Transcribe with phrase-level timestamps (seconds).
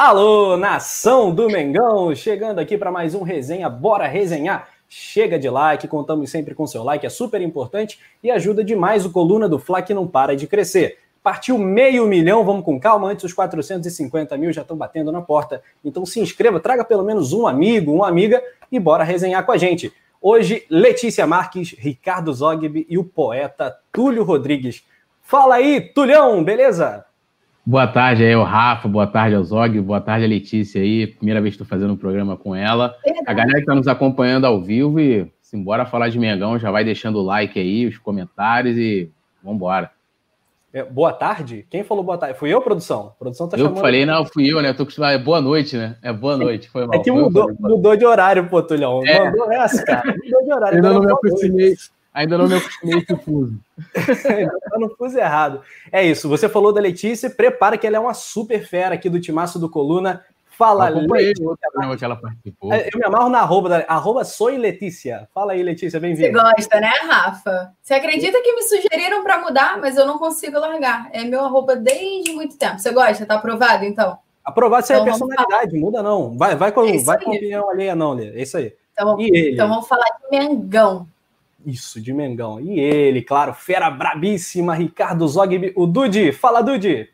[0.00, 4.68] Alô, nação do Mengão, chegando aqui para mais um resenha, bora resenhar.
[4.88, 9.10] Chega de like, contamos sempre com seu like, é super importante e ajuda demais o
[9.10, 10.98] Coluna do Fla que não para de crescer.
[11.20, 15.60] Partiu meio milhão, vamos com calma, antes os 450 mil já estão batendo na porta.
[15.84, 18.40] Então se inscreva, traga pelo menos um amigo, uma amiga
[18.70, 19.92] e bora resenhar com a gente.
[20.22, 24.84] Hoje, Letícia Marques, Ricardo Zogby e o poeta Túlio Rodrigues.
[25.22, 27.04] Fala aí, Tulhão, beleza?
[27.68, 31.06] Boa tarde aí, o Rafa, boa tarde ao Zog, boa tarde a Letícia aí.
[31.06, 32.96] Primeira vez que estou fazendo um programa com ela.
[33.26, 36.82] A galera que está nos acompanhando ao vivo e simbora falar de Mengão, já vai
[36.82, 39.10] deixando o like aí, os comentários e
[39.44, 39.90] vambora.
[40.72, 41.66] É, boa tarde?
[41.68, 42.38] Quem falou boa tarde?
[42.38, 43.08] Fui eu, produção?
[43.08, 43.82] A produção tá eu chamando.
[43.82, 44.70] falei, não, fui eu, né?
[44.70, 45.12] Eu tô acostumado.
[45.12, 45.96] É boa noite, né?
[46.02, 46.98] É boa noite, foi mal.
[46.98, 49.02] É que mudou, mudou de horário, pô, Tulhão.
[49.04, 49.24] É.
[49.24, 50.16] Mandou essa, cara.
[50.24, 50.76] Mudou de horário.
[50.76, 51.74] Ainda não me acostumei.
[52.18, 53.60] Ainda não me acostumei com o fuso.
[53.94, 55.62] tá no fuso errado.
[55.92, 59.20] É isso, você falou da Letícia, prepara que ela é uma super fera aqui do
[59.20, 60.24] timaço do Coluna.
[60.50, 61.46] Fala, Letícia.
[61.96, 62.72] Que ela participou.
[62.72, 65.28] É, eu me amarro na arroba, da, arroba Soy Letícia.
[65.32, 66.40] Fala aí, Letícia, bem-vinda.
[66.40, 67.72] Você gosta, né, Rafa?
[67.80, 71.08] Você acredita que me sugeriram para mudar, mas eu não consigo largar.
[71.12, 72.80] É meu arroba desde muito tempo.
[72.80, 73.24] Você gosta?
[73.26, 74.18] Tá aprovado, então?
[74.44, 76.36] Aprovado, isso então, é personalidade, muda não.
[76.36, 78.30] Vai, vai com, é vai com opinião alheia, não, Lê.
[78.30, 78.74] É isso aí.
[78.92, 81.06] Então, então vamos falar de Mengão.
[81.66, 82.60] Isso, de Mengão.
[82.60, 86.32] E ele, claro, fera brabíssima, Ricardo Zogby, o Dude.
[86.32, 87.10] Fala, Dude!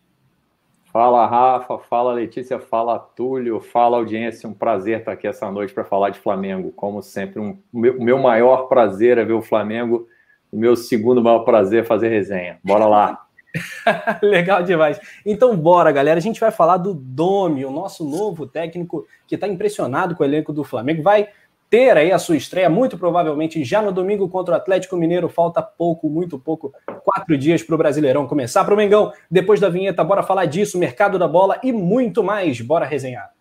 [0.95, 1.77] Fala, Rafa.
[1.79, 2.61] Fala, Letícia.
[2.61, 3.59] Fala, Túlio.
[3.59, 4.49] Fala, audiência.
[4.49, 6.71] Um prazer estar aqui essa noite para falar de Flamengo.
[6.71, 10.07] Como sempre, um, o meu, meu maior prazer é ver o Flamengo.
[10.53, 12.61] O meu segundo maior prazer é fazer resenha.
[12.63, 13.27] Bora lá!
[14.23, 15.01] Legal demais.
[15.27, 16.19] Então, bora, galera.
[16.19, 20.27] A gente vai falar do Domi, o nosso novo técnico que está impressionado com o
[20.27, 21.03] elenco do Flamengo.
[21.03, 21.29] Vai
[21.69, 25.29] ter aí a sua estreia, muito provavelmente já no domingo contra o Atlético Mineiro.
[25.29, 26.73] Falta pouco, muito pouco,
[27.05, 28.65] quatro dias para o Brasileirão começar.
[28.65, 32.61] Para o Mengão, depois da vinheta, bora falar disso, mercado da bola e muito mais.
[32.61, 33.35] Bora resenhar.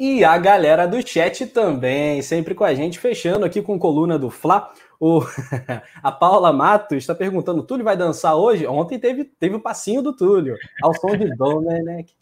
[0.00, 4.30] E a galera do chat também, sempre com a gente, fechando aqui com coluna do
[4.30, 4.72] Fla.
[5.00, 5.22] O,
[6.02, 8.66] a Paula Matos está perguntando: Túlio vai dançar hoje?
[8.66, 12.12] Ontem teve, teve o passinho do Túlio, ao som de Domenech.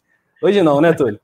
[0.41, 1.19] Hoje não, né, Túlio?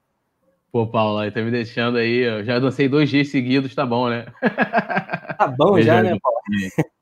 [0.71, 2.21] Pô, Paula, tá me deixando aí.
[2.21, 4.25] Eu já dancei dois dias seguidos, tá bom, né?
[5.37, 6.39] Tá bom já, né, Paula?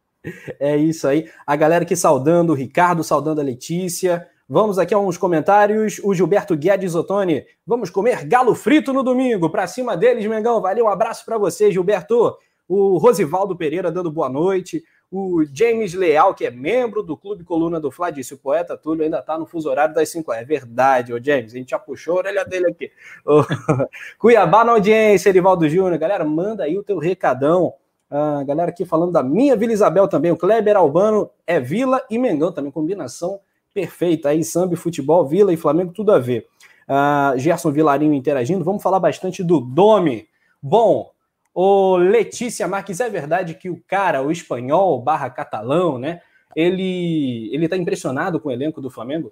[0.59, 1.27] É isso aí.
[1.47, 4.27] A galera aqui saudando o Ricardo, saudando a Letícia.
[4.47, 5.99] Vamos aqui a uns comentários.
[6.03, 7.43] O Gilberto Guedes Ottoni.
[7.65, 9.49] Vamos comer galo frito no domingo.
[9.49, 10.61] Para cima deles, Mengão.
[10.61, 12.37] Valeu, um abraço para você, Gilberto.
[12.73, 14.81] O Rosivaldo Pereira dando boa noite.
[15.11, 19.03] O James Leal, que é membro do Clube Coluna do Fla, disse: o poeta Túlio
[19.03, 21.53] ainda está no fuso horário das 5 É verdade, ô James.
[21.53, 22.89] A gente já puxou a orelha dele aqui.
[24.17, 25.97] Cuiabá na audiência, Erivaldo Júnior.
[25.97, 27.73] Galera, manda aí o teu recadão.
[28.09, 30.31] A galera aqui falando da minha Vila Isabel também.
[30.31, 32.71] O Kleber Albano é Vila e Mengão também.
[32.71, 33.41] Combinação
[33.73, 36.47] perfeita aí, samba, futebol, Vila e Flamengo, tudo a ver.
[36.87, 40.25] Uh, Gerson Vilarinho interagindo, vamos falar bastante do Domi.
[40.63, 41.11] Bom,
[41.53, 46.21] o Letícia Marques, é verdade que o cara, o espanhol barra catalão, né?
[46.55, 49.31] Ele ele tá impressionado com o elenco do Flamengo?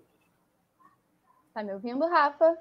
[1.53, 2.57] Tá me ouvindo, Rafa?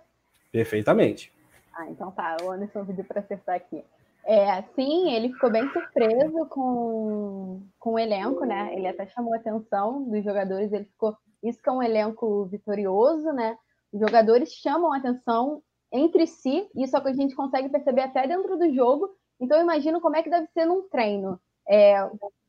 [0.50, 1.32] Perfeitamente.
[1.74, 2.36] Ah, então tá.
[2.42, 3.84] O Anderson pediu para acertar aqui.
[4.24, 8.74] É, sim, ele ficou bem surpreso com, com o elenco, né?
[8.74, 13.32] Ele até chamou a atenção dos jogadores, ele ficou isso que é um elenco vitorioso,
[13.32, 13.56] né?
[13.92, 18.26] Os jogadores chamam atenção entre si, isso é o que a gente consegue perceber até
[18.26, 19.08] dentro do jogo.
[19.40, 21.40] Então, eu imagino como é que deve ser num treino.
[21.68, 22.02] É,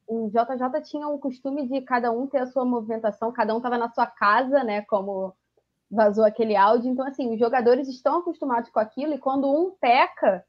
[0.07, 3.77] o JJ tinha o costume de cada um ter a sua movimentação, cada um estava
[3.77, 4.81] na sua casa, né?
[4.83, 5.33] Como
[5.89, 6.91] vazou aquele áudio.
[6.91, 10.43] Então, assim, os jogadores estão acostumados com aquilo, e quando um peca,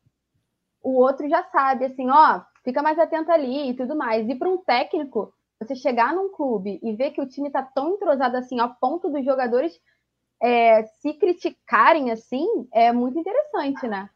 [0.82, 4.28] o outro já sabe, assim, ó, fica mais atento ali e tudo mais.
[4.28, 7.94] E para um técnico, você chegar num clube e ver que o time está tão
[7.94, 9.78] entrosado assim, a ponto dos jogadores
[10.42, 14.08] é, se criticarem assim, é muito interessante, né?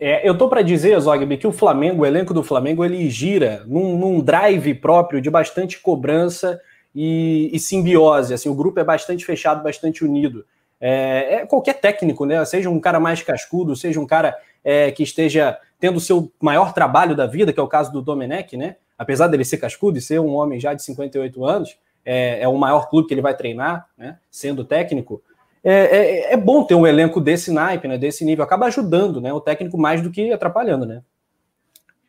[0.00, 3.64] É, eu tô para dizer, Zogby, que o Flamengo, o elenco do Flamengo, ele gira
[3.66, 6.60] num, num drive próprio de bastante cobrança
[6.94, 8.32] e, e, simbiose.
[8.32, 10.44] Assim, o grupo é bastante fechado, bastante unido.
[10.80, 12.44] É, é, qualquer técnico, né?
[12.44, 16.72] Seja um cara mais cascudo, seja um cara é, que esteja tendo o seu maior
[16.72, 18.76] trabalho da vida, que é o caso do Domenech, né?
[18.98, 22.58] apesar dele ser cascudo e ser um homem já de 58 anos, é, é o
[22.58, 25.22] maior clube que ele vai treinar, né, sendo técnico,
[25.70, 29.32] é, é, é, bom ter um elenco desse naipe, né, desse nível, acaba ajudando né,
[29.32, 31.02] o técnico mais do que atrapalhando, né?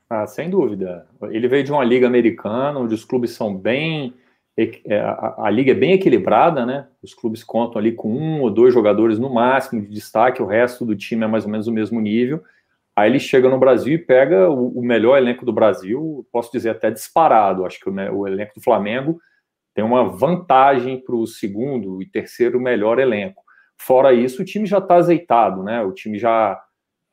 [0.10, 1.06] Ah, sem dúvida.
[1.30, 4.14] Ele veio de uma liga americana, onde os clubes são bem.
[4.58, 6.88] É, a, a, liga é bem equilibrada, né?
[7.04, 10.86] Os clubes contam ali com um ou dois jogadores no máximo de destaque, o resto
[10.86, 12.42] do time é mais ou menos o mesmo nível.
[12.96, 16.90] Aí ele chega no Brasil e pega o, melhor elenco do Brasil, posso dizer até
[16.90, 17.66] disparado.
[17.66, 19.22] Acho que o elenco do Flamengo
[19.74, 23.44] tem uma vantagem para o segundo e terceiro melhor elenco.
[23.80, 25.82] Fora isso, o time já está azeitado, né?
[25.82, 26.62] O time já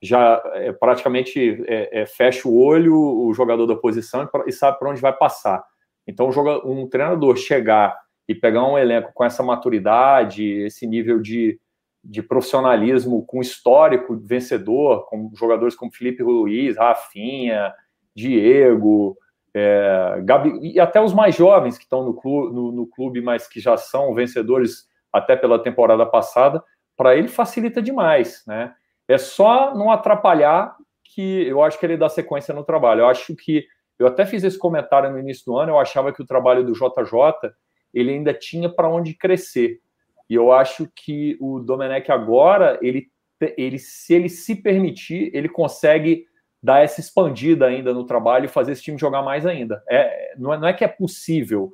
[0.03, 4.91] já é, praticamente é, é, fecha o olho o jogador da posição e, sabe para
[4.91, 5.65] onde vai passar.
[6.07, 6.29] Então,
[6.65, 7.97] um treinador chegar
[8.29, 11.59] e pegar um elenco com essa maturidade, esse nível de,
[12.05, 17.73] de profissionalismo com histórico vencedor, com jogadores como Felipe Luiz, Rafinha,
[18.15, 19.17] Diego,
[19.55, 22.21] é, Gabi, e até os mais jovens que estão no
[22.53, 26.63] no, no clube, mas que já são vencedores até pela temporada passada,
[26.97, 28.75] para ele facilita demais, né?
[29.09, 33.01] É só não atrapalhar que eu acho que ele dá sequência no trabalho.
[33.01, 33.67] Eu acho que
[33.99, 36.73] eu até fiz esse comentário no início do ano, eu achava que o trabalho do
[36.73, 37.51] JJ
[37.95, 39.81] ele ainda tinha para onde crescer.
[40.29, 43.09] E eu acho que o Domenech agora, ele,
[43.57, 46.27] ele se ele se permitir, ele consegue
[46.63, 49.83] dar essa expandida ainda no trabalho e fazer esse time jogar mais ainda.
[49.89, 51.73] É, não, é, não é que é possível,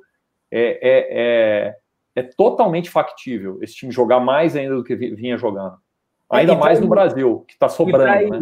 [0.51, 1.75] é, é,
[2.15, 5.77] é, é totalmente factível esse time jogar mais ainda do que vinha jogando.
[6.29, 8.41] Ainda mais no Brasil, que está sobrando, e traz, né?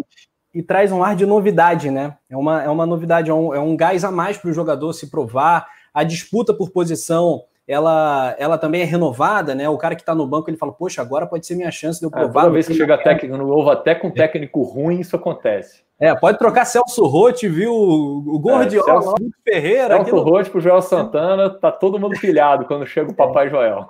[0.53, 2.17] E traz um ar de novidade, né?
[2.29, 4.93] É uma, é uma novidade, é um, é um gás a mais para o jogador
[4.93, 5.67] se provar.
[5.93, 9.69] A disputa por posição, ela, ela também é renovada, né?
[9.69, 12.05] O cara que está no banco, ele fala, poxa, agora pode ser minha chance de
[12.05, 12.41] eu é, provar.
[12.41, 15.81] É, toda vez que chega técnico novo, até com técnico ruim, isso acontece.
[15.97, 17.71] É, pode trocar Celso Rotti, viu?
[17.71, 19.87] O Gordiola, é, Celso, Ferreira.
[19.87, 20.21] Celso aquilo...
[20.21, 23.87] Rotti pro Joel Santana, tá todo mundo pilhado quando chega o Papai Joel.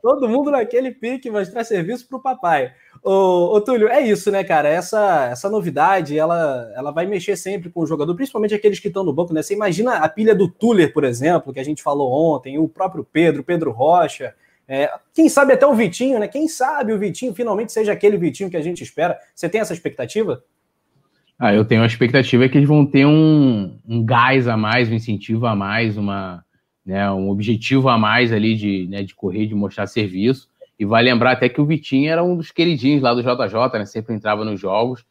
[0.00, 2.70] todo mundo naquele pique, mostrar serviço pro papai.
[3.04, 4.68] Ô, ô, Túlio, é isso, né, cara?
[4.68, 9.02] Essa, essa novidade, ela, ela vai mexer sempre com o jogador, principalmente aqueles que estão
[9.02, 9.42] no banco, né?
[9.42, 13.04] Você imagina a pilha do Tuller, por exemplo, que a gente falou ontem, o próprio
[13.04, 14.34] Pedro, Pedro Rocha,
[14.68, 16.28] é, quem sabe até o Vitinho, né?
[16.28, 19.18] Quem sabe o Vitinho finalmente seja aquele Vitinho que a gente espera.
[19.34, 20.44] Você tem essa expectativa?
[21.36, 24.94] Ah, eu tenho a expectativa que eles vão ter um, um gás a mais, um
[24.94, 26.44] incentivo a mais, uma,
[26.86, 30.48] né, um objetivo a mais ali de, né, de correr, de mostrar serviço.
[30.78, 33.86] E vai lembrar até que o Vitinho era um dos queridinhos lá do JJ, né?
[33.86, 35.04] Sempre entrava nos jogos.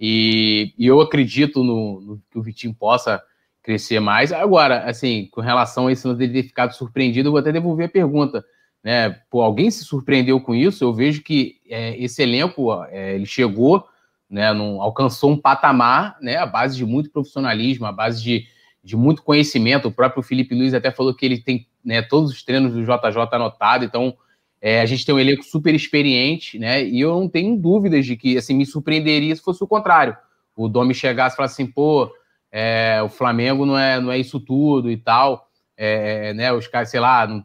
[0.00, 3.22] E, e eu acredito no, no, que o Vitinho possa
[3.62, 4.32] crescer mais.
[4.32, 7.90] Agora, assim, com relação a isso dele ter ficado surpreendido, eu vou até devolver a
[7.90, 8.44] pergunta.
[8.82, 9.10] Né?
[9.30, 10.82] Pô, alguém se surpreendeu com isso?
[10.82, 13.86] Eu vejo que é, esse elenco é, ele chegou
[14.28, 18.46] né, num, alcançou um patamar, né, à base de muito profissionalismo, à base de,
[18.82, 19.88] de muito conhecimento.
[19.88, 23.28] O próprio Felipe Luiz até falou que ele tem né, todos os treinos do JJ
[23.30, 24.16] anotado, então
[24.64, 28.16] é, a gente tem um elenco super experiente, né, e eu não tenho dúvidas de
[28.16, 30.16] que, assim, me surpreenderia se fosse o contrário.
[30.54, 32.08] O Domi chegasse e falasse assim, pô,
[32.52, 36.90] é, o Flamengo não é, não é isso tudo e tal, é, né, os caras,
[36.90, 37.44] sei lá, não,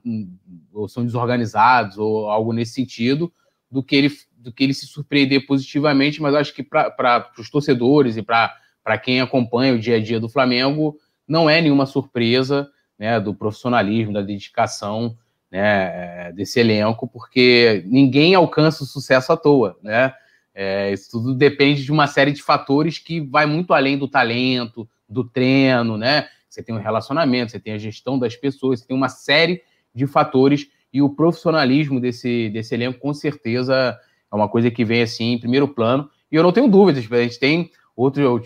[0.71, 3.33] ou são desorganizados ou algo nesse sentido,
[3.69, 8.15] do que ele do que ele se surpreender positivamente, mas acho que para os torcedores
[8.15, 10.97] e para quem acompanha o dia a dia do Flamengo,
[11.27, 15.17] não é nenhuma surpresa né, do profissionalismo, da dedicação
[15.51, 19.77] né, desse elenco, porque ninguém alcança o sucesso à toa.
[19.81, 20.13] Né?
[20.53, 24.87] É, isso tudo depende de uma série de fatores que vai muito além do talento,
[25.07, 26.27] do treino, né?
[26.49, 29.61] Você tem o relacionamento, você tem a gestão das pessoas, você tem uma série
[29.93, 33.97] de fatores e o profissionalismo desse, desse elenco, com certeza,
[34.31, 36.09] é uma coisa que vem assim em primeiro plano.
[36.31, 38.41] E eu não tenho dúvidas, a gente tem outro,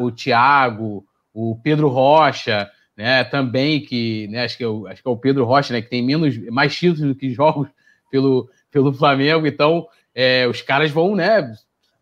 [0.00, 5.08] o Thiago, o Pedro Rocha, né, também que, né, acho que, é o, acho que
[5.08, 7.68] é o Pedro Rocha, né, que tem menos, mais títulos do que jogos
[8.10, 11.52] pelo, pelo Flamengo, então é, os caras vão, né,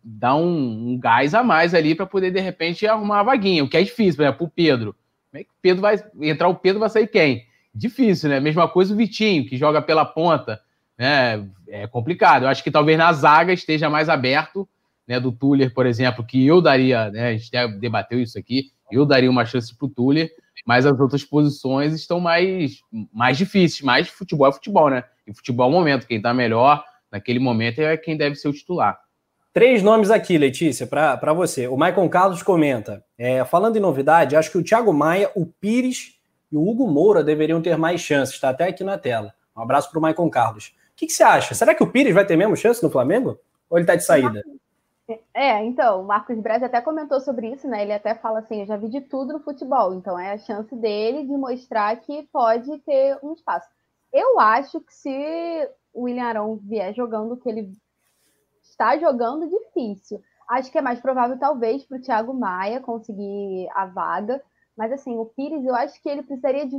[0.02, 3.68] dar um, um gás a mais ali para poder, de repente, arrumar a vaguinha, o
[3.68, 4.96] que é difícil, por exemplo, o Pedro.
[5.30, 7.46] Como é que o Pedro vai entrar o Pedro, vai sair quem?
[7.74, 8.38] Difícil, né?
[8.38, 10.60] Mesma coisa o Vitinho, que joga pela ponta
[10.98, 12.44] né, é complicado.
[12.44, 14.68] Eu acho que talvez na zaga esteja mais aberto,
[15.06, 19.04] né, do Tuller, por exemplo, que eu daria, né, a gente debateu isso aqui, eu
[19.06, 20.30] daria uma chance para o Tuller,
[20.64, 22.80] mas as outras posições estão mais,
[23.12, 25.04] mais difíceis, mais futebol é futebol, né?
[25.26, 28.52] E futebol é o momento, quem está melhor naquele momento é quem deve ser o
[28.52, 28.98] titular.
[29.52, 31.68] Três nomes aqui, Letícia, para você.
[31.68, 36.18] O Maicon Carlos comenta: é, falando em novidade, acho que o Thiago Maia, o Pires
[36.50, 38.34] e o Hugo Moura deveriam ter mais chances.
[38.34, 39.34] Está até aqui na tela.
[39.54, 41.54] Um abraço para o Maicon Carlos que, que você acha?
[41.54, 43.38] Será que o Pires vai ter mesmo chance no Flamengo?
[43.68, 44.42] Ou ele tá de saída?
[45.34, 47.82] É, então, o Marcos Braz até comentou sobre isso, né?
[47.82, 50.74] Ele até fala assim: eu já vi de tudo no futebol, então é a chance
[50.76, 53.68] dele de mostrar que pode ter um espaço.
[54.12, 57.72] Eu acho que se o William Arão vier jogando o que ele
[58.62, 60.22] está jogando, difícil.
[60.48, 64.42] Acho que é mais provável, talvez, para o Thiago Maia conseguir a vaga.
[64.76, 66.76] Mas assim, o Pires, eu acho que ele precisaria de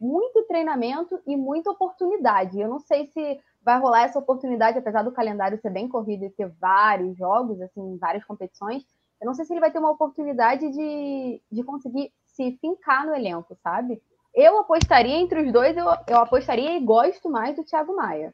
[0.00, 2.58] muito treinamento e muita oportunidade.
[2.58, 6.30] Eu não sei se vai rolar essa oportunidade, apesar do calendário ser bem corrido e
[6.30, 8.84] ter vários jogos, assim, várias competições.
[9.20, 13.12] eu não sei se ele vai ter uma oportunidade de, de conseguir se fincar no
[13.12, 14.00] elenco, sabe?
[14.32, 18.32] Eu apostaria entre os dois, eu, eu apostaria e gosto mais do Thiago Maia.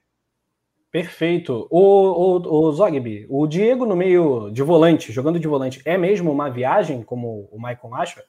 [0.91, 1.67] Perfeito.
[1.71, 6.31] O, o, o Zogby, o Diego no meio de volante, jogando de volante, é mesmo
[6.31, 8.25] uma viagem, como o Michael acha?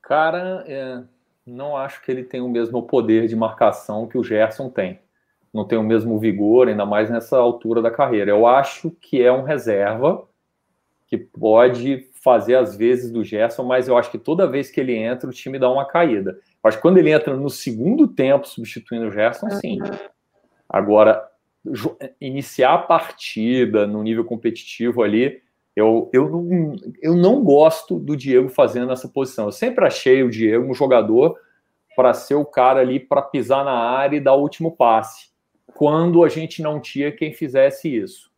[0.00, 1.04] Cara, é,
[1.46, 4.98] não acho que ele tem o mesmo poder de marcação que o Gerson tem.
[5.52, 8.30] Não tem o mesmo vigor, ainda mais nessa altura da carreira.
[8.30, 10.26] Eu acho que é um reserva
[11.06, 14.96] que pode fazer as vezes do Gerson, mas eu acho que toda vez que ele
[14.96, 16.30] entra, o time dá uma caída.
[16.32, 19.78] Eu acho que quando ele entra no segundo tempo, substituindo o Gerson, sim.
[20.68, 21.28] Agora,
[22.20, 25.42] iniciar a partida no nível competitivo ali,
[25.76, 29.46] eu, eu, não, eu não gosto do Diego fazendo essa posição.
[29.46, 31.36] Eu sempre achei o Diego um jogador
[31.96, 35.28] para ser o cara ali para pisar na área e dar o último passe,
[35.74, 38.30] quando a gente não tinha quem fizesse isso.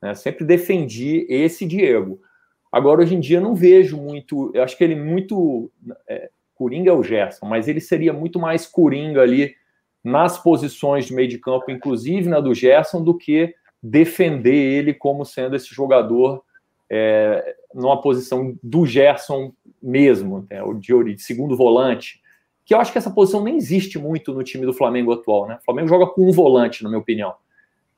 [0.00, 0.14] Né?
[0.14, 2.20] Sempre defendi esse Diego.
[2.72, 4.50] Agora, hoje em dia, não vejo muito.
[4.54, 5.70] Eu acho que ele muito.
[6.08, 9.54] É, Coringa é o Gerson, mas ele seria muito mais Coringa ali
[10.04, 15.24] nas posições de meio de campo, inclusive na do Gerson, do que defender ele como
[15.24, 16.42] sendo esse jogador
[16.90, 22.20] é, numa posição do Gerson mesmo, né, o de, de segundo volante,
[22.64, 25.46] que eu acho que essa posição nem existe muito no time do Flamengo atual.
[25.46, 25.58] Né?
[25.60, 27.34] O Flamengo joga com um volante, na minha opinião.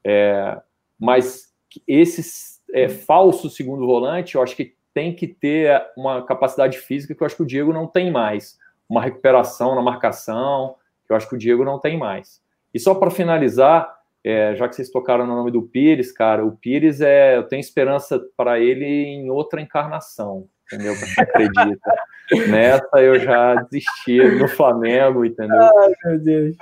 [0.05, 0.61] É,
[0.99, 1.53] mas
[1.87, 7.23] esse é, falso segundo volante, eu acho que tem que ter uma capacidade física que
[7.23, 8.59] eu acho que o Diego não tem mais.
[8.89, 12.43] Uma recuperação na marcação, que eu acho que o Diego não tem mais.
[12.75, 16.57] E só para finalizar, é, já que vocês tocaram no nome do Pires, cara, o
[16.57, 20.95] Pires é, eu tenho esperança para ele em outra encarnação, entendeu?
[20.97, 21.95] Pra quem acredita.
[22.49, 25.61] Nessa eu já desisti no Flamengo, entendeu?
[25.61, 26.57] Ai, meu Deus.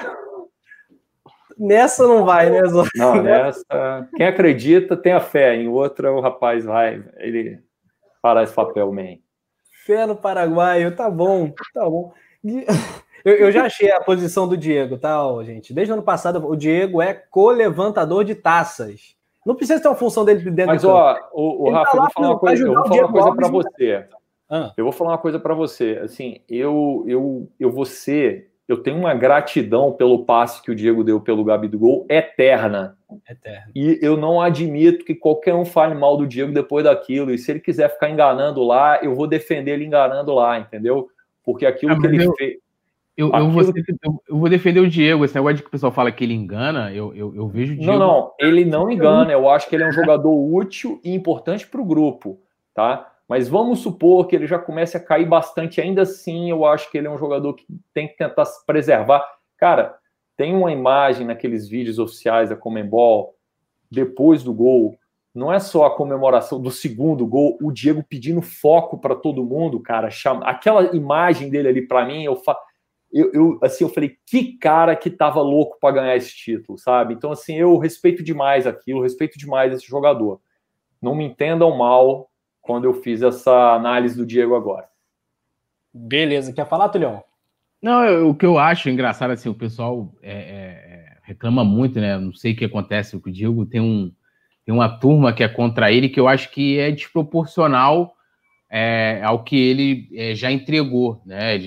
[1.56, 2.84] Nessa não vai, né, Zó?
[2.96, 4.08] Não, nessa.
[4.16, 7.60] Quem acredita tem a fé, em outra o rapaz vai, ele
[8.22, 9.18] fará esse papel, man.
[9.84, 12.12] Fé no Paraguai, tá bom, tá bom.
[13.24, 15.72] Eu, eu, já achei a posição do Diego, tá, gente?
[15.72, 19.14] Desde o ano passado, o Diego é co-levantador de taças.
[19.44, 22.02] Não precisa ter uma função dele dentro Mas, do ó, o, o Rafa, tá eu
[22.02, 24.06] vou falar uma coisa, eu vou falar uma coisa para você.
[24.50, 24.72] Ah.
[24.76, 26.00] Eu vou falar uma coisa para você.
[26.02, 31.04] Assim, eu, eu, eu vou ser, eu tenho uma gratidão pelo passe que o Diego
[31.04, 32.98] deu pelo Gabi do gol eterna.
[33.28, 33.70] Eterna.
[33.74, 37.30] E eu não admito que qualquer um fale mal do Diego depois daquilo.
[37.30, 41.08] E se ele quiser ficar enganando lá, eu vou defender ele enganando lá, entendeu?
[41.44, 42.34] Porque aquilo ah, que ele eu...
[42.34, 42.58] fez
[43.20, 45.24] eu, eu, vou, eu, vou, defender o Diego.
[45.24, 47.76] Esse negócio de que o pessoal fala que ele engana, eu, eu, eu vejo o
[47.76, 47.92] Diego.
[47.92, 49.30] Não, não, ele não engana.
[49.30, 52.40] Eu acho que ele é um jogador útil e importante para o grupo,
[52.74, 53.12] tá?
[53.28, 55.82] Mas vamos supor que ele já comece a cair bastante.
[55.82, 59.22] Ainda assim, eu acho que ele é um jogador que tem que tentar se preservar.
[59.58, 59.94] Cara,
[60.34, 63.34] tem uma imagem naqueles vídeos oficiais da Comembol,
[63.90, 64.96] depois do gol.
[65.34, 69.78] Não é só a comemoração do segundo gol, o Diego pedindo foco para todo mundo,
[69.78, 70.10] cara.
[70.10, 70.46] Chama...
[70.46, 72.58] Aquela imagem dele ali, para mim, eu falo
[73.12, 77.14] eu, eu, assim, eu falei, que cara que tava louco para ganhar esse título, sabe?
[77.14, 80.40] Então, assim, eu respeito demais aquilo, respeito demais esse jogador.
[81.02, 84.88] Não me entendam mal quando eu fiz essa análise do Diego agora.
[85.92, 87.22] Beleza, quer falar, Tulhão?
[87.82, 91.98] Não, eu, o que eu acho engraçado, assim, o pessoal é, é, é, reclama muito,
[91.98, 92.16] né?
[92.16, 94.12] Não sei o que acontece com o Diego, tem, um,
[94.64, 98.14] tem uma turma que é contra ele que eu acho que é desproporcional
[98.70, 101.58] é, ao que ele é, já entregou, né?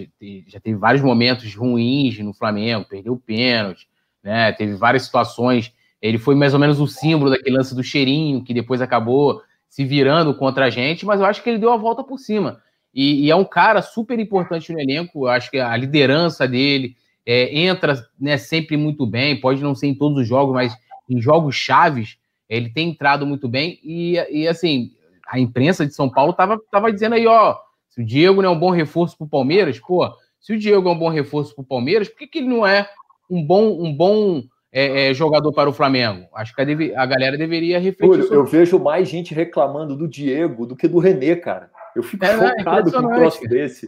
[0.47, 3.87] Já teve vários momentos ruins no Flamengo, perdeu pênalti,
[4.23, 4.53] né?
[4.53, 5.73] Teve várias situações.
[6.01, 9.83] Ele foi mais ou menos o símbolo daquele lance do cheirinho, que depois acabou se
[9.83, 12.61] virando contra a gente, mas eu acho que ele deu a volta por cima.
[12.93, 15.25] E, e é um cara super importante no elenco.
[15.25, 16.95] Eu acho que a liderança dele
[17.25, 19.39] é, entra né, sempre muito bem.
[19.39, 20.73] Pode não ser em todos os jogos, mas
[21.09, 22.17] em jogos chaves
[22.47, 23.79] ele tem entrado muito bem.
[23.83, 24.91] E, e assim,
[25.27, 27.57] a imprensa de São Paulo estava tava dizendo aí, ó,
[27.89, 30.89] se o Diego não é um bom reforço para o Palmeiras, pô, se o Diego
[30.89, 32.89] é um bom reforço para o Palmeiras, por que, que ele não é
[33.29, 36.27] um bom, um bom é, é, jogador para o Flamengo?
[36.33, 38.23] Acho que a, deve, a galera deveria refletir.
[38.23, 38.37] sobre...
[38.37, 41.69] Eu vejo mais gente reclamando do Diego do que do René, cara.
[41.95, 43.87] Eu fico é, chocado com um troço desse.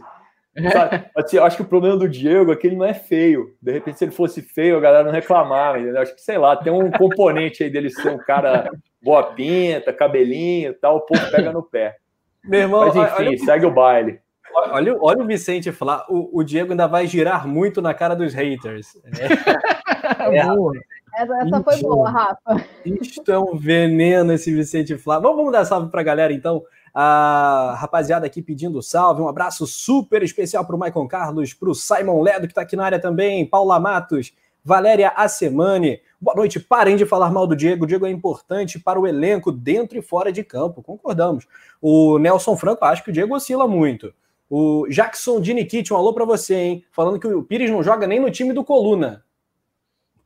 [1.14, 3.54] Assim, eu acho que o problema do Diego é que ele não é feio.
[3.60, 5.78] De repente, se ele fosse feio, a galera não reclamava.
[5.78, 6.00] Entendeu?
[6.00, 8.70] Acho que, sei lá, tem um componente aí dele ser um cara
[9.06, 11.96] boa pinta, cabelinho e tal, o povo pega no pé.
[12.44, 14.20] Meu irmão, Mas enfim, olha, segue o baile.
[14.52, 18.32] Olha, olha o Vicente falar, o, o, Diego ainda vai girar muito na cara dos
[18.32, 18.96] haters.
[19.04, 22.64] É, é, essa, essa foi boa, Rafa.
[22.84, 25.22] Isto é um veneno esse Vicente Flávio.
[25.24, 26.62] Vamos, vamos dar salve para a galera, então.
[26.98, 29.20] A rapaziada aqui pedindo salve.
[29.20, 32.74] Um abraço super especial para o Maicon Carlos, para o Simon Ledo, que está aqui
[32.74, 34.32] na área também, Paula Matos,
[34.66, 36.00] Valéria Assemani.
[36.20, 36.58] Boa noite.
[36.58, 37.84] Parem de falar mal do Diego.
[37.84, 40.82] O Diego é importante para o elenco dentro e fora de campo.
[40.82, 41.46] Concordamos.
[41.80, 44.12] O Nelson Franco, acho que o Diego oscila muito.
[44.50, 46.84] O Jackson Diniquite, um alô para você, hein?
[46.90, 49.24] Falando que o Pires não joga nem no time do Coluna.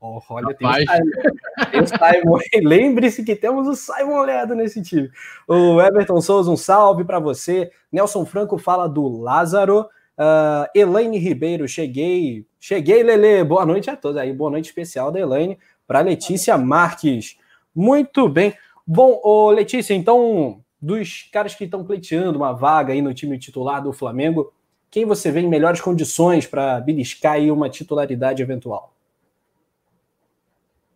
[0.00, 1.86] Oh, olha, tem o Simon.
[1.86, 2.38] Simon.
[2.66, 5.10] Lembre-se que temos o Simon Ledo nesse time.
[5.46, 7.70] O Everton Souza, um salve para você.
[7.92, 9.86] Nelson Franco fala do Lázaro.
[10.18, 12.46] Uh, Elaine Ribeiro, cheguei.
[12.58, 13.44] Cheguei, Lele.
[13.44, 14.32] Boa noite a todos aí.
[14.32, 17.38] Boa noite especial da Elaine para Letícia Marques.
[17.74, 18.54] Muito bem.
[18.86, 23.82] Bom, ô Letícia, então dos caras que estão pleiteando uma vaga aí no time titular
[23.82, 24.52] do Flamengo,
[24.90, 28.92] quem você vê em melhores condições para beliscar aí uma titularidade eventual?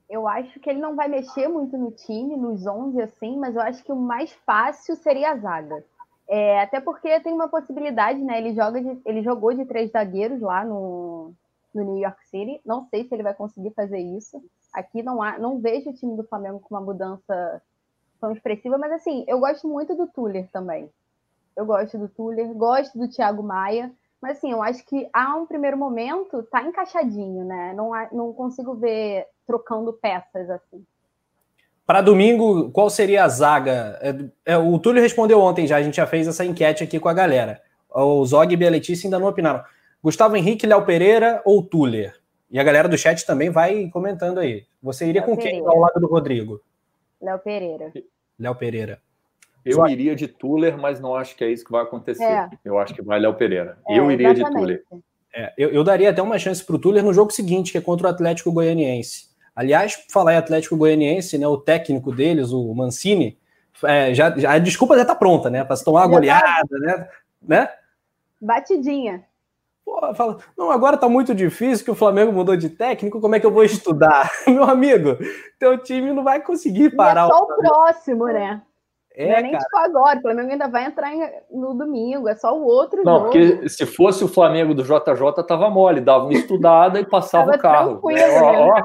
[0.09, 3.63] Eu acho que ele não vai mexer muito no time, nos 11 assim, mas eu
[3.63, 5.85] acho que o mais fácil seria a zaga.
[6.29, 8.39] É, até porque tem uma possibilidade, né?
[8.39, 11.33] Ele, joga de, ele jogou de três zagueiros lá no,
[11.75, 12.61] no New York City.
[12.65, 14.43] Não sei se ele vai conseguir fazer isso.
[14.73, 17.63] Aqui não, há, não vejo o time do Flamengo com uma mudança
[18.21, 20.91] tão expressiva, mas assim, eu gosto muito do Tuller também.
[21.57, 25.47] Eu gosto do Tuller, gosto do Thiago Maia, mas assim, eu acho que há um
[25.47, 27.75] primeiro momento tá encaixadinho, né?
[27.75, 30.85] Não, não consigo ver trocando peças assim.
[31.87, 33.99] Para domingo, qual seria a zaga?
[34.01, 37.09] É, é, o Túlio respondeu ontem já, a gente já fez essa enquete aqui com
[37.09, 37.61] a galera.
[37.91, 39.63] O Zog e a Letícia ainda não opinaram.
[40.03, 42.15] Gustavo Henrique, Léo Pereira ou Tuller?
[42.51, 44.65] E a galera do chat também vai comentando aí.
[44.83, 45.59] Você iria Léo com Pereira.
[45.59, 46.61] quem ao lado do Rodrigo?
[47.21, 47.93] Léo Pereira.
[48.39, 49.01] Léo Pereira.
[49.65, 49.87] Eu Só...
[49.87, 52.25] iria de Tuller, mas não acho que é isso que vai acontecer.
[52.25, 52.49] É.
[52.65, 53.79] Eu acho que vai Léo Pereira.
[53.89, 54.55] É, eu iria exatamente.
[54.55, 55.03] de Tuller.
[55.35, 57.81] É, eu, eu, daria até uma chance para o Tuller no jogo seguinte, que é
[57.81, 59.34] contra o Atlético Goianiense.
[59.55, 63.39] Aliás, falar em Atlético Goianiense, né, o técnico deles, o Mancini,
[63.85, 65.65] é, já, já, a desculpa já está pronta, né?
[65.65, 66.79] Para se tomar uma já goleada, tá...
[66.79, 67.09] né?
[67.43, 67.69] né?
[68.41, 69.25] Batidinha.
[69.85, 73.41] Pô, fala, não, agora tá muito difícil que o Flamengo mudou de técnico, como é
[73.41, 74.31] que eu vou estudar?
[74.49, 75.19] Meu amigo,
[75.59, 77.25] teu time não vai conseguir parar.
[77.25, 78.63] E é só o, o próximo, né?
[79.17, 79.65] É, não é nem cara.
[79.65, 81.13] tipo agora, o Flamengo ainda vai entrar
[81.51, 83.25] no domingo, é só o outro não, jogo.
[83.25, 87.59] porque se fosse o Flamengo do JJ, tava mole, dava uma estudada e passava o
[87.59, 88.01] carro.
[88.05, 88.41] Né?
[88.41, 88.85] Ó, né?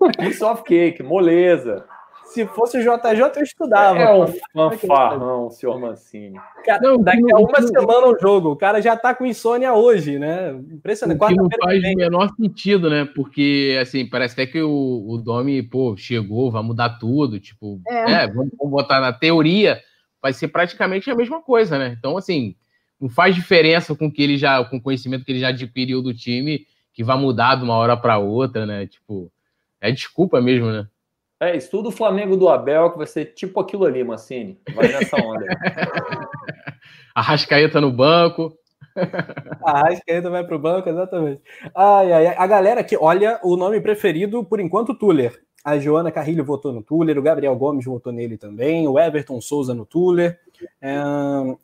[0.00, 1.84] ó, piece of cake, moleza.
[2.28, 3.98] Se fosse o JJ, eu estudava.
[3.98, 4.26] É um
[4.70, 6.38] fanfarrão, senhor Mancini.
[6.64, 10.18] Cara, não, daqui a uma semana o jogo, o cara já tá com insônia hoje,
[10.18, 10.50] né?
[10.70, 11.22] Impressionante.
[11.22, 13.06] O que não faz o menor sentido, né?
[13.06, 17.40] Porque, assim, parece até que o, o Domi, pô, chegou, vai mudar tudo.
[17.40, 19.80] Tipo, é, é vamos, vamos botar na teoria,
[20.20, 21.96] vai ser praticamente a mesma coisa, né?
[21.98, 22.54] Então, assim,
[23.00, 26.12] não faz diferença com que ele já, com o conhecimento que ele já adquiriu do
[26.12, 28.86] time, que vai mudar de uma hora para outra, né?
[28.86, 29.32] Tipo,
[29.80, 30.86] é desculpa mesmo, né?
[31.40, 34.58] É, estuda o Flamengo do Abel, que vai ser tipo aquilo ali, Mancini.
[34.74, 35.46] Vai nessa onda.
[37.14, 38.52] Arrascaeta no banco.
[39.62, 41.40] Arrascaeta vai para o banco, exatamente.
[41.74, 45.40] Ai, ai, a galera que olha o nome preferido, por enquanto, Tuller.
[45.64, 49.74] A Joana Carrilho votou no Tuller, o Gabriel Gomes votou nele também, o Everton Souza
[49.74, 50.38] no Tuller.
[50.80, 50.96] É,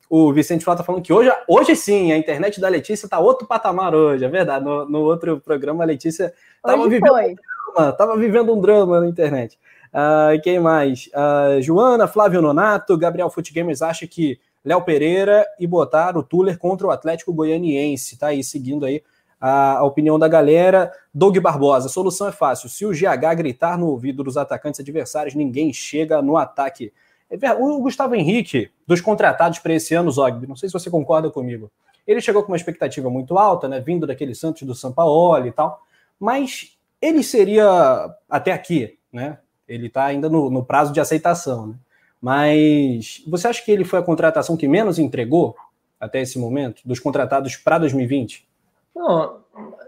[0.09, 3.47] o Vicente Flá tá falando que hoje, hoje sim, a internet da Letícia tá outro
[3.47, 4.65] patamar hoje, é verdade.
[4.65, 7.35] No, no outro programa, a Letícia estava vivendo, um
[7.75, 9.59] drama, tava vivendo um drama na internet.
[9.95, 11.09] Uh, quem mais?
[11.09, 16.89] Uh, Joana, Flávio Nonato, Gabriel Footgamers acha que Léo Pereira e botar o Tuller contra
[16.89, 18.19] o Atlético Goianiense.
[18.19, 19.05] Tá aí seguindo aí
[19.41, 20.93] a, a, opinião da galera.
[21.13, 22.69] Doug Barbosa, a solução é fácil.
[22.69, 26.93] Se o GH gritar no ouvido dos atacantes adversários, ninguém chega no ataque.
[27.31, 31.31] É o Gustavo Henrique, dos contratados para esse ano, Zogby, não sei se você concorda
[31.31, 31.71] comigo.
[32.07, 33.81] Ele chegou com uma expectativa muito alta, né?
[33.81, 35.81] Vindo daquele Santos do Sampaoli e tal.
[36.19, 39.39] Mas ele seria, até aqui, né?
[39.69, 41.75] Ele está ainda no, no, prazo de aceitação, né?
[42.21, 45.55] Mas você acha que ele foi a contratação que menos entregou
[46.01, 48.47] até esse momento, dos contratados para 2020?
[48.95, 49.41] Não,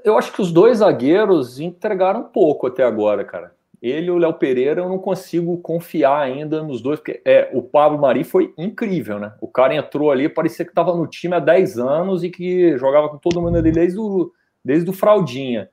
[0.04, 3.54] eu acho que os dois zagueiros entregaram pouco até agora, cara.
[3.82, 7.62] Ele e o Léo Pereira eu não consigo confiar ainda nos dois, porque é, o
[7.62, 9.32] Pablo Mari foi incrível, né?
[9.40, 13.08] O cara entrou ali, parecia que estava no time há 10 anos e que jogava
[13.08, 14.32] com todo mundo ali desde o,
[14.64, 15.68] desde o Fraldinha.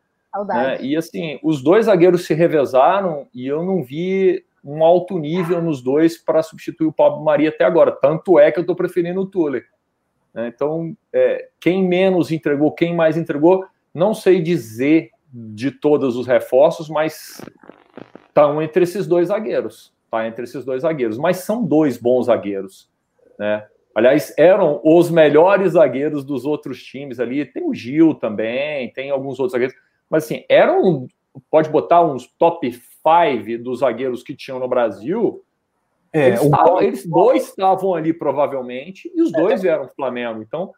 [0.48, 0.82] Né?
[0.82, 5.82] E assim, os dois zagueiros se revezaram e eu não vi um alto nível nos
[5.82, 7.92] dois para substituir o Pablo Maria até agora.
[7.92, 9.66] Tanto é que eu estou preferindo o Tuller.
[10.34, 10.48] Né?
[10.48, 16.90] Então, é, quem menos entregou, quem mais entregou, não sei dizer de todos os reforços,
[16.90, 17.42] mas
[18.28, 19.94] estão entre esses dois zagueiros.
[20.10, 21.18] Tá entre esses dois zagueiros.
[21.18, 22.90] Mas são dois bons zagueiros.
[23.38, 23.66] Né?
[23.96, 27.46] Aliás, eram os melhores zagueiros dos outros times ali.
[27.46, 29.76] Tem o Gil também, tem alguns outros zagueiros
[30.14, 31.08] mas assim, eram,
[31.50, 35.44] pode botar uns top 5 dos zagueiros que tinham no Brasil.
[36.14, 39.64] É, eles, estavam, eles dois estavam ali provavelmente, e os dois é.
[39.64, 40.44] vieram do Flamengo.
[40.44, 40.72] Então,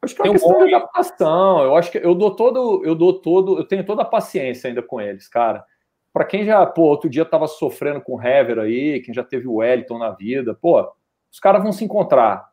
[0.00, 0.66] acho que é uma questão bom.
[0.66, 1.64] de adaptação.
[1.64, 4.84] Eu acho que eu dou todo, eu dou todo, eu tenho toda a paciência ainda
[4.84, 5.64] com eles, cara.
[6.12, 9.48] Para quem já, pô, outro dia tava sofrendo com o Hever aí, quem já teve
[9.48, 10.88] o Wellington na vida, pô,
[11.28, 12.52] os caras vão se encontrar.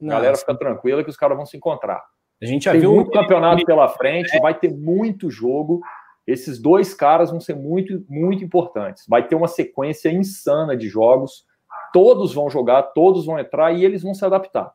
[0.00, 2.04] A galera fica tranquila que os caras vão se encontrar.
[2.42, 4.40] A gente já Tem viu muito campeonato pela frente, é.
[4.40, 5.80] vai ter muito jogo.
[6.26, 9.04] Esses dois caras vão ser muito, muito importantes.
[9.08, 11.44] Vai ter uma sequência insana de jogos.
[11.92, 14.72] Todos vão jogar, todos vão entrar e eles vão se adaptar.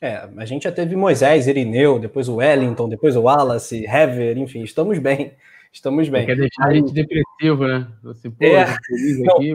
[0.00, 4.62] É, a gente já teve Moisés, Irineu, depois o Wellington, depois o Wallace, Hever, enfim,
[4.62, 5.34] estamos bem.
[5.72, 6.24] Estamos bem.
[6.26, 7.86] Quer deixar a gente depressivo, né?
[8.02, 9.54] Você, pô, é, não, aqui.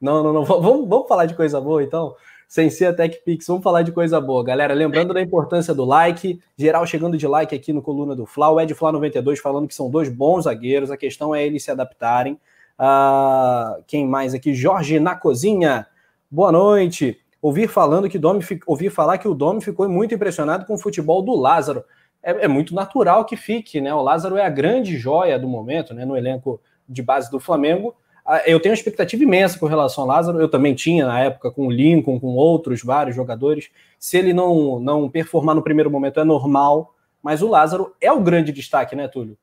[0.00, 2.14] não, não, não, vamos, vamos falar de coisa boa, então?
[2.50, 4.42] Sem ser a TechPix, vamos falar de coisa boa.
[4.42, 8.50] Galera, lembrando da importância do like, geral chegando de like aqui no Coluna do Fla,
[8.50, 11.70] o Ed Fla 92 falando que são dois bons zagueiros, a questão é eles se
[11.70, 12.32] adaptarem.
[12.76, 14.52] Uh, quem mais aqui?
[14.52, 15.86] Jorge na cozinha.
[16.28, 20.74] Boa noite ouvir falando que Domi, ouvir falar que o Domi ficou muito impressionado com
[20.74, 21.84] o futebol do Lázaro.
[22.22, 23.94] É, é, muito natural que fique, né?
[23.94, 26.04] O Lázaro é a grande joia do momento, né?
[26.04, 27.94] No elenco de base do Flamengo.
[28.30, 30.40] Ah, eu tenho uma expectativa imensa com relação ao Lázaro.
[30.40, 33.70] Eu também tinha na época com o Lincoln, com outros vários jogadores.
[33.98, 38.20] Se ele não, não performar no primeiro momento é normal, mas o Lázaro é o
[38.20, 39.36] grande destaque, né, Túlio?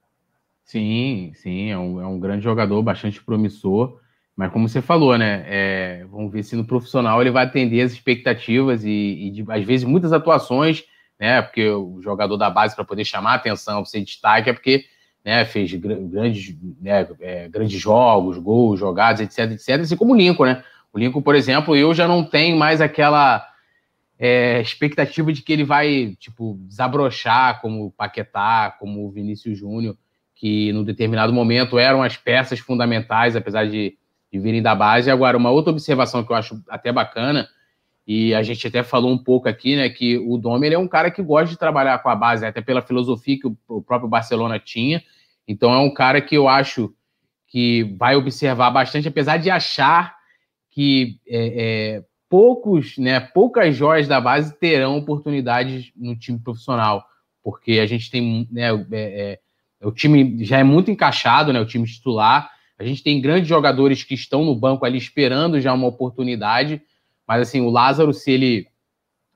[0.64, 4.00] Sim, sim, é um, é um grande jogador, bastante promissor.
[4.34, 5.44] Mas como você falou, né?
[5.48, 9.66] É, vamos ver se no profissional ele vai atender as expectativas e, e de, às
[9.66, 10.86] vezes muitas atuações,
[11.20, 11.42] né?
[11.42, 14.86] Porque o jogador da base para poder chamar a atenção, ser destaque, é porque
[15.28, 19.82] né, fez grandes, né, é, grandes jogos, gols, jogadas, etc, etc.
[19.82, 20.64] Assim como o Lincoln, né?
[20.94, 23.46] O Lincoln, por exemplo, eu já não tenho mais aquela
[24.18, 29.98] é, expectativa de que ele vai, tipo, desabrochar como o Paquetá, como o Vinícius Júnior,
[30.34, 33.98] que no determinado momento eram as peças fundamentais, apesar de
[34.32, 35.10] de virem da base.
[35.10, 37.48] Agora, uma outra observação que eu acho até bacana,
[38.06, 41.12] e a gente até falou um pouco aqui, né, que o Domer é um cara
[41.12, 45.04] que gosta de trabalhar com a base, até pela filosofia que o próprio Barcelona tinha.
[45.48, 46.94] Então, é um cara que eu acho
[47.48, 50.16] que vai observar bastante, apesar de achar
[50.70, 57.06] que é, é, poucos, né, poucas joias da base terão oportunidades no time profissional,
[57.44, 59.40] porque a gente tem, né, é,
[59.82, 63.48] é, o time já é muito encaixado, né, o time titular, a gente tem grandes
[63.48, 66.82] jogadores que estão no banco ali esperando já uma oportunidade,
[67.28, 68.68] mas assim, o Lázaro, se ele,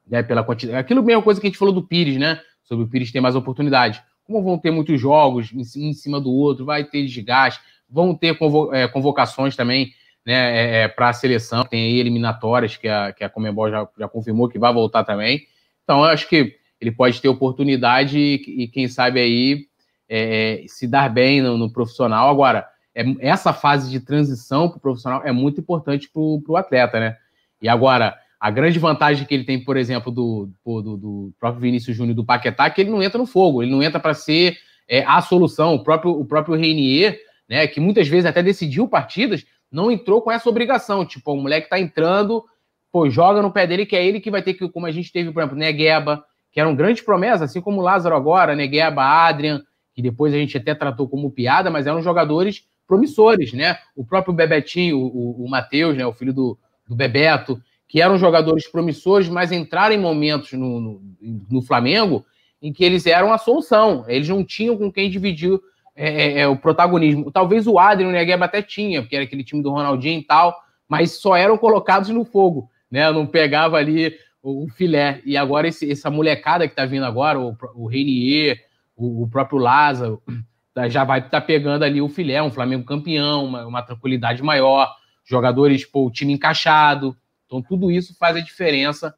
[0.08, 2.88] né, pela quantidade, aquilo mesma coisa que a gente falou do Pires, né, sobre o
[2.88, 4.04] Pires ter mais oportunidade.
[4.32, 8.38] Como vão ter muitos jogos um em cima do outro, vai ter desgaste, vão ter
[8.72, 9.92] é, convocações também,
[10.26, 13.88] né, é, é para a seleção, tem aí eliminatórias que a, que a Comembol já,
[14.00, 15.42] já confirmou que vai voltar também.
[15.84, 19.66] Então, eu acho que ele pode ter oportunidade e, e quem sabe aí
[20.08, 22.30] é, é se dar bem no, no profissional.
[22.30, 22.66] Agora,
[22.96, 27.18] é, essa fase de transição para o profissional é muito importante para o atleta, né?
[27.62, 31.96] E agora, a grande vantagem que ele tem, por exemplo, do, do, do próprio Vinícius
[31.96, 34.58] Júnior do Paquetá, é que ele não entra no fogo, ele não entra para ser
[34.90, 35.76] é, a solução.
[35.76, 40.32] O próprio, o próprio Reinier, né, que muitas vezes até decidiu partidas, não entrou com
[40.32, 41.06] essa obrigação.
[41.06, 42.44] Tipo, o moleque tá entrando,
[42.92, 45.12] pô, joga no pé dele, que é ele que vai ter que, como a gente
[45.12, 49.62] teve, por exemplo, Negueba, que eram grandes promessas, assim como o Lázaro agora, Negueba, Adrian,
[49.94, 53.78] que depois a gente até tratou como piada, mas eram jogadores promissores, né?
[53.96, 56.04] O próprio Bebetinho, o, o Matheus, né?
[56.08, 61.02] O filho do, do Bebeto, que eram jogadores promissores, mas entraram em momentos no, no,
[61.50, 62.26] no, Flamengo
[62.62, 64.06] em que eles eram a solução.
[64.08, 65.60] Eles não tinham com quem dividir
[65.94, 67.30] é, é, é o protagonismo.
[67.30, 70.58] Talvez o Adrian o Negueba até tinha, porque era aquele time do Ronaldinho e tal,
[70.88, 73.12] mas só eram colocados no fogo, né?
[73.12, 75.20] Não pegava ali o, o filé.
[75.26, 78.58] E agora esse, essa molecada que tá vindo agora, o, o Reinier,
[78.96, 80.24] o, o próprio Lázaro,
[80.74, 84.42] Tá, já vai estar tá pegando ali o filé, um Flamengo campeão, uma, uma tranquilidade
[84.42, 84.90] maior,
[85.26, 87.14] jogadores, pô, o time encaixado.
[87.52, 89.14] Então, tudo isso faz a diferença.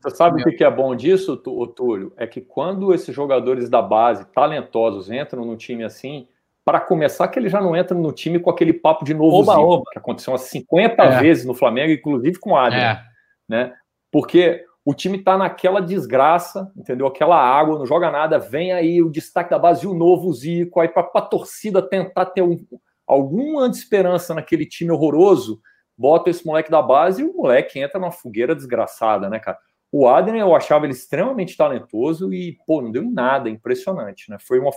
[0.00, 2.14] Você sabe o que é bom disso, Túlio?
[2.16, 6.26] É que quando esses jogadores da base, talentosos, entram no time assim,
[6.64, 9.52] para começar, que ele já não entra no time com aquele papo de novo oba,
[9.52, 9.84] zico, oba.
[9.92, 11.20] que aconteceu umas 50 é.
[11.20, 12.80] vezes no Flamengo, inclusive com o Adrian.
[12.80, 13.02] É.
[13.46, 13.74] Né?
[14.10, 17.06] Porque o time tá naquela desgraça, entendeu?
[17.06, 20.80] Aquela água, não joga nada, vem aí o destaque da base e o novo Zico,
[20.80, 22.58] aí para a torcida tentar ter um,
[23.06, 25.60] alguma esperança naquele time horroroso,
[25.96, 29.58] bota esse moleque da base e o moleque entra numa fogueira desgraçada, né, cara?
[29.90, 34.38] O Adrian, eu achava ele extremamente talentoso e, pô, não deu em nada, impressionante, né?
[34.40, 34.70] Foi uma.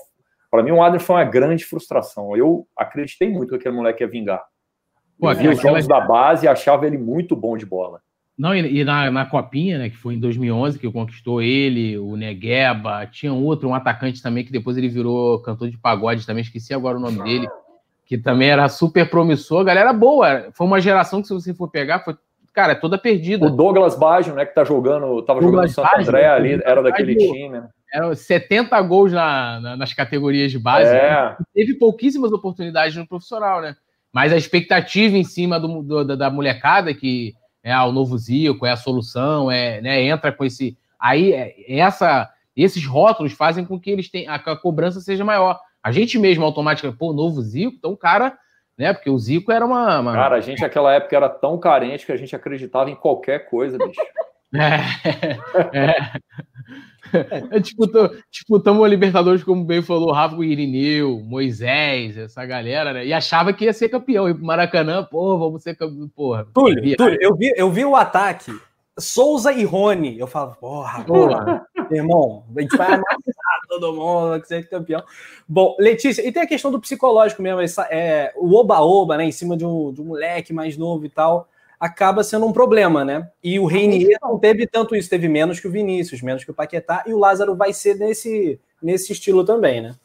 [0.52, 2.38] Para mim, o Adrian foi uma grande frustração.
[2.38, 4.46] Eu acreditei muito que aquele moleque ia vingar.
[5.20, 8.00] Pô, eu vi os jogos da base e achava ele muito bom de bola.
[8.38, 12.16] Não, e, e na, na, Copinha, né, que foi em 2011, que conquistou ele, o
[12.16, 16.72] Negueba, tinha outro, um atacante também, que depois ele virou cantor de pagode também, esqueci
[16.72, 17.48] agora o nome dele,
[18.08, 22.00] que também era super promissor, galera boa, foi uma geração que se você for pegar,
[22.00, 22.16] foi,
[22.54, 23.46] cara, é toda perdida.
[23.46, 26.82] O Douglas Baggio, né, que tá jogando, tava Douglas jogando no Santo André ali, era
[26.82, 27.68] daquele time, né?
[27.94, 30.90] eram 70 gols na, na, nas categorias de base.
[30.90, 31.12] É.
[31.12, 31.38] Né?
[31.54, 33.76] Teve pouquíssimas oportunidades no profissional, né?
[34.12, 38.66] Mas a expectativa em cima do, do, da molecada, que é ah, o novo Zico,
[38.66, 40.78] é a solução, é, né, entra com esse.
[41.00, 45.60] Aí, é, essa, esses rótulos fazem com que eles tenham, a, a cobrança seja maior.
[45.88, 48.38] A gente mesmo automaticamente, pô, novo Zico, então o cara
[48.78, 48.94] né?
[48.94, 52.12] Porque o Zico era uma, uma, Cara, a gente naquela época era tão carente que
[52.12, 54.00] a gente acreditava em qualquer coisa, bicho.
[55.74, 55.98] É, é.
[57.52, 63.06] é disputou, disputamos a Libertadores, como bem falou, Rafa Irineu, Moisés, essa galera, né?
[63.06, 64.30] E achava que ia ser campeão.
[64.30, 66.08] E pro Maracanã, pô, vamos ser campeão.
[66.16, 68.58] Porra, Túlio, Túlio, eu, vi, eu vi o ataque.
[68.98, 70.18] Souza e Rony.
[70.18, 73.18] Eu falo, porra, porra, irmão, a gente vai amassar
[73.68, 75.04] todo mundo, que ser campeão.
[75.48, 79.32] Bom, Letícia, e tem a questão do psicológico mesmo, essa, é, o oba-oba, né, em
[79.32, 81.48] cima de um, de um moleque mais novo e tal
[81.80, 83.30] acaba sendo um problema, né?
[83.44, 86.54] E o Reinier não teve tanto isso, teve menos que o Vinícius, menos que o
[86.54, 89.96] Paquetá, e o Lázaro vai ser nesse, nesse estilo também, né?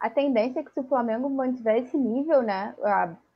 [0.00, 2.74] A tendência é que se o Flamengo mantiver esse nível, né?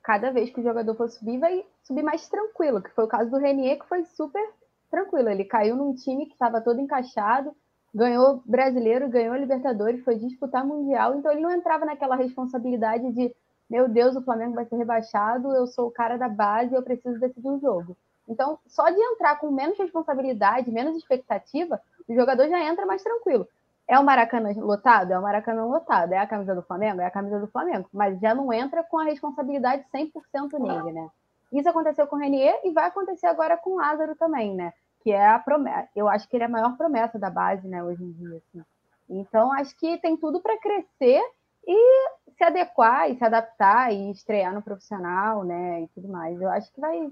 [0.03, 3.29] Cada vez que o jogador for subir, vai subir mais tranquilo, que foi o caso
[3.29, 4.43] do Renier, que foi super
[4.89, 5.29] tranquilo.
[5.29, 7.55] Ele caiu num time que estava todo encaixado,
[7.93, 13.33] ganhou brasileiro, ganhou Libertadores, foi disputar Mundial, então ele não entrava naquela responsabilidade de
[13.69, 17.19] meu Deus, o Flamengo vai ser rebaixado, eu sou o cara da base, eu preciso
[17.19, 17.97] decidir o jogo.
[18.27, 23.47] Então, só de entrar com menos responsabilidade, menos expectativa, o jogador já entra mais tranquilo.
[23.87, 25.11] É o Maracanã lotado?
[25.11, 26.11] É o Maracanã lotado.
[26.11, 27.01] É a camisa do Flamengo?
[27.01, 27.87] É a camisa do Flamengo.
[27.93, 31.09] Mas já não entra com a responsabilidade 100% nele, né?
[31.53, 34.73] Isso aconteceu com o Renier e vai acontecer agora com o Lázaro também, né?
[35.07, 35.87] Que é a promessa.
[35.95, 38.41] Eu acho que ele é a maior promessa da base, né, hoje em dia.
[38.45, 38.61] Assim.
[39.09, 41.21] Então, acho que tem tudo para crescer
[41.65, 46.41] e se adequar e se adaptar e estrear no profissional, né, e tudo mais.
[46.41, 47.07] Eu acho que vai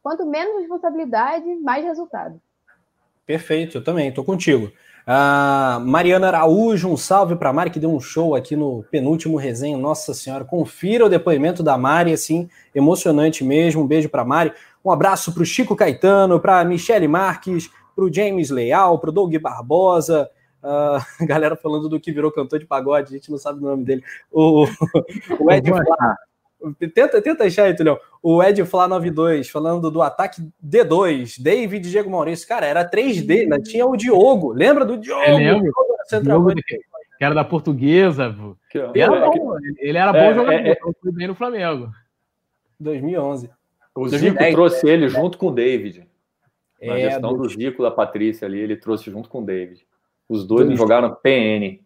[0.00, 2.40] quanto menos responsabilidade, mais resultado.
[3.26, 4.70] Perfeito, eu também, estou contigo.
[5.10, 9.36] Uh, Mariana Araújo, um salve para a Mari, que deu um show aqui no penúltimo
[9.36, 9.76] resenha.
[9.76, 13.82] Nossa Senhora, confira o depoimento da Mari, assim, emocionante mesmo.
[13.82, 14.52] Um beijo para Mari.
[14.84, 19.12] Um abraço para o Chico Caetano, para Michele Marques, para o James Leal, para o
[19.12, 20.30] Doug Barbosa,
[20.62, 23.84] Uh, galera falando do que virou cantor de pagode, a gente não sabe o nome
[23.84, 24.02] dele.
[24.30, 24.66] O,
[25.38, 26.16] o Ed Flá.
[26.94, 27.98] Tenta, tenta achar aí, Tulhão.
[28.22, 32.46] O Ed Flá 92, falando do ataque D2, David e Diego Maurício.
[32.46, 33.58] Cara, era 3D, né?
[33.60, 34.52] tinha o Diogo.
[34.52, 35.22] Lembra do Diogo?
[35.22, 35.72] Eu lembro.
[36.22, 38.34] Diogo que era da portuguesa.
[38.74, 41.90] Ele era bom, ele era bom é, jogador, é, é, foi bem no Flamengo.
[42.78, 43.50] 2011.
[43.94, 46.06] O Zico trouxe ele junto com o David.
[46.80, 49.86] Na é, gestão do Zico, da Patrícia ali, ele trouxe junto com o David.
[50.28, 51.80] Os dois jogaram PN.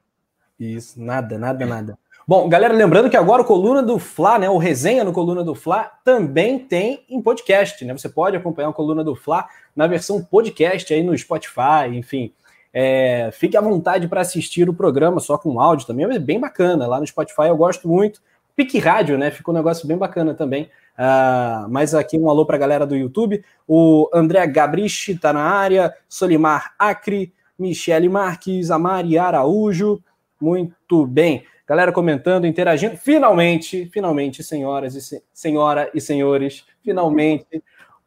[0.58, 1.98] Isso, nada, nada, nada.
[2.26, 5.54] Bom, galera, lembrando que agora o Coluna do Fla, né, o resenha no Coluna do
[5.54, 7.92] Fla, também tem em podcast, né?
[7.92, 12.32] Você pode acompanhar o Coluna do Fla na versão podcast aí no Spotify, enfim.
[12.72, 16.86] É, fique à vontade para assistir o programa só com áudio também, é bem bacana.
[16.86, 18.22] Lá no Spotify eu gosto muito.
[18.56, 19.30] Pique Rádio, né?
[19.30, 20.70] Ficou um negócio bem bacana também.
[20.96, 23.44] Uh, mas aqui um alô para a galera do YouTube.
[23.66, 30.02] O André Gabrichi está na área, Solimar Acre, Michele Marques, Amari Araújo.
[30.40, 31.44] Muito bem.
[31.66, 32.96] Galera comentando, interagindo.
[32.96, 35.22] Finalmente, finalmente, senhoras e se...
[35.32, 37.62] senhora e senhores, finalmente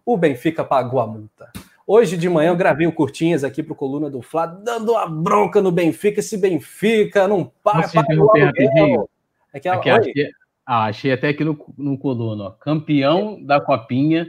[0.08, 1.52] o Benfica pagou a multa.
[1.86, 5.06] Hoje de manhã eu gravei o curtinhas aqui para o Coluna do Flá, dando a
[5.06, 6.22] bronca no Benfica.
[6.22, 7.88] Esse Benfica não paga.
[9.54, 10.32] Aqui, aqui, achei,
[10.68, 14.28] ah, achei até aqui no, no Coluna, ó, campeão da Copinha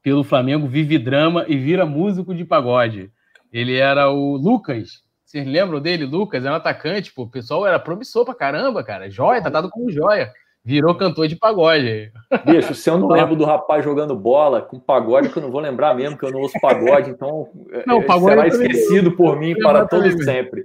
[0.00, 3.10] pelo Flamengo, vive drama e vira músico de pagode.
[3.52, 5.02] Ele era o Lucas.
[5.24, 6.04] Vocês lembram dele?
[6.04, 7.22] Lucas era um atacante, pô.
[7.22, 9.10] O pessoal era promissor pra caramba, cara.
[9.10, 10.32] Joia, tratado como joia.
[10.64, 12.12] Virou cantor de pagode.
[12.44, 15.60] Bicho, se eu não lembro do rapaz jogando bola com pagode, que eu não vou
[15.60, 17.48] lembrar mesmo, que eu não ouço pagode, então
[17.84, 19.16] não, é, pagode será esquecido também.
[19.16, 20.64] por mim para todo sempre.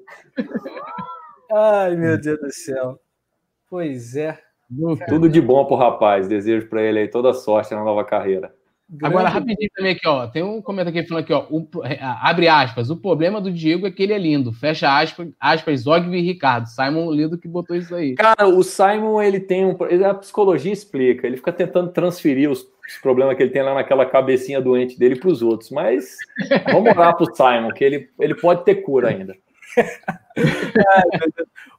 [1.51, 2.99] Ai, meu Deus do céu.
[3.67, 4.46] Pois é.
[5.07, 6.27] Tudo de bom pro rapaz.
[6.27, 8.53] Desejo para ele aí toda sorte na nova carreira.
[9.03, 10.27] Agora, rapidinho também aqui, ó.
[10.27, 11.45] Tem um comentário aqui falando aqui, ó.
[11.49, 12.89] O, é, abre aspas.
[12.89, 14.53] O problema do Diego é que ele é lindo.
[14.53, 16.67] Fecha aspas, aspas Zogby e Ricardo.
[16.67, 18.15] Simon Lindo que botou isso aí.
[18.15, 19.77] Cara, o Simon, ele tem um.
[20.05, 21.27] A psicologia explica.
[21.27, 25.17] Ele fica tentando transferir os, os problemas que ele tem lá naquela cabecinha doente dele
[25.17, 25.69] para os outros.
[25.69, 26.15] Mas
[26.71, 29.35] vamos orar pro Simon, que ele, ele pode ter cura ainda.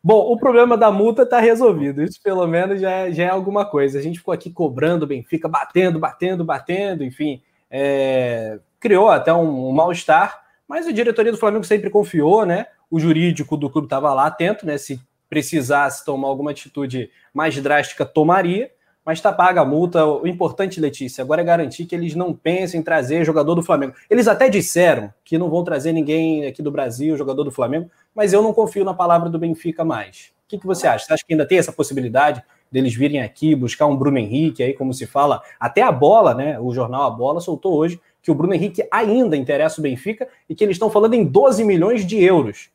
[0.03, 2.03] Bom, o problema da multa está resolvido.
[2.03, 3.99] Isso pelo menos já é, já é alguma coisa.
[3.99, 7.43] A gente ficou aqui cobrando o Benfica, batendo, batendo, batendo, enfim.
[7.71, 8.59] É...
[8.81, 12.67] criou até um, um mal-estar, mas a diretoria do Flamengo sempre confiou, né?
[12.91, 14.79] O jurídico do clube estava lá atento, né?
[14.79, 18.71] Se precisasse tomar alguma atitude mais drástica, tomaria.
[19.09, 20.05] Mas está paga a multa.
[20.05, 23.95] O importante, Letícia, agora é garantir que eles não pensem em trazer jogador do Flamengo.
[24.11, 28.35] Eles até disseram que não vão trazer ninguém aqui do Brasil, jogador do Flamengo, mas
[28.35, 30.31] eu não confio na palavra do Benfica mais.
[30.45, 31.07] O que, que você acha?
[31.07, 34.75] Você acha que ainda tem essa possibilidade deles virem aqui buscar um Bruno Henrique, aí
[34.75, 36.61] como se fala, até a bola, né?
[36.61, 40.55] O jornal A Bola soltou hoje que o Bruno Henrique ainda interessa o Benfica e
[40.55, 42.69] que eles estão falando em 12 milhões de euros.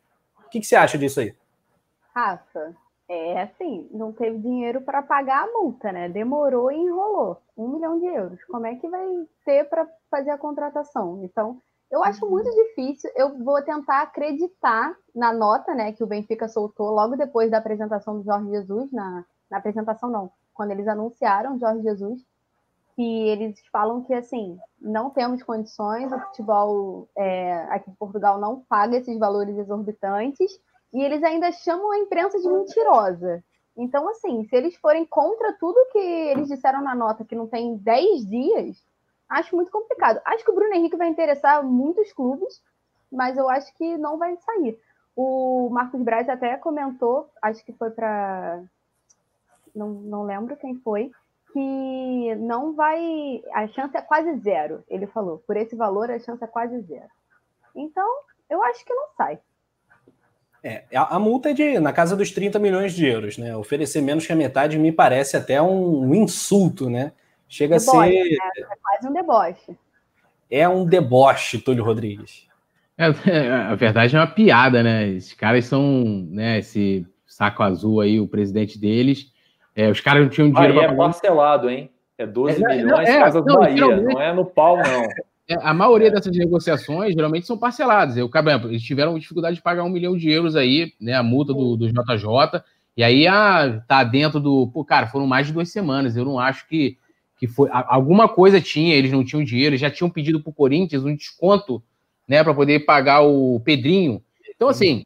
[0.48, 1.36] O que, que você acha disso aí?
[2.12, 2.74] Rafa,
[3.08, 6.10] é assim, não teve dinheiro para pagar a multa, né?
[6.10, 7.38] Demorou e enrolou.
[7.58, 8.44] Um milhão de euros.
[8.46, 9.06] Como é que vai
[9.46, 11.22] ter para fazer a contratação?
[11.24, 11.62] Então,
[11.92, 13.12] eu acho muito difícil.
[13.16, 18.18] Eu vou tentar acreditar na nota, né, que o Benfica soltou logo depois da apresentação
[18.18, 22.26] do Jorge Jesus, na, na apresentação não, quando eles anunciaram Jorge Jesus,
[22.96, 28.62] que eles falam que assim não temos condições, o futebol é, aqui em Portugal não
[28.62, 30.60] paga esses valores exorbitantes
[30.94, 33.44] e eles ainda chamam a imprensa de mentirosa.
[33.76, 37.76] Então, assim, se eles forem contra tudo que eles disseram na nota, que não tem
[37.78, 38.86] 10 dias,
[39.28, 40.22] acho muito complicado.
[40.26, 42.62] Acho que o Bruno Henrique vai interessar muitos clubes,
[43.12, 44.80] mas eu acho que não vai sair.
[45.16, 48.64] O Marcos Braz até comentou, acho que foi para.
[49.76, 51.12] Não, não lembro quem foi,
[51.52, 53.44] que não vai.
[53.54, 55.40] A chance é quase zero, ele falou.
[55.40, 57.10] Por esse valor, a chance é quase zero.
[57.76, 58.08] Então,
[58.48, 59.40] eu acho que não sai.
[60.63, 63.56] É, a, a, multa é de na casa dos 30 milhões de euros, né?
[63.56, 67.12] Oferecer menos que a metade me parece até um, um insulto, né?
[67.49, 68.30] Chega deboche, a ser.
[68.30, 68.38] Né?
[68.58, 69.78] É quase um deboche.
[70.49, 72.47] É um deboche, Túlio Rodrigues.
[72.97, 75.10] É, é, a verdade é uma piada, né?
[75.10, 75.84] Esses caras são,
[76.30, 76.60] né?
[76.60, 79.34] Esse saco azul aí, o presidente deles.
[79.76, 80.93] É, os caras não tinham dinheiro para.
[80.93, 81.89] É parcelado, hein?
[82.17, 84.84] É 12 é, milhões não, é, não, Bahia, não é no pau, não.
[85.48, 88.16] É, a maioria dessas negociações geralmente são parceladas.
[88.16, 88.30] Eu,
[88.66, 91.14] eles tiveram dificuldade de pagar um milhão de euros aí, né?
[91.14, 92.62] A multa do, do JJ.
[92.96, 94.68] E aí ah, tá dentro do.
[94.68, 96.16] Pô, cara, foram mais de duas semanas.
[96.16, 96.98] Eu não acho que,
[97.38, 97.70] que foi.
[97.72, 101.84] Alguma coisa tinha, eles não tinham dinheiro, eles já tinham pedido pro Corinthians um desconto,
[102.28, 104.24] né, para poder pagar o Pedrinho.
[104.56, 105.04] Então, assim,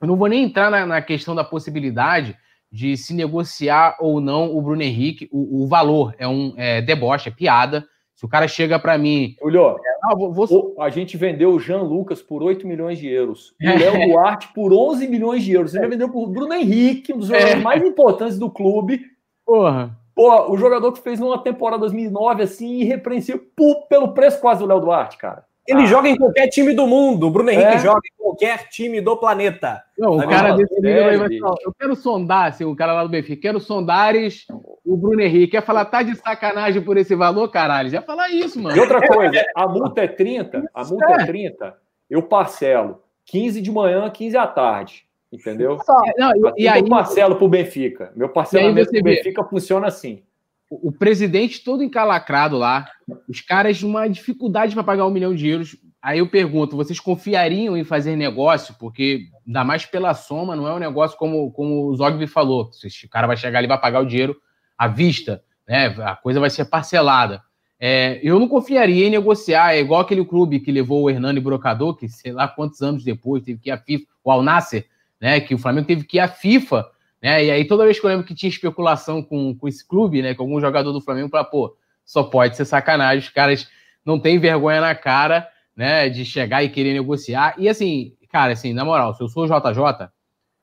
[0.00, 2.36] eu não vou nem entrar na, na questão da possibilidade
[2.72, 5.28] de se negociar ou não o Bruno Henrique.
[5.30, 7.86] O, o valor é um é, deboche, é piada.
[8.16, 9.36] Se o cara chega para mim.
[9.42, 10.74] Julio, ah, vou, vou...
[10.80, 13.54] a gente vendeu o Jean Lucas por 8 milhões de euros.
[13.60, 15.72] E o Léo Duarte por 11 milhões de euros.
[15.72, 17.62] Você já vendeu por Bruno Henrique, um dos jogadores é.
[17.62, 19.02] mais importantes do clube.
[19.44, 19.94] Porra.
[20.14, 23.42] Pô, o jogador que fez numa temporada 2009 assim, irrepreensível,
[23.86, 25.44] pelo preço quase do Léo Duarte, cara.
[25.66, 25.86] Ele ah.
[25.86, 27.26] joga em qualquer time do mundo.
[27.26, 27.78] O Bruno Henrique é?
[27.78, 29.82] joga em qualquer time do planeta.
[29.98, 33.08] Não, o cara desse nível vai falar, eu quero sondar, assim, o cara lá do
[33.08, 34.46] Benfica, quero sondares
[34.84, 35.52] o Bruno Henrique.
[35.52, 37.90] Quer falar, tá de sacanagem por esse valor, caralho?
[37.90, 38.76] Já falar isso, mano.
[38.76, 41.76] E outra coisa, a multa é 30, a multa é 30,
[42.08, 45.06] eu parcelo 15 de manhã, 15 à tarde.
[45.32, 45.76] Entendeu?
[46.16, 48.12] Não, e, e aí, eu parcelo pro Benfica.
[48.14, 50.22] Meu parcelamento pro Benfica funciona assim
[50.68, 52.88] o presidente todo encalacrado lá,
[53.28, 55.76] os caras uma dificuldade para pagar um milhão de euros.
[56.02, 58.74] Aí eu pergunto, vocês confiariam em fazer negócio?
[58.78, 62.70] Porque, ainda mais pela soma, não é um negócio como, como o Zogby falou.
[63.04, 64.36] O cara vai chegar ali vai pagar o dinheiro
[64.76, 65.86] à vista, né?
[65.98, 67.42] A coisa vai ser parcelada.
[67.78, 71.94] É, eu não confiaria em negociar, é igual aquele clube que levou o Hernani Brocador,
[71.94, 74.86] que sei lá quantos anos depois teve que ir à FIFA, o Al Nasser,
[75.20, 75.40] né?
[75.40, 76.88] Que o Flamengo teve que ir à FIFA
[77.22, 77.44] né?
[77.44, 80.34] E aí, toda vez que eu lembro que tinha especulação com, com esse clube, né?
[80.34, 83.20] Com algum jogador do Flamengo, para pô, só pode ser sacanagem.
[83.20, 83.68] Os caras
[84.04, 86.08] não têm vergonha na cara, né?
[86.08, 87.54] De chegar e querer negociar.
[87.58, 90.08] E assim, cara, assim, na moral, se eu sou o JJ,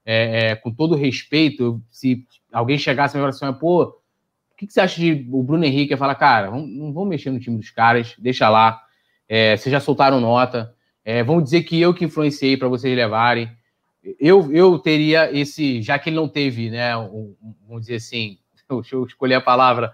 [0.05, 4.73] é, é, com todo respeito, se alguém chegasse e me assim, pô, o que, que,
[4.73, 5.97] você acha de o Bruno Henrique?
[5.97, 8.79] Falar, cara, não mexer no time dos caras, deixa lá.
[9.27, 10.73] É, vocês já soltaram nota.
[11.03, 13.49] É, vão dizer que eu que influenciei para vocês levarem
[14.19, 17.35] eu, eu teria esse, já que ele não teve, né, um,
[17.67, 18.37] vamos dizer assim,
[18.69, 19.93] deixa eu escolher a palavra,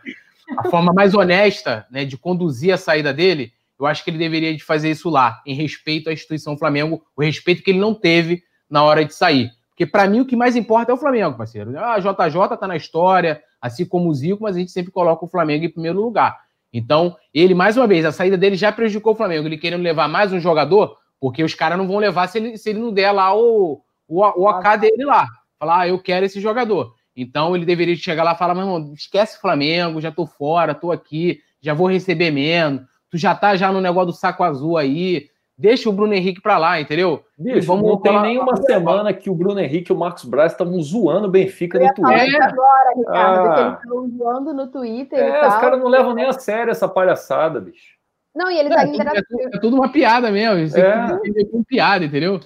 [0.58, 4.56] a forma mais honesta né, de conduzir a saída dele, eu acho que ele deveria
[4.56, 8.44] de fazer isso lá, em respeito à instituição Flamengo, o respeito que ele não teve
[8.70, 9.52] na hora de sair.
[9.70, 11.78] Porque para mim o que mais importa é o Flamengo, parceiro.
[11.80, 15.24] A ah, JJ tá na história, assim como o Zico, mas a gente sempre coloca
[15.24, 16.38] o Flamengo em primeiro lugar.
[16.74, 19.48] Então, ele, mais uma vez, a saída dele já prejudicou o Flamengo.
[19.48, 22.70] Ele querendo levar mais um jogador, porque os caras não vão levar se ele, se
[22.70, 25.28] ele não der lá o, o, o AK dele lá.
[25.60, 26.96] Falar, ah, eu quero esse jogador.
[27.16, 30.92] Então ele deveria chegar lá e falar, meu irmão, esquece Flamengo, já tô fora, tô
[30.92, 32.82] aqui, já vou receber menos.
[33.12, 35.28] Tu já tá já no negócio do saco azul aí.
[35.58, 37.22] Deixa o Bruno Henrique pra lá, entendeu?
[37.38, 40.82] Bicho, vamos não tem nenhuma semana que o Bruno Henrique e o Marcos Braz estavam
[40.82, 42.36] zoando o Benfica no Twitter.
[42.36, 42.44] É.
[42.46, 43.62] agora, Ricardo, ah.
[43.62, 45.20] eles estão zoando no Twitter.
[45.20, 48.00] É, os caras não levam nem a sério essa palhaçada, bicho.
[48.34, 49.04] Não, e eles é, ainda.
[49.04, 50.66] É, tudo, é tudo uma piada mesmo.
[50.66, 51.18] Você é.
[51.18, 52.40] tem que com piada, entendeu?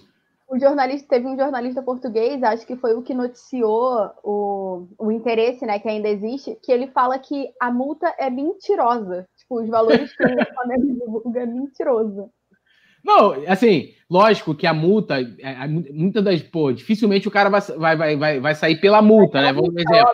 [0.53, 5.65] O jornalista teve um jornalista português, acho que foi o que noticiou o, o interesse,
[5.65, 9.27] né, que ainda existe, que ele fala que a multa é mentirosa.
[9.35, 12.29] Tipo, os valores que o Flamengo divulga é mentiroso.
[13.03, 17.95] Não, assim, lógico que a multa, é, é, muitas das, pô, dificilmente o cara vai,
[17.95, 19.51] vai, vai, vai sair pela multa, né?
[19.51, 20.05] Vamos dizer,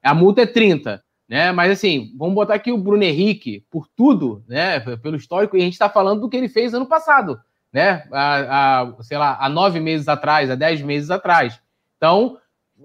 [0.00, 1.50] a multa é 30, né?
[1.50, 4.78] Mas assim, vamos botar aqui o Bruno Henrique por tudo, né?
[4.98, 7.36] Pelo histórico, e a gente está falando do que ele fez ano passado,
[7.76, 8.04] né?
[8.10, 11.60] A, sei lá, há nove meses atrás, há dez meses atrás.
[11.98, 12.38] Então,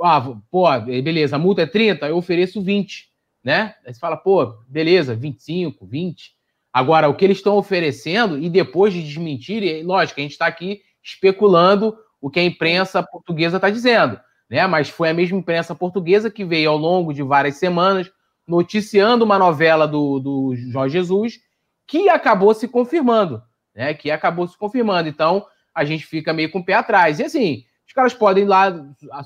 [0.03, 0.21] ah,
[0.51, 3.07] pô, beleza, a multa é 30, eu ofereço 20,
[3.41, 3.73] né?
[3.87, 6.33] Aí você fala, pô, beleza, 25, 20.
[6.73, 10.81] Agora, o que eles estão oferecendo, e depois de desmentir, lógico, a gente está aqui
[11.01, 14.19] especulando o que a imprensa portuguesa está dizendo,
[14.49, 14.67] né?
[14.67, 18.11] Mas foi a mesma imprensa portuguesa que veio ao longo de várias semanas
[18.45, 21.39] noticiando uma novela do, do Jorge Jesus
[21.87, 23.41] que acabou se confirmando,
[23.75, 23.93] né?
[23.93, 25.09] Que acabou se confirmando.
[25.09, 27.19] Então, a gente fica meio com o pé atrás.
[27.19, 28.73] E assim, os caras podem ir lá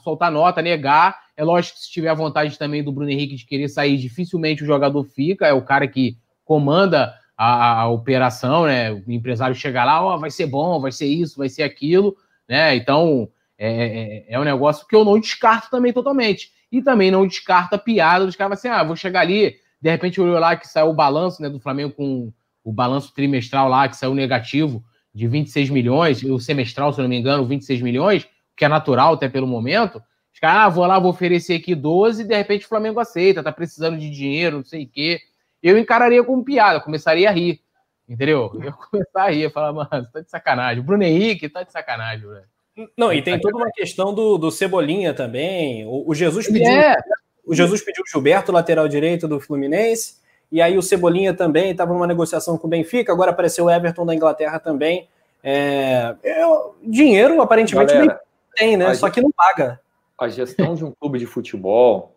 [0.04, 1.18] soltar nota, negar.
[1.38, 4.64] É lógico que se tiver a vontade também do Bruno Henrique de querer sair, dificilmente
[4.64, 5.48] o jogador fica.
[5.48, 8.92] É o cara que comanda a, a, operação, né?
[8.92, 12.16] O empresário chega lá, ó, oh, vai ser bom, vai ser isso, vai ser aquilo,
[12.48, 12.76] né?
[12.76, 16.52] Então é, é, é, um negócio que eu não descarto também totalmente.
[16.72, 20.20] E também não descarto a piada dos caras assim, ah, vou chegar ali, de repente
[20.20, 22.34] olhou lá que saiu o balanço né, do Flamengo com
[22.66, 27.18] o balanço trimestral lá, que saiu negativo de 26 milhões, o semestral, se não me
[27.18, 30.04] engano, 26 milhões, que é natural até pelo momento.
[30.34, 33.42] Os caras, ah, vou lá, vou oferecer aqui 12 e de repente o Flamengo aceita,
[33.42, 35.22] tá precisando de dinheiro, não sei o quê
[35.66, 37.60] eu encararia como piada, começaria a rir.
[38.08, 38.52] Entendeu?
[38.64, 40.80] Eu começar a rir, falar, mano, tá de sacanagem.
[40.80, 42.90] O Bruno Henrique tá de sacanagem, velho.
[42.96, 45.86] Não, e tem toda uma questão do, do Cebolinha também.
[45.88, 46.68] O, o Jesus pediu.
[46.68, 46.96] É.
[47.44, 50.18] O Jesus pediu o Gilberto, lateral direito do Fluminense.
[50.52, 54.06] E aí o Cebolinha também estava numa negociação com o Benfica, agora apareceu o Everton
[54.06, 55.08] da Inglaterra também.
[55.44, 58.20] É, eu, dinheiro, aparentemente, Galera,
[58.56, 58.94] tem, né?
[58.96, 59.80] Só que não paga.
[60.18, 62.16] A gestão de um clube de futebol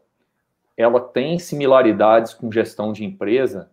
[0.79, 3.69] ela tem similaridades com gestão de empresa,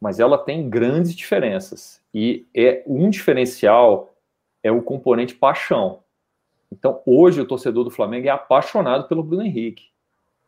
[0.00, 2.02] mas ela tem grandes diferenças.
[2.12, 4.12] E é um diferencial
[4.60, 6.00] é o componente paixão.
[6.70, 9.91] Então, hoje o torcedor do Flamengo é apaixonado pelo Bruno Henrique.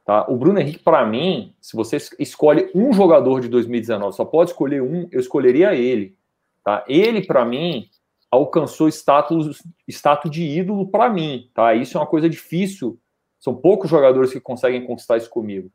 [0.04, 0.26] Tá?
[0.28, 4.82] O Bruno Henrique, para mim, se você escolhe um jogador de 2019, só pode escolher
[4.82, 6.14] um, eu escolheria ele.
[6.62, 6.84] Tá?
[6.86, 7.88] Ele, para mim,
[8.30, 11.48] alcançou status, status de ídolo para mim.
[11.54, 11.74] Tá?
[11.74, 12.98] Isso é uma coisa difícil.
[13.40, 15.70] São poucos jogadores que conseguem conquistar isso comigo.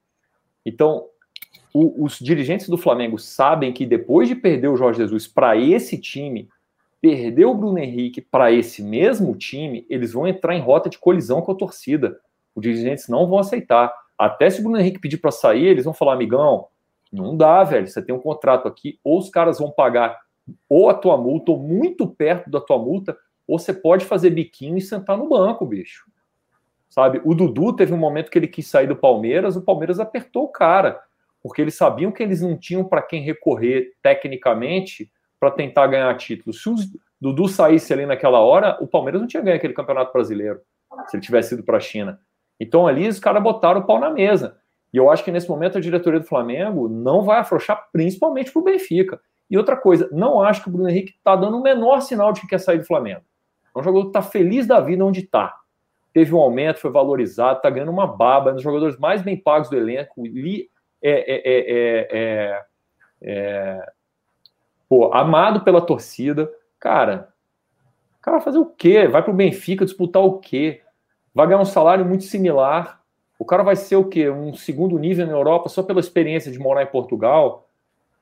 [0.64, 1.06] Então,
[1.74, 5.98] o, os dirigentes do Flamengo sabem que depois de perder o Jorge Jesus para esse
[5.98, 6.50] time,
[7.02, 11.42] perder o Bruno Henrique para esse mesmo time, eles vão entrar em rota de colisão
[11.42, 12.20] com a torcida.
[12.54, 13.92] Os dirigentes não vão aceitar.
[14.20, 16.68] Até se o Bruno Henrique pedir para sair, eles vão falar, amigão,
[17.12, 17.88] não dá, velho.
[17.88, 20.20] Você tem um contrato aqui, ou os caras vão pagar
[20.68, 23.16] ou a tua multa, ou muito perto da tua multa,
[23.48, 26.10] ou você pode fazer biquinho e sentar no banco, bicho
[26.90, 27.22] sabe?
[27.24, 30.50] O Dudu teve um momento que ele quis sair do Palmeiras, o Palmeiras apertou o
[30.50, 31.00] cara,
[31.42, 35.10] porque eles sabiam que eles não tinham para quem recorrer tecnicamente
[35.40, 36.54] para tentar ganhar título.
[36.54, 36.76] Se o
[37.22, 40.60] Dudu saísse ali naquela hora, o Palmeiras não tinha ganho aquele campeonato brasileiro,
[41.08, 42.20] se ele tivesse ido para a China.
[42.60, 44.58] Então ali os caras botaram o pau na mesa.
[44.92, 48.62] E eu acho que nesse momento a diretoria do Flamengo não vai afrouxar, principalmente para
[48.62, 49.20] o Benfica.
[49.50, 52.42] E outra coisa, não acho que o Bruno Henrique está dando o menor sinal de
[52.42, 53.22] que quer sair do Flamengo.
[53.76, 55.60] É um jogador que está feliz da vida onde está
[56.14, 59.38] teve um aumento, foi valorizado, está ganhando uma baba, é um dos jogadores mais bem
[59.38, 60.26] pagos do elenco.
[60.26, 60.70] Li,
[61.02, 61.34] é,
[62.12, 62.66] é,
[63.22, 63.92] é,
[64.88, 66.52] pô, amado pela torcida.
[66.80, 67.30] Cara,
[68.22, 69.08] cara fazer o quê?
[69.08, 70.82] Vai para o Benfica disputar o quê?
[71.34, 73.02] Vai ganhar um salário muito similar.
[73.38, 74.30] O cara vai ser o quê?
[74.30, 77.68] Um segundo nível na Europa só pela experiência de morar em Portugal?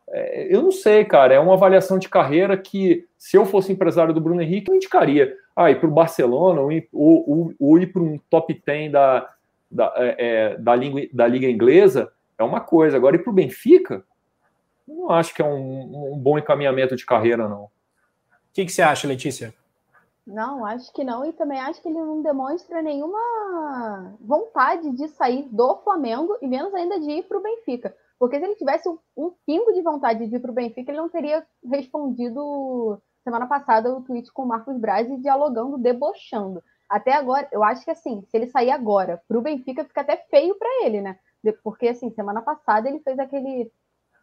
[0.09, 1.33] É, eu não sei, cara.
[1.33, 5.35] É uma avaliação de carreira que, se eu fosse empresário do Bruno Henrique, eu indicaria
[5.55, 9.27] ah, ir para o Barcelona ou, ou, ou, ir para um top 10 da,
[9.69, 12.95] da, é, é, da, língua, da Liga Inglesa é uma coisa.
[12.95, 14.03] Agora, ir para o Benfica,
[14.87, 17.63] não acho que é um, um, bom encaminhamento de carreira, não.
[17.63, 17.69] O
[18.53, 19.53] que, que você acha, Letícia?
[20.27, 21.23] Não, acho que não.
[21.23, 26.73] E também acho que ele não demonstra nenhuma vontade de sair do Flamengo e menos
[26.73, 27.95] ainda de ir para o Benfica.
[28.19, 31.07] Porque se ele tivesse um, pingo de vontade de ir para o Benfica, ele não
[31.07, 36.61] teria respondido semana passada o tweet com o Marcos Braz dialogando, debochando.
[36.89, 40.17] Até agora, eu acho que assim, se ele sair agora para o Benfica, fica até
[40.29, 41.17] feio para ele, né?
[41.63, 43.71] Porque assim, semana passada ele fez aquele,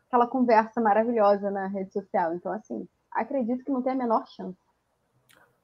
[0.09, 2.35] aquela conversa maravilhosa na rede social.
[2.35, 4.64] Então, assim, acredito que não tem a menor chance.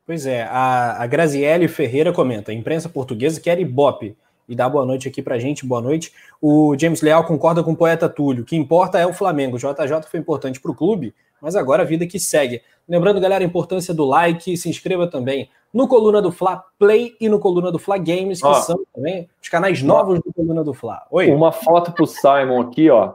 [0.06, 4.16] Pois é, a, a Graziele Ferreira comenta: a imprensa portuguesa quer Ibope
[4.48, 6.12] e dá boa noite aqui pra gente, boa noite.
[6.42, 9.56] O James Leal concorda com o poeta Túlio, o que importa é o Flamengo.
[9.56, 12.60] O JJ foi importante para o clube, mas agora a vida que segue.
[12.88, 17.28] Lembrando, galera, a importância do like, se inscreva também no Coluna do Fla Play e
[17.28, 20.74] no Coluna do Fla Games, que ó, são também os canais novos do Coluna do
[20.74, 21.06] Fla.
[21.12, 21.30] Oi.
[21.30, 23.14] Uma foto pro Simon aqui, ó.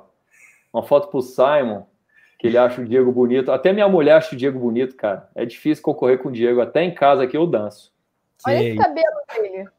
[0.73, 1.83] Uma foto pro Simon,
[2.37, 3.51] que ele acha o Diego bonito.
[3.51, 5.29] Até minha mulher acha o Diego bonito, cara.
[5.35, 6.61] É difícil concorrer com o Diego.
[6.61, 7.93] Até em casa aqui eu danço.
[8.45, 9.69] Olha esse cabelo dele.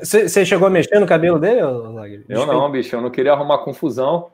[0.00, 0.44] Você é.
[0.44, 1.60] chegou a mexer no cabelo dele?
[1.60, 2.94] Eu não, bicho.
[2.94, 4.30] Eu não queria arrumar confusão.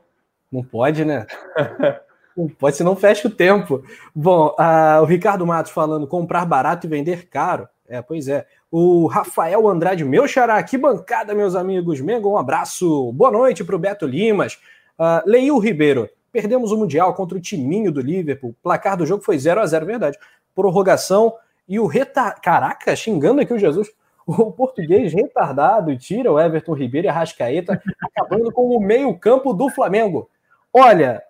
[0.50, 1.26] Não pode, né?
[2.36, 3.82] não pode, senão fecha o tempo.
[4.14, 4.54] Bom,
[5.00, 7.66] o Ricardo Matos falando comprar barato e vender caro.
[7.88, 8.46] É, pois é.
[8.70, 12.00] O Rafael Andrade, meu xará, que bancada, meus amigos.
[12.00, 13.12] Mengo, um abraço.
[13.12, 14.58] Boa noite para o Beto Limas.
[14.98, 18.50] Uh, Leil Ribeiro, perdemos o Mundial contra o timinho do Liverpool.
[18.50, 20.18] O placar do jogo foi 0 a 0 verdade.
[20.54, 21.34] Prorrogação
[21.68, 22.30] e o reta...
[22.42, 23.90] Caraca, xingando aqui o Jesus.
[24.24, 29.68] O português retardado tira o Everton Ribeiro e a Rascaeta, acabando com o meio-campo do
[29.68, 30.30] Flamengo.
[30.72, 31.22] Olha.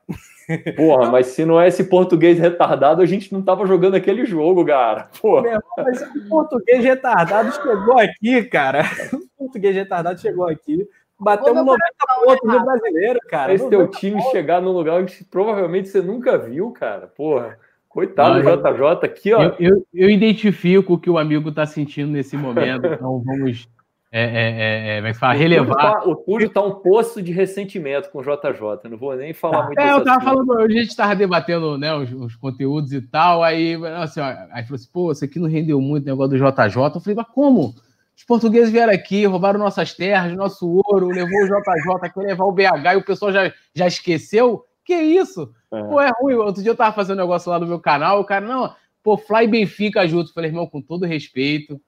[0.77, 4.65] Porra, mas se não é esse português retardado, a gente não tava jogando aquele jogo,
[4.65, 5.09] cara.
[5.21, 5.43] Porra.
[5.43, 8.85] Meu, mas o português retardado chegou aqui, cara.
[9.13, 10.87] O português retardado chegou aqui.
[11.23, 11.83] Batemos 90
[12.25, 13.55] pontos no brasileiro, cara.
[13.55, 17.07] Esse teu time chegar num lugar que provavelmente você nunca viu, cara.
[17.07, 17.59] Porra.
[17.89, 19.43] Coitado do JJ aqui, ó.
[19.43, 23.69] Eu, eu, eu, identifico o que o amigo está sentindo nesse momento, então vamos
[24.15, 26.07] é, é, é, é, é relevar.
[26.07, 29.65] O Túlio está tá um poço de ressentimento com o JJ, não vou nem falar
[29.67, 33.43] muito É, eu estava falando, a gente estava debatendo né, os, os, conteúdos e tal,
[33.43, 36.37] aí, assim, ó, aí falou assim, pô, isso aqui não rendeu muito, o negócio do
[36.37, 36.77] JJ.
[36.77, 37.75] Eu falei, mas como?
[38.17, 42.53] Os portugueses vieram aqui, roubaram nossas terras, nosso ouro, levou o JJ, quer levar o
[42.53, 44.65] BH e o pessoal já, já esqueceu?
[44.85, 45.53] Que isso?
[45.73, 45.83] É.
[45.83, 46.35] Pô, é ruim.
[46.35, 49.17] Outro dia eu tava fazendo um negócio lá no meu canal, o cara, não, pô,
[49.17, 50.33] Fly Benfica junto.
[50.33, 51.81] Falei, irmão, com todo respeito,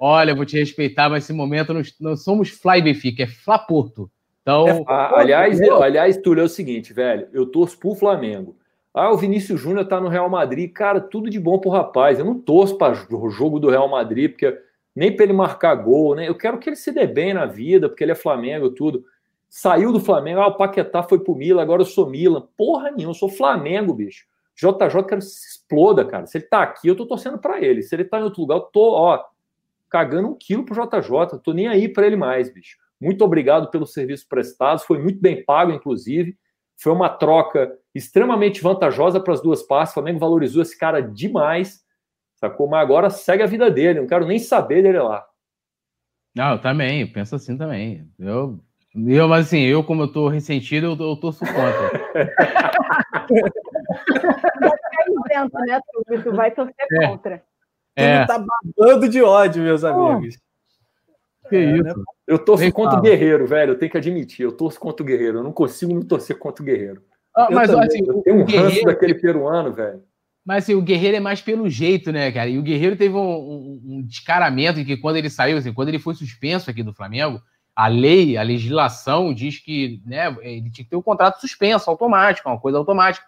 [0.00, 4.10] olha, vou te respeitar, mas nesse momento não, não somos Fly Benfica, é Fla Porto.
[4.42, 4.66] Então.
[4.66, 8.56] É, aliás, eu, aliás, Túlio, é o seguinte, velho, eu torço pro Flamengo.
[8.92, 10.72] Ah, o Vinícius Júnior tá no Real Madrid.
[10.72, 12.18] Cara, tudo de bom pro rapaz.
[12.18, 14.58] Eu não torço para o jogo do Real Madrid, porque
[14.94, 16.28] nem para ele marcar gol, né?
[16.28, 19.04] Eu quero que ele se dê bem na vida, porque ele é Flamengo, tudo.
[19.48, 22.46] Saiu do Flamengo, ah, o Paquetá foi pro Milan, agora eu sou Milan.
[22.56, 24.26] Porra nenhuma, eu sou Flamengo, bicho.
[24.56, 26.26] JJ quero que se exploda, cara.
[26.26, 27.82] Se ele tá aqui, eu tô torcendo para ele.
[27.82, 29.24] Se ele tá em outro lugar, eu tô, ó,
[29.88, 31.38] cagando um quilo pro JJ.
[31.42, 32.76] tô nem aí para ele mais, bicho.
[33.00, 34.84] Muito obrigado pelos serviços prestados.
[34.84, 36.36] Foi muito bem pago, inclusive.
[36.76, 39.92] Foi uma troca extremamente vantajosa para as duas partes.
[39.92, 41.82] O Flamengo valorizou esse cara demais.
[42.40, 42.68] Sacou?
[42.68, 44.00] Mas agora segue a vida dele.
[44.00, 45.26] Não quero nem saber dele lá.
[46.34, 47.02] Não, eu também.
[47.02, 48.08] Eu penso assim também.
[48.18, 48.60] Eu
[48.94, 51.90] eu, mas assim, eu, como eu tô ressentido, eu, eu torço contra.
[55.30, 57.06] isento, né, tu, tu vai torcer é.
[57.06, 57.42] contra.
[57.94, 58.26] É.
[58.26, 58.44] tá
[58.76, 60.38] babando de ódio, meus amigos.
[61.48, 61.84] Que é, isso?
[61.84, 61.94] Né?
[62.26, 63.72] Eu torço contra o Guerreiro, velho.
[63.72, 64.44] Eu tenho que admitir.
[64.44, 65.38] Eu torço contra o Guerreiro.
[65.38, 67.02] Eu não consigo não torcer contra o Guerreiro.
[67.34, 70.02] Ah, mas assim, eu tenho um ranço daquele peruano, velho.
[70.44, 72.48] Mas assim, o Guerreiro é mais pelo jeito, né, cara?
[72.48, 75.88] E o Guerreiro teve um, um, um descaramento em que quando ele saiu, assim, quando
[75.88, 77.40] ele foi suspenso aqui do Flamengo,
[77.74, 81.88] a lei, a legislação diz que né, ele tinha que ter o um contrato suspenso,
[81.88, 83.24] automático, uma coisa automática.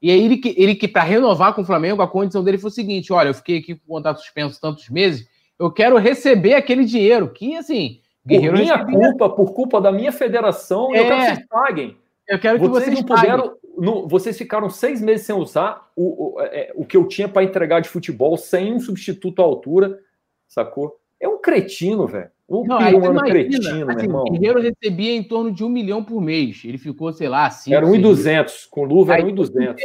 [0.00, 2.74] E aí ele, ele que para renovar com o Flamengo, a condição dele foi o
[2.74, 5.28] seguinte: olha, eu fiquei aqui com o contrato suspenso tantos meses,
[5.58, 8.00] eu quero receber aquele dinheiro, que assim.
[8.26, 8.98] Guerreiro por minha recebia...
[8.98, 11.96] culpa, por culpa da minha federação, é, eu quero que vocês paguem.
[12.28, 13.56] Eu quero que vocês, vocês não puderam.
[13.76, 17.42] No, vocês ficaram seis meses sem usar o, o, é, o que eu tinha para
[17.42, 19.98] entregar de futebol sem um substituto à altura,
[20.46, 20.96] sacou?
[21.20, 22.30] É um cretino, velho.
[22.48, 26.62] Um não, imagina, cretino, assim, O Guerreiro recebia em torno de um milhão por mês.
[26.64, 27.74] Ele ficou, sei lá, assim.
[27.74, 28.66] Era 1,200.
[28.66, 29.82] Com luva era 1,200.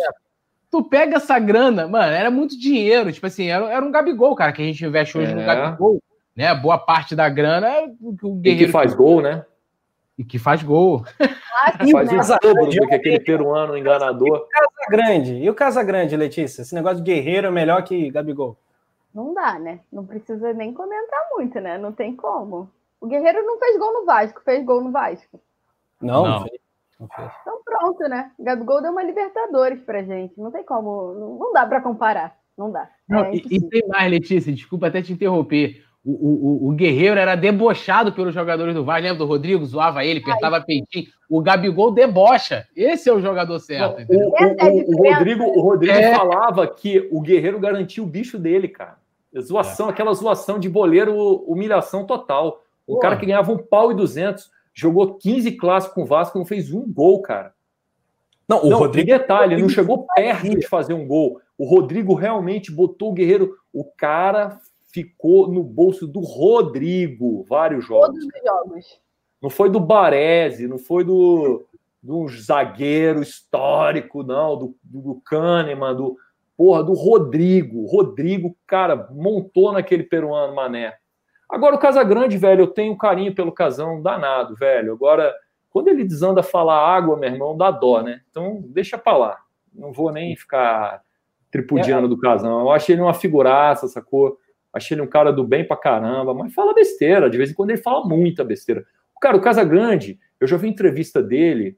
[0.69, 3.11] Tu pega essa grana, mano, era muito dinheiro.
[3.11, 5.35] Tipo assim, era, era um Gabigol, cara, que a gente investe hoje é.
[5.35, 6.03] no Gabigol.
[6.35, 6.53] Né?
[6.53, 8.63] Boa parte da grana é o Guerreiro.
[8.63, 9.43] E que faz gol, né?
[10.19, 11.05] E que faz gol.
[11.61, 14.27] Ah, faz o dobro do que aquele peruano enganador.
[14.27, 15.33] E o Casa Grande?
[15.35, 16.61] E o Casa Grande, Letícia?
[16.61, 18.57] Esse negócio de Guerreiro é melhor que Gabigol?
[19.13, 19.79] Não dá, né?
[19.91, 21.77] Não precisa nem comentar muito, né?
[21.77, 22.69] Não tem como.
[22.99, 25.39] O Guerreiro não fez gol no Vasco, fez gol no Vasco.
[26.01, 26.41] Não, não.
[26.43, 26.59] fez.
[27.41, 28.31] Então pronto, né?
[28.37, 30.37] Gabigol deu uma Libertadores pra gente.
[30.37, 32.37] Não tem como, não, não dá para comparar.
[32.57, 32.89] Não dá.
[33.07, 35.81] Não, é e, e, tem mais, Letícia, desculpa até te interromper.
[36.03, 39.03] O, o, o, Guerreiro era debochado pelos jogadores do Vasco.
[39.03, 39.65] Lembra do Rodrigo?
[39.65, 41.05] Zoava ele, apertava peitinho.
[41.29, 42.65] O Gabigol debocha.
[42.75, 44.05] Esse é o jogador certo.
[44.09, 46.15] Não, o, o, Rodrigo, o Rodrigo é.
[46.15, 48.97] falava que o Guerreiro garantia o bicho dele, cara.
[49.39, 49.89] Zoação, é.
[49.91, 51.13] aquela zoação de boleiro,
[51.45, 52.63] humilhação total.
[52.87, 52.99] Um Pô.
[52.99, 56.71] cara que ganhava um pau e duzentos, jogou 15 clássicos com o Vasco não fez
[56.71, 57.53] um gol, cara.
[58.47, 59.07] Não, o não, Rodrigo.
[59.07, 61.39] detalhe, ele não chegou perto de fazer um gol.
[61.55, 63.55] O Rodrigo realmente botou o Guerreiro.
[63.71, 64.57] O cara
[64.91, 68.07] ficou no bolso do Rodrigo vários jogos.
[68.07, 69.01] Todos os jogos.
[69.41, 71.65] Não foi do Baresi, não foi do.
[72.03, 76.17] de um zagueiro histórico, não, do, do Kahneman, do,
[76.57, 77.85] porra, do Rodrigo.
[77.85, 80.95] Rodrigo, cara, montou naquele peruano mané.
[81.49, 84.93] Agora o Casagrande, velho, eu tenho carinho pelo Casão danado, velho.
[84.93, 85.33] Agora,
[85.71, 88.21] quando ele desanda falar água, meu irmão, dá dó, né?
[88.29, 89.37] Então, deixa pra lá.
[89.73, 91.01] Não vou nem ficar
[91.49, 92.09] tripudiando é.
[92.09, 92.59] do Casão.
[92.59, 94.37] Eu achei ele uma figuraça, sacou?
[94.73, 97.29] Achei ele um cara do bem pra caramba, mas fala besteira.
[97.29, 98.85] De vez em quando ele fala muita besteira.
[99.21, 101.77] Cara, o Casagrande, eu já vi entrevista dele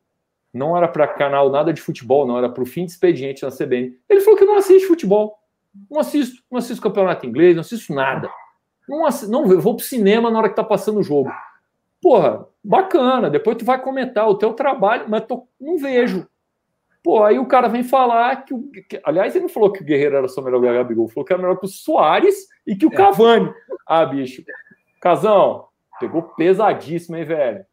[0.53, 3.51] não era para canal nada de futebol, não era para o fim de expediente na
[3.51, 3.97] CBN.
[4.09, 5.39] Ele falou que não assiste futebol.
[5.89, 8.29] Não assisto, não assisto campeonato inglês, não assisto nada.
[8.87, 11.31] Não, assisto, não eu vou pro cinema na hora que tá passando o jogo.
[12.01, 13.29] Porra, bacana.
[13.29, 16.27] Depois tu vai comentar o teu trabalho, mas tô, não vejo.
[17.03, 19.85] Pô, aí o cara vem falar que, o, que, aliás, ele não falou que o
[19.85, 22.75] Guerreiro era só melhor que o Gabigol, falou que era melhor que o Soares e
[22.75, 22.95] que o é.
[22.95, 23.51] Cavani.
[23.87, 24.43] Ah, bicho.
[24.99, 25.65] Casão,
[25.99, 27.65] pegou pesadíssimo, hein, velho?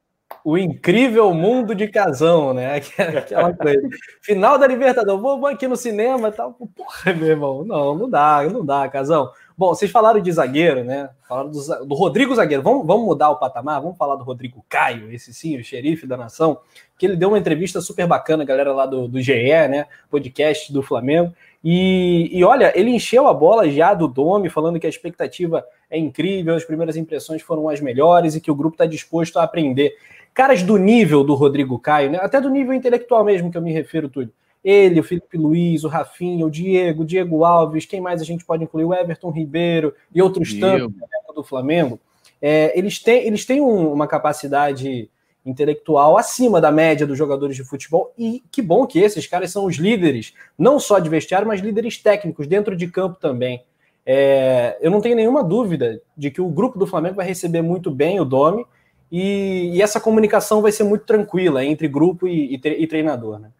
[0.44, 2.76] O incrível mundo de casão, né?
[3.18, 3.88] Aquela coisa.
[4.22, 6.52] Final da Libertadores, vou, vou aqui no cinema e tal.
[6.52, 9.30] Porra, meu irmão, não, não dá, não dá, casão.
[9.58, 11.10] Bom, vocês falaram de zagueiro, né?
[11.28, 12.62] Falaram do, do, Rodrigo Zagueiro.
[12.62, 13.82] Vamos, vamos mudar o patamar?
[13.82, 16.60] Vamos falar do Rodrigo Caio, esse sim, o xerife da nação,
[16.96, 19.86] que ele deu uma entrevista super bacana, galera lá do, do GE, né?
[20.08, 21.34] Podcast do Flamengo.
[21.64, 25.98] E, e olha, ele encheu a bola já do Domi, falando que a expectativa é
[25.98, 29.92] incrível, as primeiras impressões foram as melhores e que o grupo está disposto a aprender
[30.32, 32.20] caras do nível do Rodrigo Caio, né?
[32.22, 34.30] até do nível intelectual mesmo que eu me refiro, tudo.
[34.62, 38.44] Ele, o Felipe Luiz, o Rafinha, o Diego, o Diego Alves, quem mais a gente
[38.44, 38.84] pode incluir?
[38.84, 40.92] O Everton Ribeiro e outros tantos
[41.34, 41.98] do Flamengo.
[42.42, 45.08] É, eles têm, eles têm um, uma capacidade
[45.44, 49.64] intelectual acima da média dos jogadores de futebol e que bom que esses caras são
[49.64, 53.64] os líderes, não só de vestiário, mas líderes técnicos dentro de campo também.
[54.04, 57.90] É, eu não tenho nenhuma dúvida de que o grupo do Flamengo vai receber muito
[57.90, 58.64] bem o Domi
[59.10, 63.50] e, e, essa comunicação vai ser muito tranquila entre grupo e, e, e treinador, né?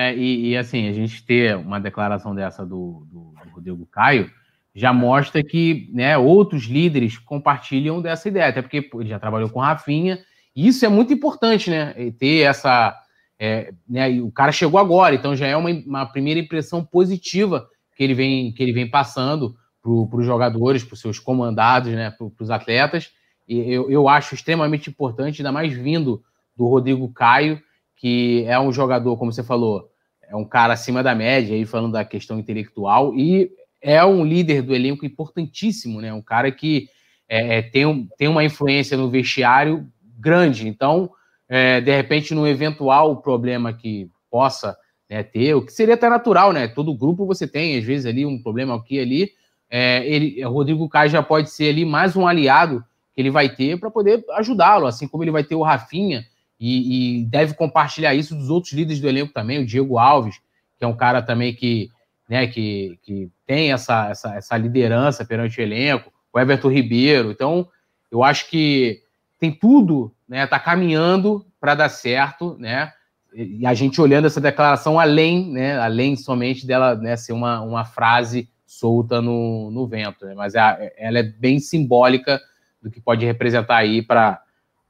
[0.00, 4.30] É, e, assim, a gente ter uma declaração dessa do, do, do Rodrigo Caio
[4.74, 9.58] já mostra que né, outros líderes compartilham dessa ideia, até porque ele já trabalhou com
[9.58, 10.20] Rafinha,
[10.54, 11.94] e isso é muito importante, né?
[12.18, 12.96] Ter essa.
[13.40, 18.04] É, né, o cara chegou agora, então já é uma, uma primeira impressão positiva que
[18.04, 22.26] ele vem, que ele vem passando para os jogadores, para os seus comandados, né, para
[22.40, 23.10] os atletas
[23.48, 26.22] eu, eu acho extremamente importante, ainda mais vindo
[26.54, 27.60] do Rodrigo Caio,
[27.98, 29.90] que é um jogador, como você falou,
[30.22, 33.50] é um cara acima da média, aí falando da questão intelectual, e
[33.82, 36.12] é um líder do elenco importantíssimo, né?
[36.12, 36.88] Um cara que
[37.28, 39.86] é, é tem, um, tem uma influência no vestiário
[40.18, 40.68] grande.
[40.68, 41.10] Então,
[41.48, 44.76] é, de repente, num eventual problema que possa
[45.10, 46.68] né, ter, o que seria até natural, né?
[46.68, 49.30] Todo grupo você tem, às vezes, ali um problema aqui ali.
[49.68, 52.84] É, ele, o Rodrigo Caio já pode ser ali mais um aliado
[53.14, 56.24] que ele vai ter para poder ajudá-lo, assim como ele vai ter o Rafinha
[56.60, 60.40] e, e, deve compartilhar isso dos outros líderes do elenco também, o Diego Alves,
[60.76, 61.90] que é um cara também que,
[62.28, 67.30] né, que, que tem essa, essa, essa liderança perante o elenco, o Everton Ribeiro.
[67.30, 67.68] Então,
[68.10, 69.02] eu acho que
[69.38, 72.92] tem tudo, né, tá caminhando para dar certo, né?
[73.34, 77.84] E a gente olhando essa declaração além, né, além somente dela né, ser uma, uma
[77.84, 80.34] frase solta no, no vento, né?
[80.34, 82.40] mas é, ela é bem simbólica
[82.82, 84.42] do que pode representar aí para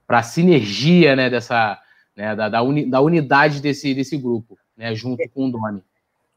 [0.09, 1.79] a sinergia né, dessa,
[2.17, 5.83] né, da, da, uni, da, unidade desse, desse grupo, né, junto com o Doni.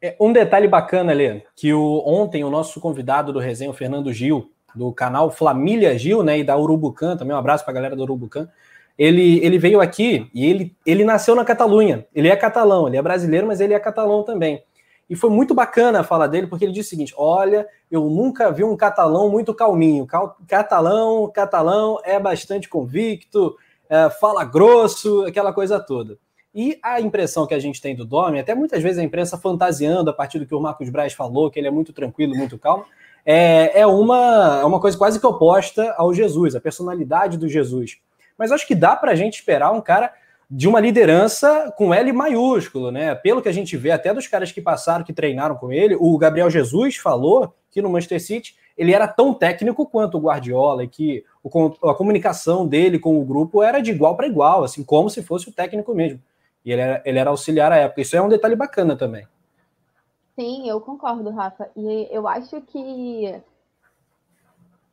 [0.02, 4.12] É, um detalhe bacana, Lê, que o, ontem o nosso convidado do resenha, o Fernando
[4.12, 7.96] Gil, do canal Família Gil, né, e da Urubucan, também um abraço para a galera
[7.96, 8.50] do Urubucan,
[8.98, 12.06] ele, ele veio aqui e ele, ele nasceu na Catalunha.
[12.14, 14.64] Ele é catalão, ele é brasileiro, mas ele é catalão também.
[15.12, 18.50] E foi muito bacana a fala dele, porque ele disse o seguinte: olha, eu nunca
[18.50, 20.08] vi um catalão muito calminho.
[20.48, 23.58] Catalão, catalão é bastante convicto,
[23.90, 26.18] é, fala grosso, aquela coisa toda.
[26.56, 30.10] E a impressão que a gente tem do Domi, até muitas vezes a imprensa fantasiando
[30.10, 32.86] a partir do que o Marcos Braz falou, que ele é muito tranquilo, muito calmo,
[33.26, 37.98] é, é, uma, é uma coisa quase que oposta ao Jesus, a personalidade do Jesus.
[38.38, 40.14] Mas acho que dá para a gente esperar um cara
[40.54, 43.16] de uma liderança com L maiúsculo, né?
[43.16, 46.18] Pelo que a gente vê até dos caras que passaram, que treinaram com ele, o
[46.18, 50.90] Gabriel Jesus falou que no Manchester City ele era tão técnico quanto o Guardiola e
[50.90, 51.24] que
[51.82, 55.48] a comunicação dele com o grupo era de igual para igual, assim, como se fosse
[55.48, 56.22] o técnico mesmo.
[56.66, 58.02] E ele era, ele era auxiliar à época.
[58.02, 59.26] Isso é um detalhe bacana também.
[60.38, 61.70] Sim, eu concordo, Rafa.
[61.78, 63.42] E eu acho que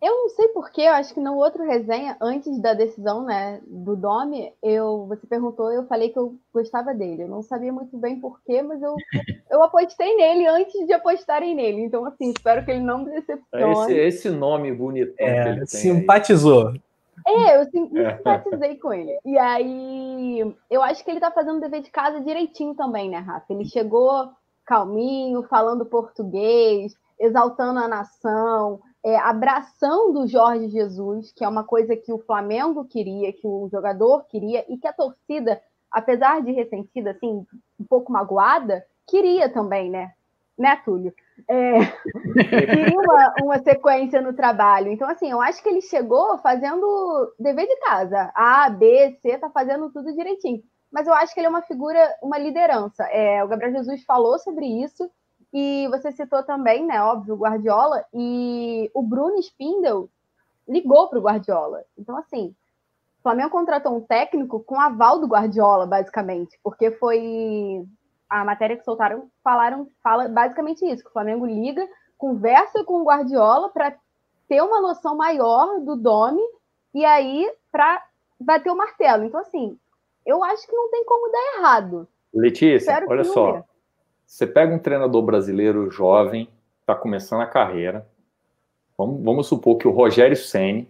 [0.00, 3.96] eu não sei porquê, eu acho que no outro resenha, antes da decisão né, do
[3.96, 7.24] Domi, eu, você perguntou, eu falei que eu gostava dele.
[7.24, 8.94] Eu não sabia muito bem porquê, mas eu,
[9.50, 11.82] eu apostei nele antes de apostarem nele.
[11.82, 13.82] Então, assim, espero que ele não me decepcione.
[13.82, 16.68] Esse, esse nome bonito é, que ele tem Simpatizou.
[16.68, 16.80] Aí.
[17.26, 19.18] É, eu simpatizei com ele.
[19.24, 23.18] E aí, eu acho que ele tá fazendo o dever de casa direitinho também, né,
[23.18, 23.52] Rafa?
[23.52, 24.30] Ele chegou
[24.64, 31.96] calminho, falando português, exaltando a nação, é, abraçando o Jorge Jesus, que é uma coisa
[31.96, 37.12] que o Flamengo queria, que o jogador queria, e que a torcida, apesar de ressentida,
[37.12, 37.46] assim,
[37.80, 40.12] um pouco magoada, queria também, né?
[40.58, 41.14] Né, Túlio?
[41.48, 41.78] É,
[42.34, 44.92] queria uma, uma sequência no trabalho.
[44.92, 48.30] Então, assim, eu acho que ele chegou fazendo dever de casa.
[48.34, 50.62] A, B, C, tá fazendo tudo direitinho.
[50.92, 53.04] Mas eu acho que ele é uma figura, uma liderança.
[53.04, 55.10] É, o Gabriel Jesus falou sobre isso,
[55.52, 60.08] e você citou também, né, óbvio, o Guardiola, e o Bruno Spindel
[60.68, 61.84] ligou para o Guardiola.
[61.96, 62.54] Então, assim,
[63.18, 67.84] o Flamengo contratou um técnico com aval do Guardiola, basicamente, porque foi
[68.28, 71.88] a matéria que soltaram, falaram, fala basicamente isso, que o Flamengo liga,
[72.18, 73.96] conversa com o Guardiola para
[74.46, 76.42] ter uma noção maior do Domi
[76.94, 78.02] e aí para
[78.38, 79.24] bater o martelo.
[79.24, 79.78] Então, assim,
[80.26, 82.08] eu acho que não tem como dar errado.
[82.34, 83.64] Letícia, olha só.
[84.28, 86.50] Você pega um treinador brasileiro jovem,
[86.82, 88.06] está começando a carreira.
[88.96, 90.86] Vamos, vamos, supor que o Rogério Ceni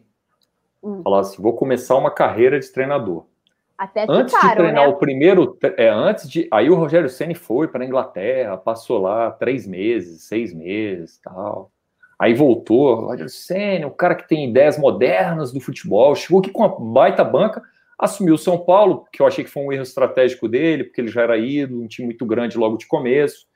[0.82, 1.02] hum.
[1.04, 3.26] falar assim: vou começar uma carreira de treinador.
[3.78, 4.88] Até antes de treinar né?
[4.88, 9.30] o primeiro, é, antes de, aí o Rogério Ceni foi para a Inglaterra, passou lá
[9.30, 11.70] três meses, seis meses, tal.
[12.18, 16.64] Aí voltou, Rogério Ceni, o cara que tem ideias modernas do futebol, chegou aqui com
[16.64, 17.62] uma baita banca,
[17.98, 21.08] assumiu o São Paulo, que eu achei que foi um erro estratégico dele, porque ele
[21.08, 23.46] já era ido, um time muito grande logo de começo.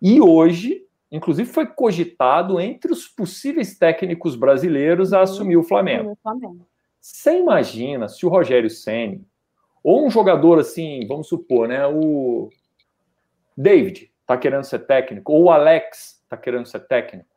[0.00, 6.18] E hoje, inclusive, foi cogitado entre os possíveis técnicos brasileiros a assumir o Flamengo.
[7.00, 9.26] Você imagina se o Rogério Ceni
[9.82, 11.86] ou um jogador assim, vamos supor, né?
[11.86, 12.48] O
[13.54, 17.28] David está querendo ser técnico, ou o Alex está querendo ser técnico,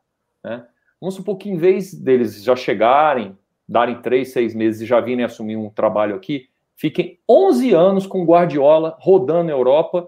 [0.41, 0.65] né?
[0.99, 3.37] Vamos supor que em vez deles já chegarem,
[3.67, 8.25] darem três, seis meses e já virem assumir um trabalho aqui, fiquem 11 anos com
[8.25, 10.07] Guardiola rodando a Europa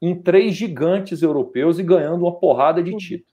[0.00, 3.30] em três gigantes europeus e ganhando uma porrada de título.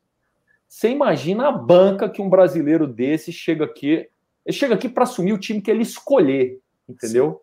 [0.68, 4.10] Você imagina a banca que um brasileiro desse chega aqui,
[4.46, 7.42] ele chega aqui para assumir o time que ele escolher, entendeu?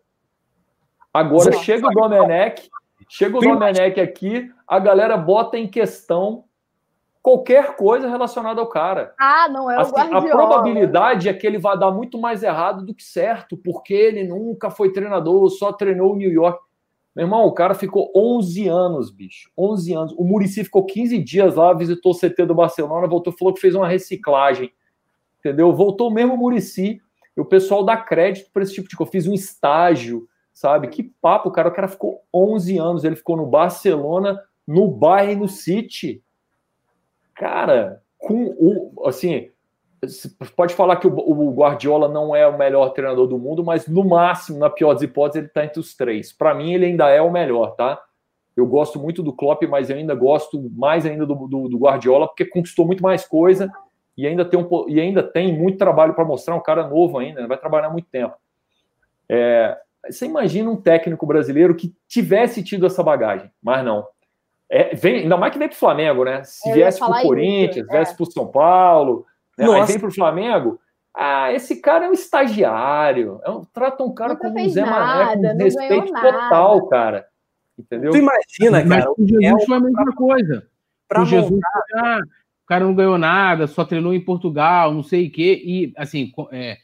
[1.11, 1.63] Agora Sim.
[1.63, 2.69] chega o Domenech,
[3.09, 6.44] chega o Domenech aqui, a galera bota em questão
[7.25, 9.15] qualquer coisa relacionada ao cara.
[9.17, 12.85] Ah, não é o assim, A probabilidade é que ele vá dar muito mais errado
[12.85, 16.59] do que certo, porque ele nunca foi treinador, só treinou o New York.
[17.15, 19.49] Meu irmão, o cara ficou 11 anos, bicho.
[19.57, 20.13] 11 anos.
[20.15, 23.73] O Murici ficou 15 dias lá, visitou o CT do Barcelona, voltou, falou que fez
[23.73, 24.71] uma reciclagem.
[25.39, 25.73] Entendeu?
[25.73, 27.01] Voltou mesmo o Murici.
[27.35, 29.09] E o pessoal dá crédito para esse tipo de coisa.
[29.09, 30.87] Eu fiz um estágio sabe?
[30.87, 31.69] Que papo, cara.
[31.69, 36.23] O cara ficou 11 anos, ele ficou no Barcelona, no Bayern, no City.
[37.35, 39.07] Cara, com o.
[39.07, 39.49] Assim,
[40.55, 44.57] pode falar que o Guardiola não é o melhor treinador do mundo, mas no máximo,
[44.57, 46.31] na pior das hipóteses, ele está entre os três.
[46.31, 48.01] Para mim, ele ainda é o melhor, tá?
[48.55, 52.27] Eu gosto muito do Klopp, mas eu ainda gosto mais ainda do, do, do Guardiola,
[52.27, 53.69] porque conquistou muito mais coisa
[54.17, 56.55] e ainda tem, um, e ainda tem muito trabalho para mostrar.
[56.55, 58.35] Um cara novo ainda, vai trabalhar muito tempo.
[59.27, 59.77] É,
[60.09, 64.07] você imagina um técnico brasileiro que tivesse tido essa bagagem, mas não.
[64.69, 66.43] É, vem, ainda mais que vem para o Flamengo, né?
[66.43, 67.91] Se viesse para o Corinthians, é.
[67.91, 69.25] viesse para o São Paulo,
[69.57, 69.67] né?
[69.69, 70.79] aí vem para o Flamengo.
[71.13, 73.39] Ah, esse cara é um estagiário.
[73.43, 77.25] É um, trata um cara Nunca como um Zé Mané, com respeito total, cara.
[77.77, 78.11] Entendeu?
[78.11, 78.85] Tu imagina, cara.
[78.87, 80.67] Mas o Jesus é foi a mesma coisa.
[81.07, 81.59] Pra o Jesus,
[81.93, 82.19] ah,
[82.63, 85.61] o cara não ganhou nada, só treinou em Portugal, não sei o quê.
[85.63, 86.77] E, assim, é,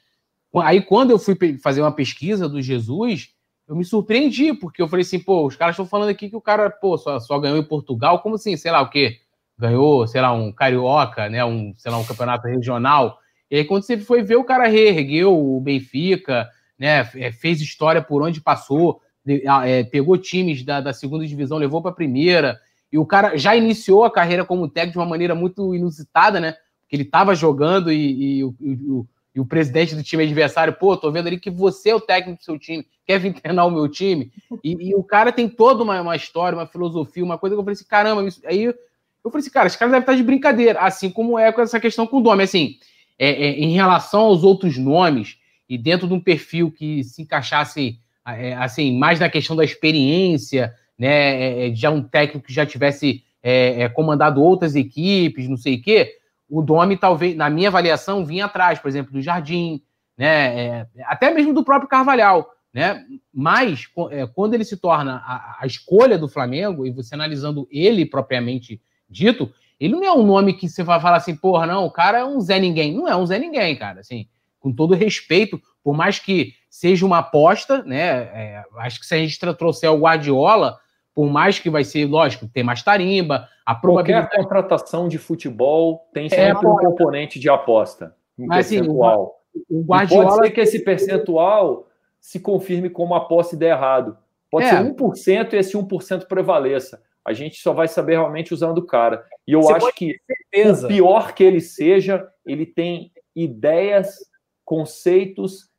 [0.59, 3.33] Aí, quando eu fui fazer uma pesquisa do Jesus,
[3.71, 6.41] eu me surpreendi, porque eu falei assim, pô, os caras estão falando aqui que o
[6.41, 9.19] cara, pô, só, só ganhou em Portugal, como assim, sei lá o quê?
[9.57, 11.45] Ganhou, sei lá, um carioca, né?
[11.45, 13.17] Um, sei lá, um campeonato regional.
[13.49, 17.09] E aí, quando você foi ver, o cara reergueu o Benfica, né?
[17.15, 21.91] É, fez história por onde passou, é, pegou times da, da segunda divisão, levou para
[21.91, 22.59] a primeira.
[22.91, 26.57] E o cara já iniciou a carreira como técnico de uma maneira muito inusitada, né?
[26.81, 29.05] Porque ele estava jogando e, e, e, e
[29.39, 32.43] o presidente do time adversário, pô, tô vendo ali que você é o técnico do
[32.43, 34.31] seu time, quer vir treinar o meu time.
[34.63, 37.63] E, e o cara tem toda uma, uma, história, uma filosofia, uma coisa que eu
[37.63, 38.41] falei assim, caramba, isso...
[38.45, 38.75] aí eu
[39.23, 42.05] falei assim, cara, esse cara deve estar de brincadeira, assim como é com essa questão
[42.05, 42.43] com o nome.
[42.43, 42.75] Assim,
[43.17, 45.37] é, é, em relação aos outros nomes,
[45.69, 50.73] e dentro de um perfil que se encaixasse é, assim, mais na questão da experiência,
[50.99, 55.75] né, é, é, já um técnico que já tivesse é, comandado outras equipes, não sei
[55.75, 56.20] o quê
[56.51, 59.81] o Domi, talvez, na minha avaliação, vinha atrás, por exemplo, do Jardim,
[60.17, 60.59] né?
[60.59, 62.51] É, até mesmo do próprio Carvalhal.
[62.73, 63.03] Né?
[63.33, 68.05] Mas é, quando ele se torna a, a, escolha do Flamengo, e você analisando ele
[68.05, 71.91] propriamente dito, ele não é um nome que você vai falar assim, porra, não, o
[71.91, 72.93] cara é um Zé Ninguém.
[72.93, 74.01] Não é um Zé Ninguém, cara.
[74.01, 74.27] Assim,
[74.59, 78.01] com todo respeito, por mais que seja uma aposta, né?
[78.01, 80.77] É, acho que se a gente trouxer o Guardiola,
[81.13, 84.27] por mais que vai ser, lógico, ter mais tarimba, a probabilidade...
[84.27, 88.77] Qualquer contratação de futebol tem é, sempre é, um componente de aposta, um Mas, assim,
[88.77, 89.41] percentual.
[89.53, 90.29] Assim, o, o Guardiola...
[90.29, 91.87] pode ser que esse percentual
[92.19, 94.17] se confirme como aposta e dê errado.
[94.49, 94.69] Pode é.
[94.69, 97.01] ser 1% e esse 1% prevaleça.
[97.25, 99.23] A gente só vai saber realmente usando o cara.
[99.47, 100.17] E eu Você acho que,
[100.53, 104.17] o pior que ele seja, ele tem ideias,
[104.65, 105.70] conceitos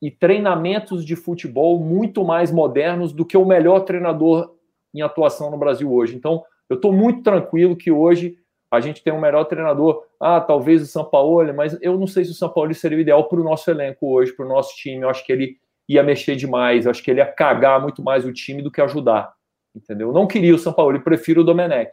[0.00, 4.54] e, treinamentos de futebol muito mais modernos do que o melhor treinador
[4.94, 6.16] em atuação no Brasil hoje.
[6.16, 8.36] Então, eu estou muito tranquilo que hoje
[8.70, 10.04] a gente tem um melhor treinador.
[10.20, 13.00] Ah, talvez o São Paulo, mas eu não sei se o São Paulo seria o
[13.00, 15.02] ideal para o nosso elenco hoje, para o nosso time.
[15.02, 15.56] Eu acho que ele
[15.88, 18.80] ia mexer demais, eu acho que ele ia cagar muito mais o time do que
[18.80, 19.32] ajudar.
[19.74, 20.08] Entendeu?
[20.08, 21.90] Eu não queria o São Paulo, eu prefiro o Domenech.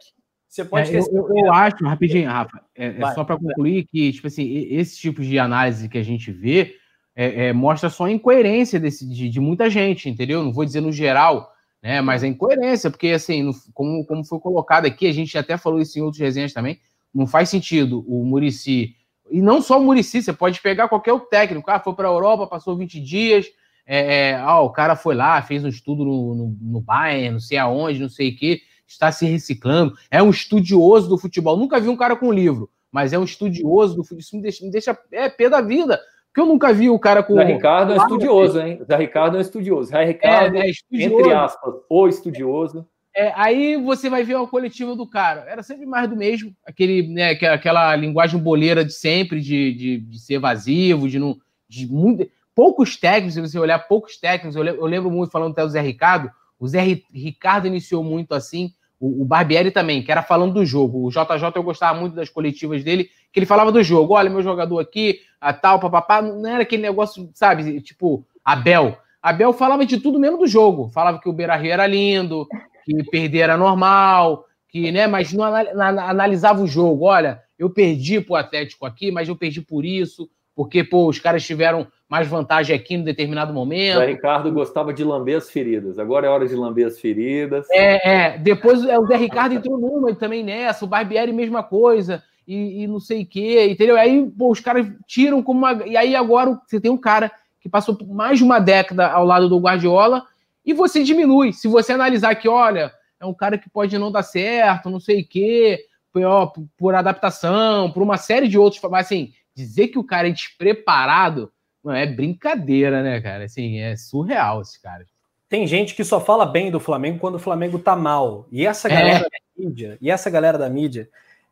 [0.48, 4.12] Você pode é, eu, eu, eu, acho, rapidinho, Rafa, é, é só para concluir que,
[4.12, 6.74] tipo assim, esse tipo de análise que a gente vê
[7.16, 10.44] é, é, mostra só a incoerência desse, de, de, muita gente, entendeu?
[10.44, 11.50] Não vou dizer no geral,
[11.82, 12.02] né?
[12.02, 15.80] Mas a incoerência, porque assim, no, como, como foi colocado aqui, a gente até falou
[15.80, 16.78] isso em outros resenhas também,
[17.14, 18.94] não faz sentido o Murici,
[19.30, 22.46] e não só o Murici, você pode pegar qualquer técnico, ah, foi para a Europa,
[22.46, 23.46] passou 20 dias,
[23.86, 27.40] é, é, ah, o cara foi lá, fez um estudo no, no, no Bayern, não
[27.40, 31.56] sei aonde, não sei o quê, está se reciclando, é um estudioso do futebol.
[31.56, 34.20] Nunca vi um cara com livro, mas é um estudioso do futebol.
[34.20, 36.00] Isso me deixa, me deixa é pé da vida.
[36.36, 37.34] Porque eu nunca vi o cara com.
[37.34, 38.78] Zé Ricardo é estudioso, hein?
[38.86, 39.88] Zé Ricardo é estudioso.
[39.88, 41.14] Zé Ricardo, é, é estudioso.
[41.14, 42.86] entre aspas, o estudioso.
[43.16, 45.46] É, aí você vai ver uma coletiva do cara.
[45.48, 50.18] Era sempre mais do mesmo, aquele, né, aquela linguagem boleira de sempre, de, de, de
[50.18, 51.38] ser evasivo, de não.
[51.66, 55.52] De muito, poucos técnicos, se você olhar poucos técnicos, eu lembro, eu lembro muito falando
[55.52, 56.30] até do Zé Ricardo,
[56.60, 61.06] o Zé Ricardo iniciou muito assim, o, o Barbieri também, que era falando do jogo.
[61.06, 64.14] O JJ eu gostava muito das coletivas dele, que ele falava do jogo.
[64.14, 66.22] Olha, meu jogador aqui, a tal, papapá.
[66.22, 68.96] Não era aquele negócio, sabe, tipo, Abel.
[69.22, 70.88] Abel falava de tudo mesmo do jogo.
[70.88, 72.46] Falava que o Beira Rio era lindo,
[72.84, 77.04] que perder era normal, que, né, mas não analisava o jogo.
[77.04, 81.44] Olha, eu perdi pro Atlético aqui, mas eu perdi por isso, porque, pô, os caras
[81.44, 83.98] tiveram mais vantagem aqui em determinado momento.
[83.98, 85.98] O Ricardo gostava de lamber as feridas.
[85.98, 87.66] Agora é hora de lamber as feridas.
[87.70, 88.38] É, é.
[88.38, 90.84] Depois é, o Zé Ricardo entrou numa também nessa.
[90.84, 92.22] O Barbieri, mesma coisa.
[92.46, 93.96] E, e não sei o quê, entendeu?
[93.96, 95.84] Aí pô, os caras tiram como uma.
[95.84, 97.30] E aí agora você tem um cara
[97.60, 100.24] que passou mais de uma década ao lado do Guardiola
[100.64, 101.52] e você diminui.
[101.52, 105.22] Se você analisar que, olha, é um cara que pode não dar certo, não sei
[105.22, 108.80] o quê, por, por adaptação, por uma série de outros.
[108.88, 111.50] Mas assim, dizer que o cara é despreparado
[111.86, 113.44] Mano, é brincadeira, né, cara?
[113.44, 115.06] Assim, é surreal esse cara.
[115.48, 118.48] Tem gente que só fala bem do Flamengo quando o Flamengo tá mal.
[118.50, 119.20] E essa galera é.
[119.20, 121.08] da mídia, e essa galera da mídia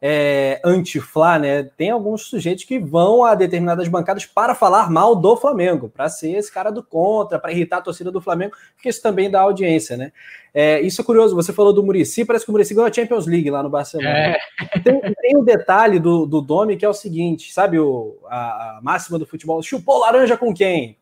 [0.06, 1.62] é, anti-Flá, né?
[1.62, 6.32] Tem alguns sujeitos que vão a determinadas bancadas para falar mal do Flamengo, para ser
[6.32, 9.96] esse cara do contra, para irritar a torcida do Flamengo, porque isso também dá audiência,
[9.96, 10.12] né?
[10.52, 13.26] É, isso é curioso, você falou do Murici, parece que o Murici ganhou a Champions
[13.26, 14.10] League lá no Barcelona.
[14.10, 14.38] É.
[14.84, 18.80] Tem, tem um detalhe do, do Domi que é o seguinte: sabe o, a, a
[18.82, 19.62] máxima do futebol?
[19.62, 20.98] Chupou laranja com quem?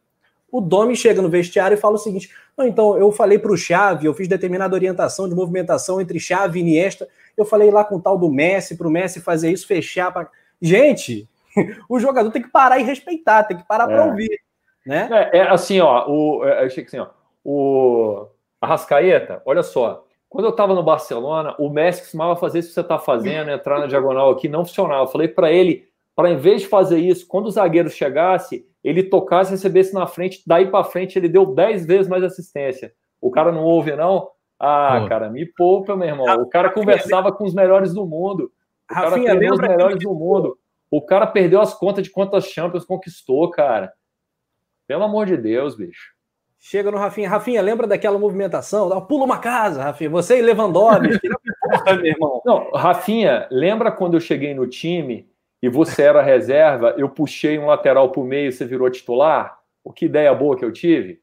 [0.52, 3.56] o Domi chega no vestiário e fala o seguinte: não, então eu falei para o
[3.56, 7.96] Chave, eu fiz determinada orientação de movimentação entre Chave e Iniesta, eu falei lá com
[7.96, 10.12] o tal do Messi, para o Messi fazer isso, fechar.
[10.12, 10.28] Pra...
[10.60, 11.28] Gente,
[11.88, 13.94] o jogador tem que parar e respeitar, tem que parar é.
[13.94, 14.40] para ouvir.
[14.84, 15.08] Né?
[15.32, 17.08] É, é, assim, ó, o, é, achei que assim, ó,
[17.44, 18.26] o
[18.60, 22.80] Arrascaeta, olha só, quando eu estava no Barcelona, o Messi costumava fazer isso que você
[22.80, 25.02] está fazendo, entrar na diagonal aqui, não funcionava.
[25.02, 29.02] Eu falei para ele, para em vez de fazer isso, quando o zagueiro chegasse, ele
[29.04, 32.92] tocasse, recebesse na frente, daí para frente ele deu 10 vezes mais assistência.
[33.20, 34.30] O cara não ouve, não?
[34.64, 35.08] Ah, Pô.
[35.08, 36.40] cara, me poupa, meu irmão.
[36.40, 38.52] O cara conversava com os melhores do mundo.
[38.88, 40.56] O cara Rafinha, os melhores do mundo.
[40.88, 43.92] O cara perdeu as contas de quantas Champions conquistou, cara.
[44.86, 46.12] Pelo amor de Deus, bicho.
[46.60, 47.28] Chega no Rafinha.
[47.28, 48.88] Rafinha, lembra daquela movimentação?
[49.00, 50.10] Pula uma casa, Rafinha.
[50.10, 51.18] Você e Lewandowski.
[51.60, 52.40] Porra, meu irmão.
[52.46, 55.28] Não, Rafinha, lembra quando eu cheguei no time
[55.60, 59.58] e você era reserva, eu puxei um lateral para o meio e você virou titular?
[59.82, 61.20] O que ideia boa que eu tive?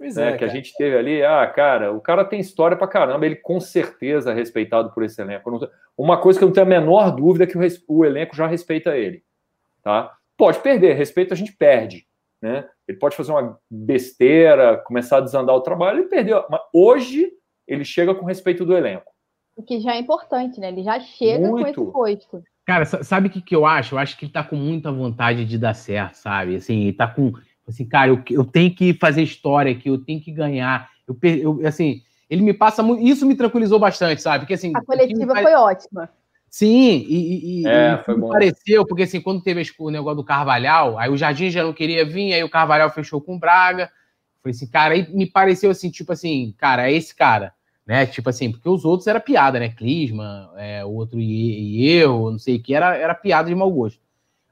[0.00, 2.88] Pois né, é, que a gente teve ali, ah, cara, o cara tem história para
[2.88, 5.70] caramba, ele com certeza é respeitado por esse elenco.
[5.94, 8.46] Uma coisa que eu não tenho a menor dúvida é que o, o elenco já
[8.46, 9.22] respeita ele,
[9.82, 10.16] tá?
[10.38, 12.06] Pode perder, respeito a gente perde,
[12.40, 12.66] né?
[12.88, 16.46] Ele pode fazer uma besteira, começar a desandar o trabalho, ele perdeu.
[16.48, 17.30] Mas hoje
[17.68, 19.12] ele chega com respeito do elenco.
[19.54, 20.68] O que já é importante, né?
[20.68, 21.84] Ele já chega Muito.
[21.84, 22.42] com esse posto.
[22.64, 23.94] Cara, sabe o que, que eu acho?
[23.94, 26.56] Eu acho que ele tá com muita vontade de dar certo, sabe?
[26.56, 27.34] Assim, ele tá com.
[27.70, 30.90] Assim, cara, eu, eu tenho que fazer história aqui, eu tenho que ganhar.
[31.06, 33.02] Eu, eu assim, ele me passa muito.
[33.02, 34.40] Isso me tranquilizou bastante, sabe?
[34.40, 34.72] Porque assim.
[34.74, 35.42] A coletiva faz...
[35.42, 36.10] foi ótima.
[36.48, 38.28] Sim, e, e, é, e foi bom.
[38.28, 42.04] pareceu, porque assim, quando teve o negócio do Carvalhal, aí o Jardim já não queria
[42.04, 43.88] vir, aí o Carvalhal fechou com o Braga.
[44.42, 47.54] Falei assim, cara, aí me pareceu assim, tipo assim, cara, é esse cara,
[47.86, 48.04] né?
[48.04, 49.68] Tipo assim, porque os outros era piada, né?
[49.68, 53.70] Clisma, é, o outro e eu, não sei o que, era, era piada de mau
[53.70, 54.00] gosto.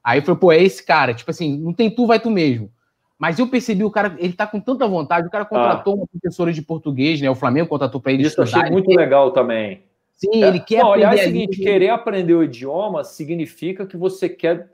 [0.05, 2.71] Aí foi, pô, é esse cara, tipo assim, não tem tu, vai tu mesmo.
[3.19, 5.97] Mas eu percebi o cara, ele tá com tanta vontade, o cara contratou ah.
[5.97, 7.29] uma professora de português, né?
[7.29, 8.61] O Flamengo contratou para ele Isso estudar.
[8.61, 9.83] achei muito legal também.
[10.15, 10.49] Sim, é.
[10.49, 14.69] ele quer Não, aliás, é o seguinte, querer aprender o idioma significa que você quer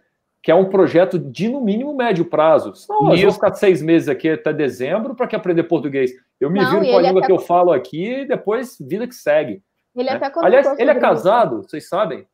[0.44, 2.74] que é um projeto de, no mínimo, médio prazo.
[2.74, 6.12] Senão, eu vou ficar seis meses aqui até dezembro para que aprender português.
[6.38, 9.14] Eu me Não, viro com a língua que eu falo aqui e depois vida que
[9.14, 9.62] segue.
[9.96, 10.16] Ele né?
[10.16, 11.70] até Aliás, ele é casado, isso.
[11.70, 12.26] vocês sabem?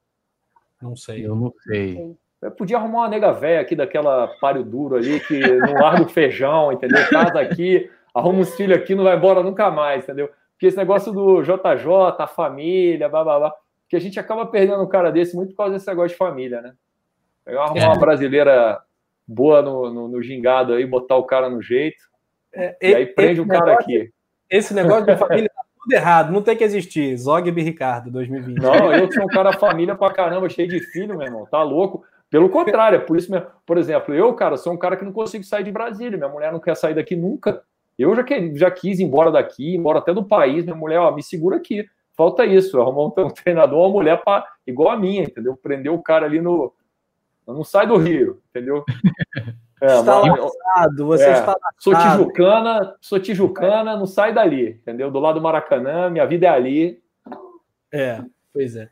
[0.82, 1.24] Não sei.
[1.24, 2.16] Eu não sei.
[2.42, 6.08] Eu podia arrumar uma nega velha aqui daquela páreo duro ali, que não larga o
[6.08, 7.06] feijão, entendeu?
[7.10, 10.30] Casa aqui, arruma uns filhos aqui, não vai embora nunca mais, entendeu?
[10.52, 13.54] Porque esse negócio do JJ, a família, blá, blá, blá,
[13.88, 16.62] que a gente acaba perdendo um cara desse muito por causa desse negócio de família,
[16.62, 16.74] né?
[17.44, 17.86] Pegar uma, é.
[17.86, 18.80] uma brasileira
[19.26, 22.02] boa no, no, no, gingado aí, botar o cara no jeito,
[22.54, 24.12] é, e aí prende o cara negócio, aqui.
[24.48, 27.16] Esse negócio de família tá tudo errado, não tem que existir.
[27.16, 28.58] Zogby Ricardo, 2020.
[28.58, 32.04] Não, eu sou um cara família pra caramba, cheio de filho, meu irmão, tá louco.
[32.30, 33.46] Pelo contrário, é por isso mesmo.
[33.66, 36.52] Por exemplo, eu, cara, sou um cara que não consigo sair de Brasília, minha mulher
[36.52, 37.62] não quer sair daqui nunca.
[37.98, 41.10] Eu já, que, já quis ir embora daqui, embora até do país, minha mulher, ó,
[41.10, 41.84] me segura aqui.
[42.16, 45.56] Falta isso, arrumar um, um treinador, uma mulher pra, igual a minha, entendeu?
[45.56, 46.72] Prender o cara ali no,
[47.46, 48.84] não sai do Rio, entendeu?
[49.82, 55.10] É, está mas, laçado, você é, está Sou tijucana, sou tijucana, não sai dali, entendeu?
[55.10, 57.02] Do lado do Maracanã, minha vida é ali.
[57.90, 58.22] É,
[58.52, 58.88] pois é.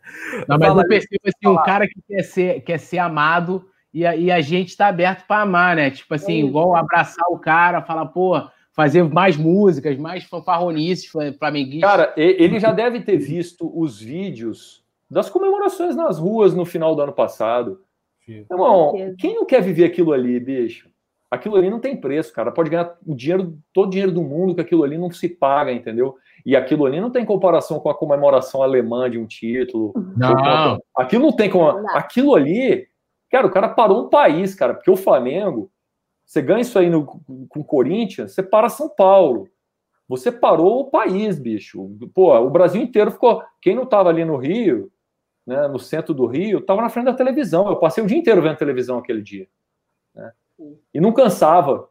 [0.49, 4.15] Não, mas eu percebo assim, um cara que quer ser, quer ser amado e a,
[4.15, 5.91] e a gente está aberto para amar, né?
[5.91, 8.41] Tipo assim, é igual abraçar o cara, falar, pô,
[8.73, 11.91] fazer mais músicas, mais fanfarronices flamenguistas.
[11.91, 17.03] Cara, ele já deve ter visto os vídeos das comemorações nas ruas no final do
[17.03, 17.81] ano passado.
[18.29, 20.91] Irmão, quem não quer viver aquilo ali, bicho?
[21.31, 22.53] Aquilo ali não tem preço, cara.
[22.53, 25.73] Pode ganhar o dinheiro, todo o dinheiro do mundo, que aquilo ali não se paga,
[25.73, 26.17] entendeu?
[26.45, 29.93] E aquilo ali não tem comparação com a comemoração alemã de um título.
[30.17, 30.79] Não.
[30.97, 31.87] Aquilo não tem como.
[31.91, 32.89] Aquilo ali,
[33.31, 35.71] cara, o cara parou um país, cara, porque o Flamengo,
[36.25, 39.49] você ganha isso aí no, com o Corinthians, você para São Paulo.
[40.09, 41.91] Você parou o país, bicho.
[42.15, 43.43] Pô, o Brasil inteiro ficou.
[43.61, 44.91] Quem não tava ali no Rio,
[45.47, 47.69] né, no centro do Rio, estava na frente da televisão.
[47.69, 49.47] Eu passei o dia inteiro vendo televisão aquele dia.
[50.15, 50.33] Né?
[50.95, 51.89] E não cansava.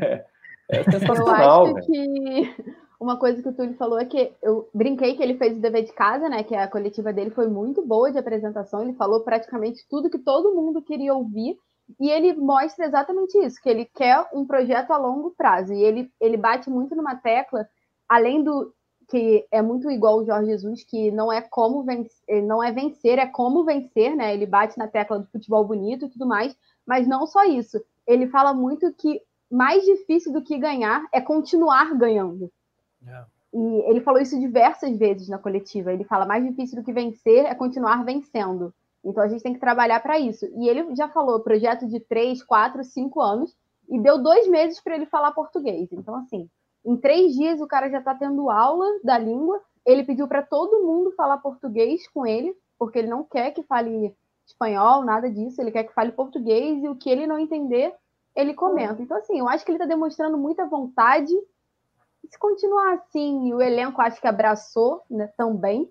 [0.00, 0.24] É,
[0.70, 1.68] é sensacional.
[1.68, 2.54] Eu acho que
[3.00, 5.84] uma coisa que o Túlio falou é que eu brinquei que ele fez o dever
[5.84, 6.44] de casa, né?
[6.44, 8.82] Que a coletiva dele foi muito boa de apresentação.
[8.82, 11.56] Ele falou praticamente tudo que todo mundo queria ouvir.
[11.98, 15.72] E ele mostra exatamente isso, que ele quer um projeto a longo prazo.
[15.72, 17.66] E ele, ele bate muito numa tecla,
[18.08, 18.72] além do,
[19.08, 23.18] que é muito igual o Jorge Jesus, que não é como vencer, não é vencer,
[23.18, 24.34] é como vencer, né?
[24.34, 26.54] Ele bate na tecla do futebol bonito e tudo mais,
[26.86, 27.82] mas não só isso.
[28.06, 29.20] Ele fala muito que
[29.50, 32.52] mais difícil do que ganhar é continuar ganhando.
[33.06, 33.24] É.
[33.52, 35.92] E ele falou isso diversas vezes na coletiva.
[35.92, 38.72] Ele fala mais difícil do que vencer é continuar vencendo.
[39.04, 40.46] Então a gente tem que trabalhar para isso.
[40.56, 43.56] E ele já falou projeto de três, quatro, cinco anos
[43.88, 45.88] e deu dois meses para ele falar português.
[45.92, 46.48] Então assim,
[46.84, 49.60] em três dias o cara já está tendo aula da língua.
[49.84, 54.14] Ele pediu para todo mundo falar português com ele, porque ele não quer que fale
[54.46, 55.60] espanhol, nada disso.
[55.60, 57.94] Ele quer que fale português e o que ele não entender,
[58.36, 59.00] ele comenta.
[59.00, 61.32] Então, assim, eu acho que ele está demonstrando muita vontade.
[62.28, 65.90] Se continuar assim, o elenco acho que abraçou né, também,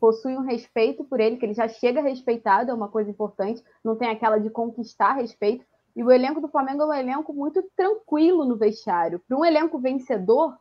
[0.00, 3.62] possui um respeito por ele, que ele já chega respeitado, é uma coisa importante.
[3.84, 5.64] Não tem aquela de conquistar respeito.
[5.96, 9.20] E o elenco do Flamengo é um elenco muito tranquilo no vestiário.
[9.26, 10.56] Para um elenco vencedor,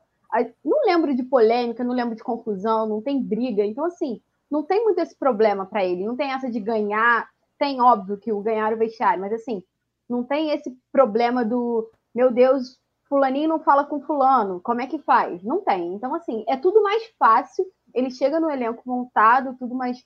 [0.65, 3.63] não lembro de polêmica, não lembro de confusão, não tem briga.
[3.63, 4.19] Então, assim,
[4.49, 6.05] não tem muito esse problema para ele.
[6.05, 7.29] Não tem essa de ganhar.
[7.59, 9.63] Tem, óbvio, que o ganhar o vestiário, mas assim,
[10.09, 14.99] não tem esse problema do meu Deus, fulaninho não fala com fulano, como é que
[14.99, 15.43] faz?
[15.43, 15.93] Não tem.
[15.93, 17.65] Então, assim, é tudo mais fácil.
[17.93, 20.03] Ele chega no elenco montado, tudo mais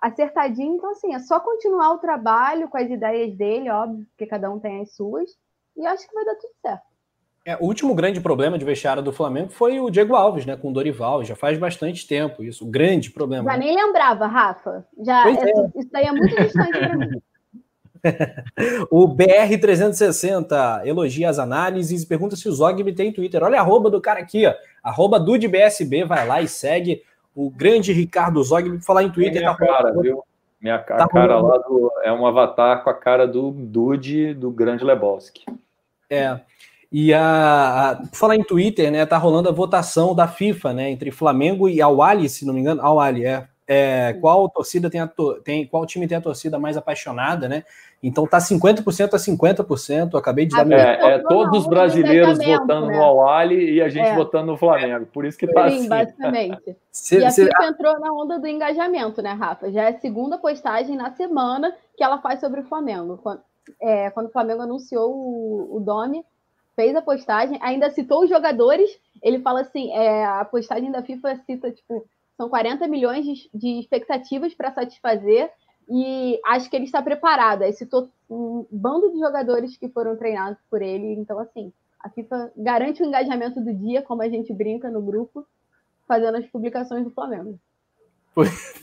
[0.00, 0.76] acertadinho.
[0.76, 4.58] Então, assim, é só continuar o trabalho com as ideias dele, óbvio, porque cada um
[4.58, 5.30] tem as suas,
[5.76, 6.88] e acho que vai dar tudo certo.
[7.44, 10.68] É, o último grande problema de vestiário do Flamengo foi o Diego Alves, né, com
[10.68, 13.50] o Dorival, já faz bastante tempo isso, o grande problema.
[13.50, 13.64] Já né?
[13.64, 14.86] nem lembrava, Rafa.
[14.98, 15.70] Já, é, é.
[15.76, 17.22] Isso daí é muito distante para mim.
[18.90, 23.42] O BR360 elogia as análises e pergunta se o Zogby tem Twitter.
[23.42, 24.54] Olha a arroba do cara aqui, ó.
[24.82, 27.02] Arroba DudeBSB, vai lá e segue
[27.34, 29.40] o grande Ricardo Zog, me falar em Twitter.
[29.40, 30.24] Minha tá cara, viu?
[30.60, 34.82] Minha tá cara lá do, é um avatar com a cara do Dude do grande
[34.82, 35.44] Lebowski.
[36.10, 36.40] É.
[36.90, 37.20] E a,
[37.92, 39.06] a falar em Twitter, né?
[39.06, 40.90] Tá rolando a votação da FIFA, né?
[40.90, 42.82] Entre Flamengo e Al-Ali, se não me engano.
[42.82, 43.46] Al-Ali, é.
[43.68, 45.08] é, qual torcida tem, a
[45.44, 47.62] tem qual time tem a torcida mais apaixonada, né?
[48.02, 50.12] Então tá 50% a 50%.
[50.12, 50.78] Eu acabei de dar meu...
[50.78, 52.96] é, é todos os brasileiros votando né?
[52.96, 54.14] no Awali e a gente é.
[54.14, 55.06] votando no Flamengo.
[55.06, 55.88] Por isso que tá Sim, assim.
[55.88, 56.76] basicamente.
[56.92, 57.30] Se, e a.
[57.30, 59.70] FIFA entrou na onda do engajamento, né, Rafa?
[59.72, 63.18] Já é a segunda postagem na semana que ela faz sobre o Flamengo.
[63.20, 63.40] Quando,
[63.82, 66.24] é, quando o Flamengo anunciou o, o Domi,
[66.76, 68.88] fez a postagem, ainda citou os jogadores.
[69.20, 73.80] Ele fala assim: é, a postagem da FIFA cita, tipo, são 40 milhões de, de
[73.80, 75.50] expectativas para satisfazer
[75.88, 77.62] e acho que ele está preparado.
[77.62, 81.14] Aí citou um bando de jogadores que foram treinados por ele.
[81.14, 85.46] Então, assim, a FIFA garante o engajamento do dia, como a gente brinca no grupo,
[86.06, 87.58] fazendo as publicações do Flamengo.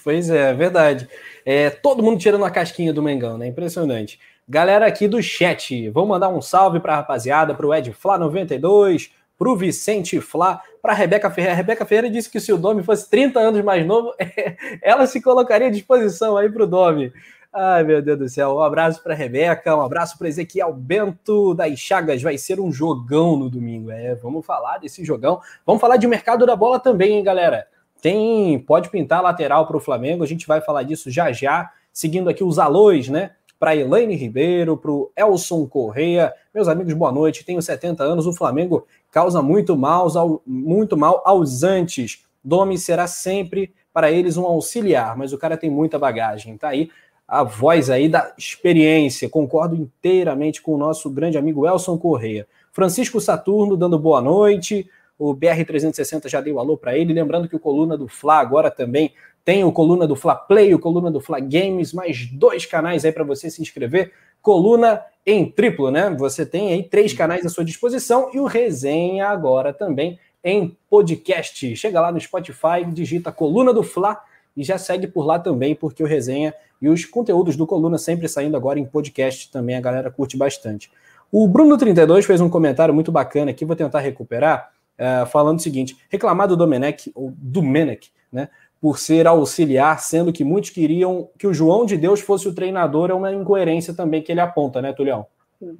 [0.04, 1.08] Pois é, é verdade.
[1.46, 3.48] É, todo mundo tirando a casquinha do Mengão, né?
[3.48, 4.20] Impressionante.
[4.48, 8.18] Galera aqui do chat, vamos mandar um salve para a rapaziada, para o Ed Fla
[8.18, 11.54] 92, para o Vicente Flá, para a Rebeca Ferreira.
[11.54, 14.14] A Rebeca Ferreira disse que se o Domi fosse 30 anos mais novo,
[14.82, 17.12] ela se colocaria à disposição aí para o Domi.
[17.58, 18.56] Ai, meu Deus do céu.
[18.56, 22.22] Um abraço para a Rebeca, um abraço para Ezequiel Bento das Chagas.
[22.22, 23.90] Vai ser um jogão no domingo.
[23.92, 25.40] É, vamos falar desse jogão.
[25.66, 27.66] Vamos falar de mercado da bola também, hein, galera?
[28.02, 30.22] Tem, pode pintar lateral para o Flamengo.
[30.22, 31.72] A gente vai falar disso já já.
[31.94, 33.32] Seguindo aqui os alôs, né?
[33.60, 36.34] Para Elaine Ribeiro, para o Elson Correia.
[36.54, 37.46] Meus amigos, boa noite.
[37.46, 38.28] Tenho 70 anos.
[38.28, 40.08] O Flamengo causa muito mal,
[40.46, 42.24] muito mal aos antes.
[42.44, 46.58] Domi será sempre para eles um auxiliar, mas o cara tem muita bagagem.
[46.58, 46.90] Tá aí
[47.28, 49.30] a voz aí da experiência.
[49.30, 52.48] Concordo inteiramente com o nosso grande amigo Elson Correia.
[52.72, 54.88] Francisco Saturno dando boa noite.
[55.18, 57.14] O BR360 já deu alô para ele.
[57.14, 59.14] Lembrando que o Coluna do Fla agora também
[59.46, 63.12] tem o Coluna do Fla Play, o Coluna do Fla Games, mais dois canais aí
[63.12, 64.12] para você se inscrever.
[64.42, 66.10] Coluna em triplo, né?
[66.18, 71.76] Você tem aí três canais à sua disposição e o Resenha agora também em podcast.
[71.76, 74.20] Chega lá no Spotify, digita Coluna do Fla
[74.58, 78.28] e já segue por lá também, porque o Resenha e os conteúdos do Coluna sempre
[78.28, 80.92] saindo agora em podcast também, a galera curte bastante.
[81.32, 85.98] O Bruno32 fez um comentário muito bacana aqui, vou tentar recuperar, uh, falando o seguinte:
[86.10, 88.50] reclamar do Domenech, ou Domenech, né?
[88.82, 93.10] Por ser auxiliar, sendo que muitos queriam que o João de Deus fosse o treinador,
[93.10, 95.26] é uma incoerência também que ele aponta, né, Tulião?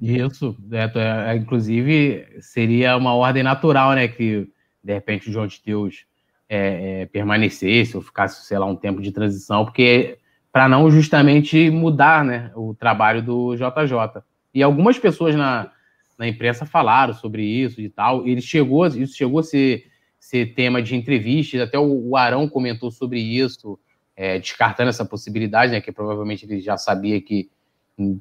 [0.00, 0.90] Isso, é,
[1.30, 4.48] é, inclusive seria uma ordem natural, né, que
[4.82, 6.06] de repente o João de Deus
[6.48, 10.18] é, é, permanecesse ou ficasse, sei lá, um tempo de transição, porque
[10.52, 14.22] para não justamente mudar, né, o trabalho do JJ.
[14.54, 15.70] E algumas pessoas na,
[16.18, 19.84] na imprensa falaram sobre isso e tal, ele chegou, isso chegou a ser
[20.26, 23.78] ser tema de entrevistas, até o, o Arão comentou sobre isso,
[24.16, 27.48] é, descartando essa possibilidade, né, que provavelmente ele já sabia que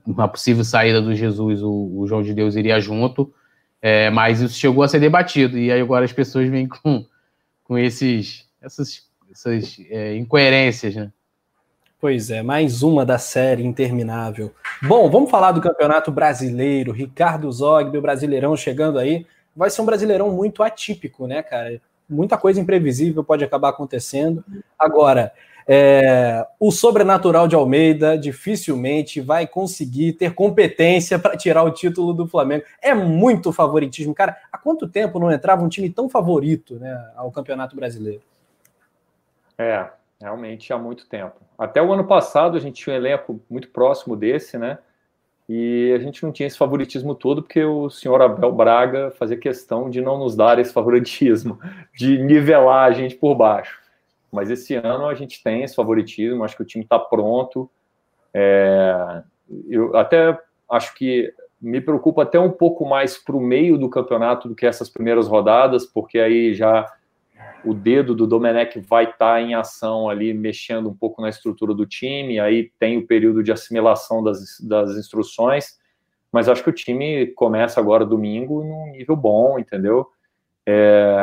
[0.06, 3.34] uma possível saída do Jesus, o, o João de Deus iria junto,
[3.82, 7.04] é, mas isso chegou a ser debatido, e aí agora as pessoas vêm com,
[7.64, 11.12] com esses, essas, essas é, incoerências, né?
[12.00, 14.54] Pois é, mais uma da série interminável.
[14.84, 16.92] Bom, vamos falar do Campeonato Brasileiro.
[16.92, 19.26] Ricardo Zog, meu Brasileirão chegando aí.
[19.56, 21.82] Vai ser um Brasileirão muito atípico, né, cara?
[22.10, 24.44] Muita coisa imprevisível pode acabar acontecendo.
[24.78, 25.34] Agora,
[25.68, 32.28] é, o sobrenatural de Almeida dificilmente vai conseguir ter competência para tirar o título do
[32.28, 32.64] Flamengo.
[32.82, 34.14] É muito favoritismo.
[34.14, 38.22] Cara, há quanto tempo não entrava um time tão favorito né, ao Campeonato Brasileiro?
[39.58, 39.90] É,
[40.22, 41.36] realmente há muito tempo.
[41.58, 44.78] Até o ano passado a gente tinha um elenco muito próximo desse, né?
[45.48, 49.90] E a gente não tinha esse favoritismo todo, porque o senhor Abel Braga fazia questão
[49.90, 51.60] de não nos dar esse favoritismo,
[51.96, 53.80] de nivelar a gente por baixo.
[54.32, 57.70] Mas esse ano a gente tem esse favoritismo, acho que o time está pronto.
[58.34, 59.24] É,
[59.70, 60.38] eu até
[60.70, 61.32] acho que
[61.62, 65.28] me preocupa até um pouco mais para o meio do campeonato do que essas primeiras
[65.28, 66.86] rodadas, porque aí já
[67.66, 71.74] o dedo do Domenech vai estar tá em ação ali, mexendo um pouco na estrutura
[71.74, 75.78] do time, aí tem o período de assimilação das, das instruções,
[76.32, 80.08] mas acho que o time começa agora domingo num nível bom, entendeu?
[80.68, 81.16] É,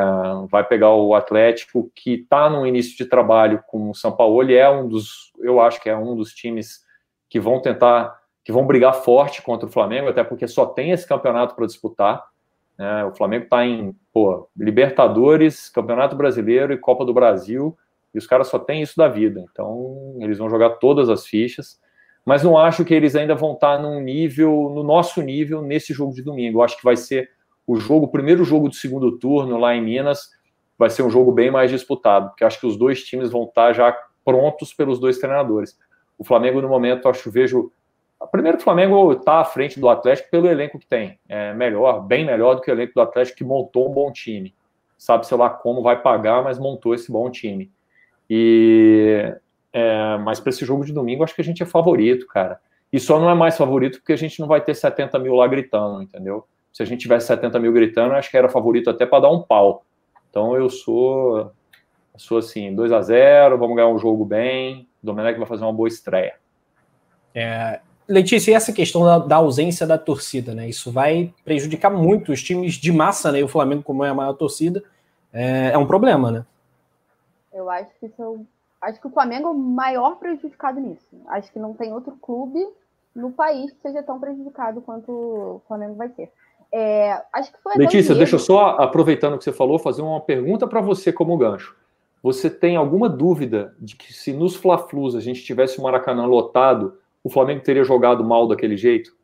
[0.50, 4.54] vai pegar o Atlético, que está no início de trabalho com o São Paulo, ele
[4.54, 6.80] é um dos, eu acho que é um dos times
[7.28, 11.06] que vão tentar, que vão brigar forte contra o Flamengo, até porque só tem esse
[11.06, 12.24] campeonato para disputar,
[12.82, 13.04] né?
[13.04, 17.78] O Flamengo está em pô, Libertadores, Campeonato Brasileiro e Copa do Brasil,
[18.12, 19.44] e os caras só têm isso da vida.
[19.52, 21.80] Então, eles vão jogar todas as fichas.
[22.26, 25.94] Mas não acho que eles ainda vão estar tá num nível, no nosso nível, nesse
[25.94, 26.58] jogo de domingo.
[26.58, 27.30] Eu acho que vai ser
[27.64, 30.30] o jogo, o primeiro jogo do segundo turno lá em Minas,
[30.76, 33.68] vai ser um jogo bem mais disputado, porque acho que os dois times vão estar
[33.68, 35.78] tá já prontos pelos dois treinadores.
[36.18, 37.70] O Flamengo, no momento, acho vejo
[38.30, 41.18] Primeiro, o Flamengo está à frente do Atlético pelo elenco que tem.
[41.28, 44.54] É melhor, bem melhor do que o elenco do Atlético que montou um bom time.
[44.96, 47.70] Sabe, sei lá, como vai pagar, mas montou esse bom time.
[48.28, 49.34] E
[49.72, 52.60] É, mas para esse jogo de domingo, acho que a gente é favorito, cara.
[52.92, 55.46] E só não é mais favorito porque a gente não vai ter 70 mil lá
[55.46, 56.46] gritando, entendeu?
[56.72, 59.42] Se a gente tivesse 70 mil gritando, acho que era favorito até para dar um
[59.42, 59.84] pau.
[60.28, 61.52] Então eu sou,
[62.16, 64.86] sou assim, 2 a 0 vamos ganhar um jogo bem.
[65.02, 66.34] O Domenech vai fazer uma boa estreia.
[67.34, 67.80] É,
[68.12, 70.68] Letícia, e essa questão da, da, ausência da torcida, né?
[70.68, 73.40] Isso vai prejudicar muito os times de massa, né?
[73.40, 74.84] E o Flamengo, como é a maior torcida,
[75.32, 76.44] é, é um problema, né?
[77.54, 78.46] Eu acho que isso,
[78.82, 81.06] acho que o Flamengo é o maior prejudicado nisso.
[81.28, 82.62] Acho que não tem outro clube
[83.16, 86.30] no país que seja tão prejudicado quanto o Flamengo vai ser.
[86.70, 90.66] É, acho que foi Letícia, deixa eu só, aproveitando que você falou, fazer uma pergunta
[90.66, 91.74] para você como gancho.
[92.22, 96.98] Você tem alguma dúvida de que se nos Fla-Flus a gente tivesse o Maracanã lotado,
[97.24, 99.16] o Flamengo teria jogado mal daquele jeito?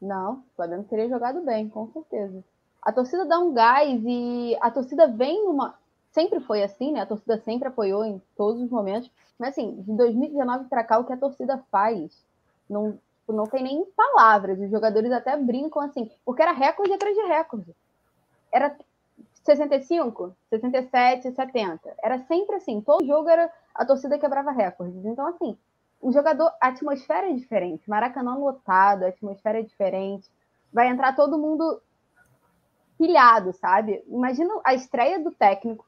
[0.00, 2.44] Não, o Flamengo teria jogado bem, com certeza.
[2.82, 5.74] A torcida dá um gás e a torcida vem numa.
[6.12, 7.00] Sempre foi assim, né?
[7.00, 9.10] A torcida sempre apoiou em todos os momentos.
[9.38, 12.24] Mas assim, de 2019 para cá, o que a torcida faz
[12.68, 14.60] não, não tem nem palavras.
[14.60, 17.74] Os jogadores até brincam assim, porque era recorde atrás de recorde.
[18.52, 18.76] Era
[19.42, 21.94] 65, 67, 70.
[22.02, 22.80] Era sempre assim.
[22.80, 25.04] Todo jogo era a torcida quebrava recordes.
[25.04, 25.56] Então, assim,
[26.04, 27.88] o jogador, a atmosfera é diferente.
[27.88, 30.30] Maracanã lotado, a atmosfera é diferente.
[30.70, 31.80] Vai entrar todo mundo
[32.98, 34.04] pilhado, sabe?
[34.06, 35.86] Imagina a estreia do técnico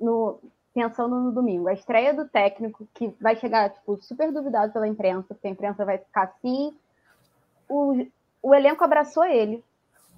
[0.00, 0.40] no,
[0.74, 5.32] pensando no domingo, a estreia do técnico que vai chegar tipo super duvidado pela imprensa,
[5.32, 6.76] porque a imprensa vai ficar assim.
[7.68, 8.04] O,
[8.42, 9.62] o elenco abraçou ele.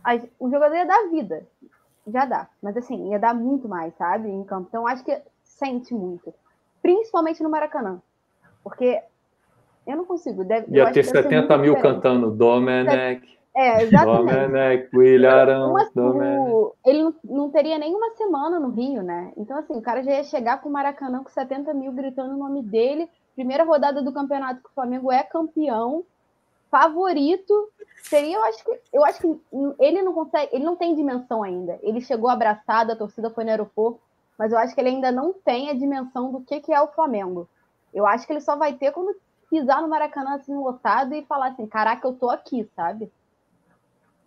[0.02, 1.46] A, o jogador ia dar vida.
[2.06, 4.30] Já dá, mas assim, ia dar muito mais, sabe?
[4.30, 4.68] Em campo.
[4.70, 6.32] Então acho que sente muito.
[6.80, 8.00] Principalmente no Maracanã.
[8.62, 9.02] Porque
[9.86, 10.44] eu não consigo.
[10.44, 11.94] Deve, ia ter 70 mil diferente.
[11.94, 13.32] cantando Domenech.
[13.54, 14.34] É, exatamente.
[14.34, 15.74] Domenech, Willarão,
[16.86, 19.32] Ele não, não, teria nenhuma semana no Rio, né?
[19.36, 22.38] Então, assim, o cara já ia chegar com o Maracanã com 70 mil gritando o
[22.38, 23.08] nome dele.
[23.34, 26.04] Primeira rodada do campeonato que o Flamengo é campeão,
[26.70, 27.68] favorito.
[28.02, 29.40] Seria, eu acho que eu acho que
[29.78, 31.78] ele não consegue, ele não tem dimensão ainda.
[31.82, 34.00] Ele chegou abraçado, a torcida foi no aeroporto,
[34.38, 36.88] mas eu acho que ele ainda não tem a dimensão do que, que é o
[36.88, 37.48] Flamengo.
[37.92, 39.14] Eu acho que ele só vai ter quando
[39.50, 43.10] pisar no Maracanã assim lotado e falar assim, caraca, eu tô aqui, sabe?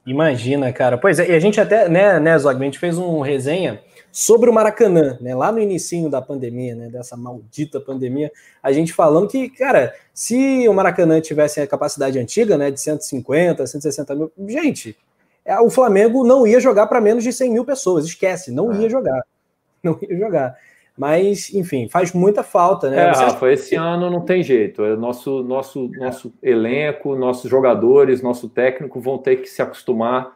[0.06, 1.00] Imagina, cara.
[1.00, 3.82] Pois é, e a gente até, né, né, Zog, a gente fez um resenha
[4.12, 8.32] sobre o Maracanã, né, lá no início da pandemia, né, dessa maldita pandemia,
[8.62, 13.66] a gente falando que, cara, se o Maracanã tivesse a capacidade antiga, né, de 150,
[13.66, 14.96] 160 mil, gente,
[15.44, 18.90] é, o Flamengo não ia jogar para menos de 100 mil pessoas, esquece, não ia
[18.90, 19.24] jogar,
[19.84, 20.56] não ia jogar.
[20.98, 22.98] Mas, enfim, faz muita falta, né?
[22.98, 24.84] É, Rafa, esse ano não tem jeito.
[24.84, 30.34] É nosso, nosso, nosso elenco, nossos jogadores, nosso técnico vão ter que se acostumar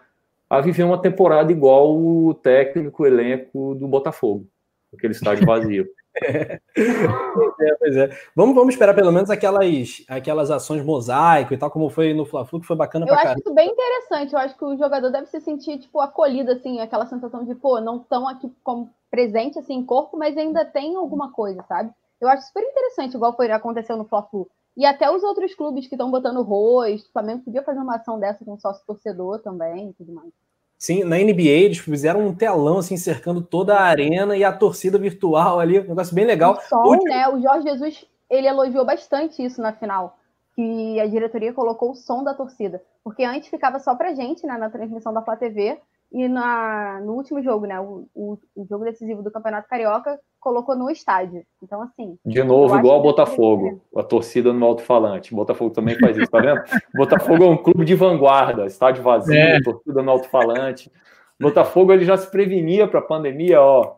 [0.49, 4.47] a viver uma temporada igual o técnico, o elenco do Botafogo,
[4.93, 5.87] aquele estádio vazio.
[6.23, 6.59] É.
[7.61, 8.09] é, pois é.
[8.35, 12.59] Vamos, vamos esperar pelo menos aquelas, aquelas ações mosaico e tal, como foi no Fla-Flu,
[12.61, 14.33] que foi bacana eu pra acho isso bem interessante.
[14.33, 17.79] Eu acho que o jogador deve se sentir, tipo, acolhido, assim, aquela sensação de, pô,
[17.79, 21.91] não estão aqui como presente, assim, em corpo, mas ainda tem alguma coisa, sabe?
[22.19, 24.47] Eu acho super interessante, igual foi aconteceu no Fla-Flu.
[24.75, 28.19] E até os outros clubes que estão botando rosto, o Flamengo podia fazer uma ação
[28.19, 30.31] dessa com sócio torcedor também e tudo mais.
[30.79, 34.97] Sim, na NBA eles fizeram um telão assim cercando toda a arena e a torcida
[34.97, 36.53] virtual ali, um negócio bem legal.
[36.53, 37.09] O som, Último...
[37.09, 37.27] né?
[37.27, 40.17] O Jorge Jesus, ele elogiou bastante isso na final,
[40.55, 44.57] que a diretoria colocou o som da torcida, porque antes ficava só pra gente, né,
[44.57, 45.77] na transmissão da Flá TV,
[46.11, 47.79] e na, no último jogo, né?
[47.79, 51.43] O, o, o, jogo decisivo do Campeonato Carioca colocou no estádio.
[51.61, 52.17] Então, assim.
[52.25, 55.35] De novo, igual ao Botafogo, a torcida no alto-falante.
[55.35, 56.61] Botafogo também faz isso, tá vendo?
[56.95, 59.61] Botafogo é um clube de vanguarda, estádio vazio, é.
[59.61, 60.91] torcida no alto-falante.
[61.39, 63.95] Botafogo ele já se prevenia para a pandemia, ó.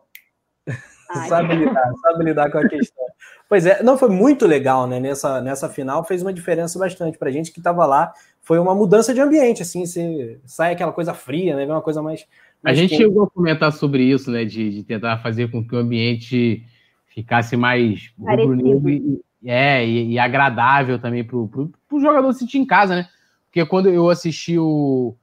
[1.10, 3.04] Ai, sabe lidar, sabe lidar com a questão.
[3.48, 5.00] Pois é, não foi muito legal, né?
[5.00, 8.12] Nessa, nessa final fez uma diferença bastante para gente que estava lá
[8.42, 11.64] foi uma mudança de ambiente, assim, você sai aquela coisa fria, né?
[11.64, 12.26] Vê uma coisa mais.
[12.60, 13.02] mais a gente quente.
[13.02, 14.44] chegou a comentar sobre isso, né?
[14.44, 16.66] De, de, tentar fazer com que o ambiente
[17.06, 23.08] ficasse mais e, é, e, e, agradável também para o jogador sentir em casa, né?
[23.46, 25.14] Porque quando eu assisti o.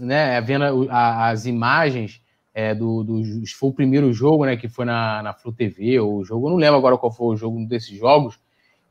[0.00, 2.20] Né, vendo as imagens
[2.52, 3.22] é, do, do.
[3.56, 4.56] Foi o primeiro jogo, né?
[4.56, 7.36] Que foi na, na Flu TV, o jogo, eu não lembro agora qual foi o
[7.36, 8.36] jogo desses jogos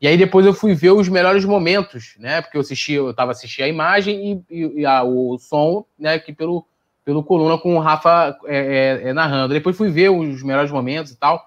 [0.04, 2.42] e aí depois eu fui ver os melhores momentos, né?
[2.42, 6.12] Porque eu assisti, eu estava assistindo a imagem e, e, a, o som, né?
[6.12, 6.66] Aqui pelo,
[7.02, 9.54] pelo coluna com o Rafa é, é, é, narrando.
[9.54, 11.42] Depois fui ver os melhores momentos e tal.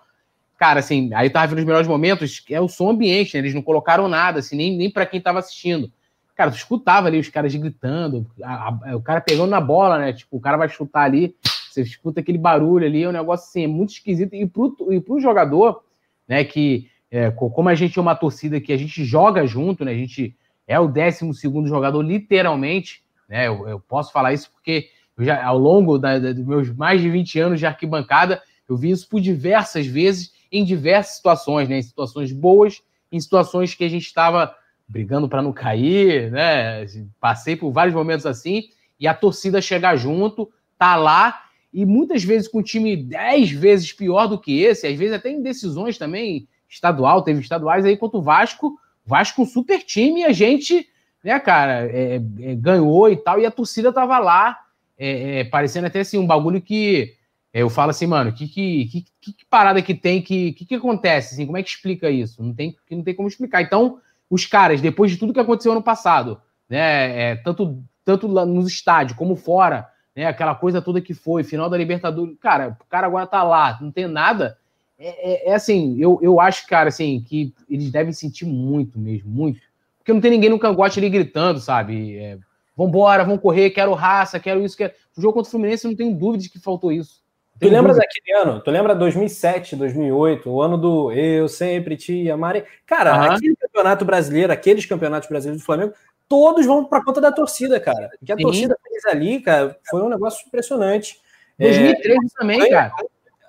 [0.57, 3.41] Cara, assim, aí tava vendo os melhores momentos, é o som ambiente, né?
[3.41, 5.91] Eles não colocaram nada, assim, nem, nem para quem tava assistindo.
[6.35, 10.13] Cara, tu escutava ali os caras gritando, a, a, o cara pegando na bola, né?
[10.13, 11.35] Tipo, o cara vai chutar ali,
[11.69, 14.33] você escuta aquele barulho ali, é um negócio assim, é muito esquisito.
[14.33, 15.83] E pro, e pro jogador,
[16.27, 19.91] né, que é, como a gente é uma torcida que a gente joga junto, né?
[19.91, 20.35] A gente
[20.67, 23.47] é o 12 segundo jogador, literalmente, né?
[23.47, 24.89] Eu, eu, posso falar isso porque
[25.19, 28.91] já, ao longo da, da, dos meus mais de 20 anos de arquibancada, eu vi
[28.91, 31.77] isso por diversas vezes, em diversas situações, né?
[31.77, 32.81] Em situações boas,
[33.11, 34.53] em situações que a gente estava
[34.87, 36.85] brigando para não cair, né?
[37.19, 38.69] Passei por vários momentos assim,
[38.99, 41.43] e a torcida chegar junto, tá lá,
[41.73, 45.29] e muitas vezes com um time 10 vezes pior do que esse, às vezes até
[45.29, 50.25] em decisões também estadual, teve estaduais aí contra o Vasco, Vasco um super time, e
[50.25, 50.87] a gente,
[51.23, 54.59] né, cara, é, é, ganhou e tal, e a torcida tava lá,
[54.97, 57.15] é, é parecendo até assim, um bagulho que
[57.53, 60.75] é, eu falo assim, mano, que, que, que, que parada que tem, que, que, que
[60.75, 62.43] acontece, assim, como é que explica isso?
[62.43, 63.61] Não tem, não tem como explicar.
[63.61, 63.99] Então,
[64.29, 68.67] os caras, depois de tudo que aconteceu ano passado, né, é, tanto, tanto lá nos
[68.67, 73.07] estádios como fora, né, aquela coisa toda que foi, final da Libertadores, cara, o cara
[73.07, 74.57] agora tá lá, não tem nada,
[74.99, 79.29] é, é, é, assim, eu, eu acho, cara, assim, que eles devem sentir muito mesmo,
[79.29, 79.59] muito.
[79.99, 82.17] Porque não tem ninguém no cangote ali gritando, sabe?
[82.17, 82.37] É,
[82.75, 84.93] vambora, vamos correr, quero raça, quero isso, quero...
[85.15, 87.21] O jogo contra o Fluminense, não tenho dúvida de que faltou isso.
[87.59, 88.07] Tu lembra dúvida.
[88.07, 88.61] daquele ano?
[88.61, 92.63] Tu lembra 2007, 2008, o ano do Eu Sempre Te Amarei?
[92.85, 93.31] Cara, uhum.
[93.31, 95.93] aquele campeonato brasileiro, aqueles campeonatos brasileiros do Flamengo,
[96.29, 98.11] todos vão para conta da torcida, cara.
[98.21, 98.43] O que a Sim.
[98.43, 101.19] torcida fez ali, cara, foi um negócio impressionante.
[101.59, 102.91] 2013 é, também, cara.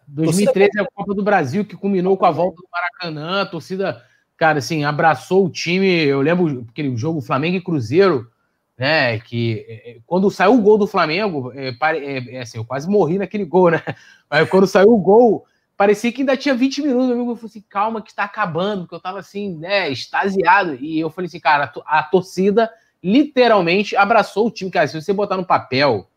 [0.09, 3.43] 2013 é a Copa do Brasil, que culminou com a volta do Maracanã.
[3.43, 4.03] A torcida,
[4.37, 5.87] cara, assim, abraçou o time.
[5.87, 8.31] Eu lembro aquele jogo Flamengo e Cruzeiro,
[8.77, 9.19] né?
[9.19, 12.89] Que é, é, quando saiu o gol do Flamengo, é, é, é, assim, eu quase
[12.89, 13.83] morri naquele gol, né?
[14.31, 15.45] Mas quando saiu o gol,
[15.77, 17.07] parecia que ainda tinha 20 minutos.
[17.07, 20.77] Meu amigo falou assim: calma, que está acabando, porque eu tava assim, né, extasiado.
[20.77, 22.71] E eu falei assim, cara, a torcida
[23.03, 24.71] literalmente abraçou o time.
[24.71, 26.09] Cara, se você botar no papel,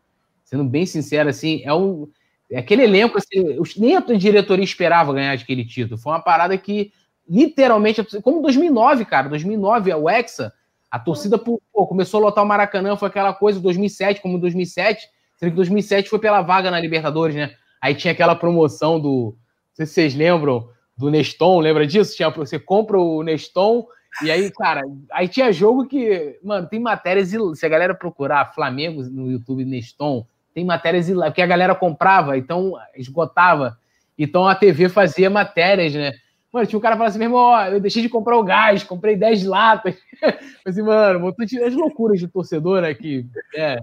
[0.42, 2.08] sendo bem sincero, assim, é um
[2.56, 5.98] Aquele elenco, assim, nem a diretoria esperava ganhar aquele título.
[5.98, 6.92] Foi uma parada que,
[7.28, 10.52] literalmente, como 2009, cara, 2009, o Hexa,
[10.90, 15.50] a torcida pô, começou a lotar o Maracanã, foi aquela coisa, 2007, como 2007, sendo
[15.50, 17.54] que 2007 foi pela vaga na Libertadores, né?
[17.80, 22.14] Aí tinha aquela promoção do, não sei se vocês lembram, do Neston, lembra disso?
[22.14, 23.86] Tinha, você compra o Neston,
[24.22, 29.02] e aí, cara, aí tinha jogo que, mano, tem matérias, se a galera procurar Flamengo
[29.02, 33.78] no YouTube Neston, tem matérias que a galera comprava, então esgotava.
[34.18, 36.12] Então a TV fazia matérias, né?
[36.52, 38.84] Mano, tinha um cara falando assim, meu irmão, ó, eu deixei de comprar o gás,
[38.84, 39.96] comprei 10 latas.
[40.66, 41.34] assim, mano,
[41.66, 43.26] as loucuras de torcedor, né, que,
[43.56, 43.80] é,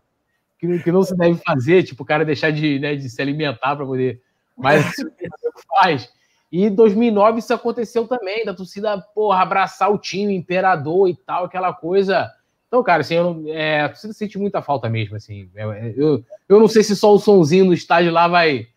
[0.59, 3.75] que, que, não se deve fazer, tipo, o cara deixar de, né, de se alimentar
[3.75, 4.21] para poder.
[4.55, 4.85] Mas
[5.79, 6.13] faz.
[6.51, 11.45] E em 2009 isso aconteceu também, da torcida, porra, abraçar o time, imperador e tal,
[11.45, 12.31] aquela coisa
[12.69, 15.49] então, cara, assim, eu, é, a torcida sente muita falta mesmo, assim.
[15.55, 18.67] Eu, eu, eu não sei se só o sonzinho no estádio lá vai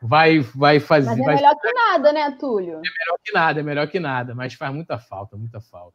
[0.00, 1.10] vai vai fazer.
[1.10, 1.34] Mas é vai...
[1.36, 2.72] melhor que nada, né, Túlio?
[2.72, 5.92] É melhor que nada, é melhor que nada, mas faz muita falta, muita falta.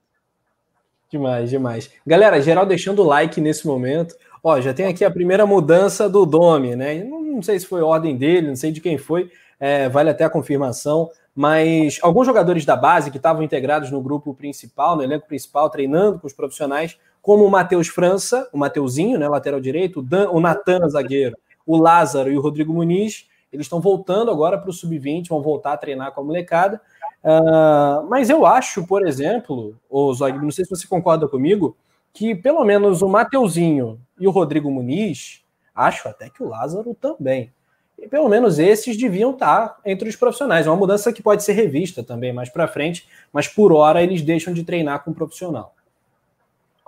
[1.09, 1.91] Demais, demais.
[2.05, 4.15] Galera, geral deixando o like nesse momento.
[4.43, 7.03] Ó, já tem aqui a primeira mudança do Domi, né?
[7.03, 10.23] Não, não sei se foi ordem dele, não sei de quem foi, é, vale até
[10.23, 11.09] a confirmação.
[11.35, 16.19] Mas alguns jogadores da base que estavam integrados no grupo principal, no elenco principal, treinando
[16.19, 16.99] com os profissionais,
[17.29, 21.77] como o Matheus França, o Mateuzinho, né, lateral direito, o, Dan, o Natan, zagueiro, o
[21.77, 25.77] Lázaro e o Rodrigo Muniz, eles estão voltando agora para o sub-20, vão voltar a
[25.77, 26.81] treinar com a molecada.
[27.23, 31.77] Uh, mas eu acho, por exemplo, o Zog, não sei se você concorda comigo,
[32.11, 35.43] que pelo menos o Mateuzinho e o Rodrigo Muniz,
[35.75, 37.53] acho até que o Lázaro também.
[37.95, 40.65] E pelo menos esses deviam estar entre os profissionais.
[40.65, 44.23] É uma mudança que pode ser revista também mais para frente, mas por hora eles
[44.23, 45.75] deixam de treinar com um profissional.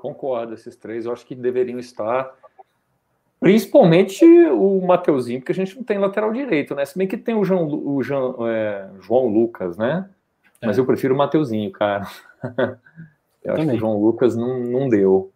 [0.01, 2.33] Concordo, esses três eu acho que deveriam estar.
[3.39, 6.83] Principalmente o Mateuzinho, porque a gente não tem lateral direito, né?
[6.85, 10.09] Se bem que tem o João, o João, é, João Lucas, né?
[10.59, 10.65] É.
[10.65, 12.07] Mas eu prefiro o Mateuzinho, cara.
[13.43, 15.31] eu acho que o João Lucas não, não deu.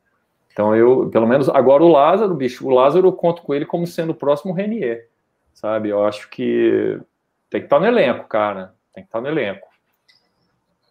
[0.52, 3.86] Então eu, pelo menos, agora o Lázaro, bicho, o Lázaro eu conto com ele como
[3.86, 5.10] sendo o próximo Renier,
[5.54, 5.90] sabe?
[5.90, 7.00] Eu acho que
[7.52, 8.74] tem que estar no elenco, cara.
[8.96, 9.68] Tem que estar no elenco.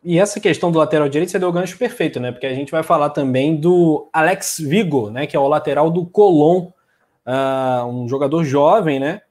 [0.05, 2.31] E essa questão do lateral direito você deu o gancho perfeito, né?
[2.31, 5.27] Porque a gente vai falar também do Alex Vigo, né?
[5.27, 6.67] Que é o lateral do Colón,
[7.27, 9.23] uh, um jogador jovem, né?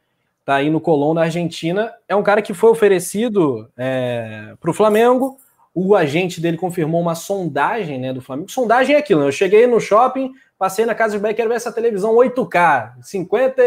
[0.43, 1.93] Tá aí no Colón, na Argentina.
[2.07, 5.37] É um cara que foi oferecido é, para o Flamengo.
[5.75, 8.11] O agente dele confirmou uma sondagem, né?
[8.11, 8.51] Do Flamengo.
[8.51, 9.27] Sondagem é aquilo, né?
[9.27, 13.61] Eu cheguei no shopping, passei na casa de Becker, quero ver essa televisão 8K, 50,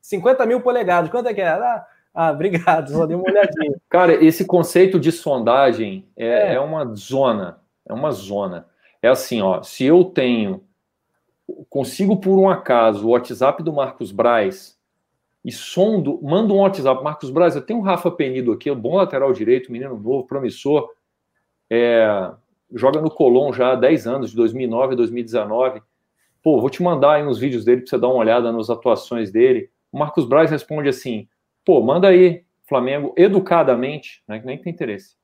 [0.00, 1.10] 50 mil polegadas.
[1.10, 1.48] Quanto é que é?
[1.48, 3.76] Ah, ah, obrigado, só dei uma olhadinha.
[3.88, 6.54] Cara, esse conceito de sondagem é, é.
[6.54, 8.66] é, uma zona, é uma zona.
[9.00, 10.64] É assim, ó, se eu tenho,
[11.68, 14.76] consigo por um acaso o WhatsApp do Marcos Braz
[15.44, 18.96] e sondo, mando um WhatsApp, Marcos Braz, eu tenho o Rafa Penido aqui, um bom
[18.96, 20.90] lateral direito, menino novo, promissor,
[21.70, 22.32] é,
[22.74, 25.82] joga no Colón já há 10 anos, de 2009 a 2019.
[26.42, 29.30] Pô, vou te mandar aí uns vídeos dele para você dar uma olhada nas atuações
[29.30, 29.70] dele.
[29.92, 31.28] O Marcos Braz responde assim:
[31.68, 35.16] pô, manda aí, Flamengo, educadamente, né, que nem tem interesse.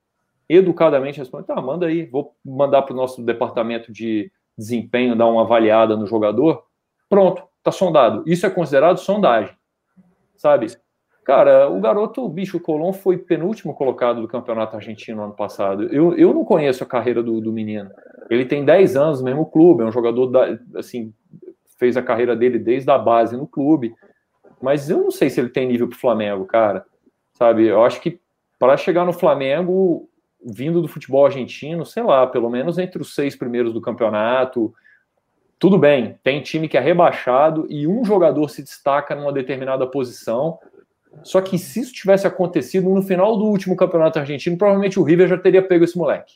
[0.47, 5.41] Educadamente responde: tá, manda aí, vou mandar para o nosso departamento de desempenho dar uma
[5.41, 6.62] avaliada no jogador.
[7.09, 8.23] Pronto, tá sondado.
[8.27, 9.57] Isso é considerado sondagem,
[10.37, 10.66] sabe?
[11.25, 15.85] Cara, o garoto, o bicho Colom, foi penúltimo colocado do campeonato argentino ano passado.
[15.85, 17.91] Eu, eu não conheço a carreira do, do menino.
[18.29, 21.15] Ele tem 10 anos no mesmo clube, é um jogador, da, assim,
[21.79, 23.95] fez a carreira dele desde a base no clube.
[24.60, 26.85] Mas eu não sei se ele tem nível para o Flamengo, cara.
[27.32, 28.20] Sabe, eu acho que
[28.59, 30.09] para chegar no Flamengo,
[30.44, 34.72] vindo do futebol argentino, sei lá, pelo menos entre os seis primeiros do campeonato,
[35.59, 40.59] tudo bem, tem time que é rebaixado e um jogador se destaca numa determinada posição
[41.22, 45.28] só que se isso tivesse acontecido no final do último campeonato argentino, provavelmente o River
[45.28, 46.35] já teria pego esse moleque.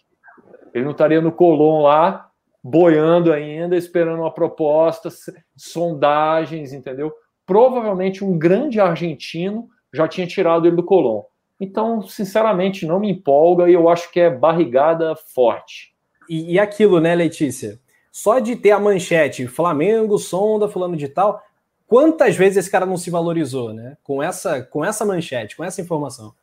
[0.73, 2.31] Ele não estaria no Colón lá,
[2.63, 5.09] boiando ainda, esperando uma proposta,
[5.57, 7.13] sondagens, entendeu?
[7.49, 11.23] Provavelmente um grande argentino já tinha tirado ele do Colón.
[11.61, 15.93] Então, sinceramente, não me empolga e eu acho que é barrigada forte.
[16.29, 17.81] E, e aquilo, né, Letícia?
[18.13, 21.43] Só de ter a manchete Flamengo, sonda, fulano de tal,
[21.89, 23.97] Quantas vezes esse cara não se valorizou, né?
[24.05, 26.35] Com essa, com essa manchete, com essa informação.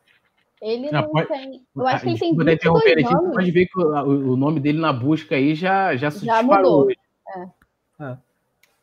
[0.60, 1.64] Ele não, pode, tem.
[1.74, 3.34] Eu acho que ele tem 22 anos.
[3.34, 6.80] Pode ver que o, o, nome dele na busca aí já, já se já disparou.
[6.80, 6.90] Mudou.
[6.90, 8.04] É.
[8.04, 8.18] É.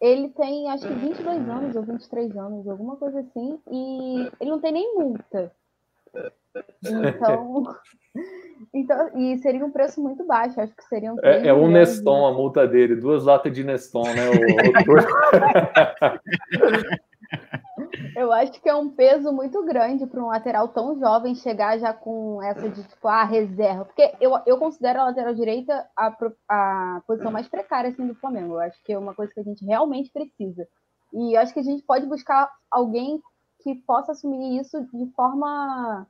[0.03, 4.59] Ele tem, acho que 22 anos ou 23 anos, alguma coisa assim, e ele não
[4.59, 5.49] tem nem multa.
[6.83, 7.63] Então,
[8.75, 11.15] então, e seria um preço muito baixo, acho que seriam.
[11.23, 14.29] É, é um Neston a multa dele, duas latas de Neston, né?
[14.29, 14.33] O,
[18.15, 21.93] Eu acho que é um peso muito grande para um lateral tão jovem chegar já
[21.93, 26.15] com essa de tipo a reserva, porque eu, eu considero a lateral direita a,
[26.49, 28.53] a posição mais precária assim do Flamengo.
[28.53, 30.67] Eu acho que é uma coisa que a gente realmente precisa.
[31.13, 33.21] E eu acho que a gente pode buscar alguém
[33.61, 36.07] que possa assumir isso de forma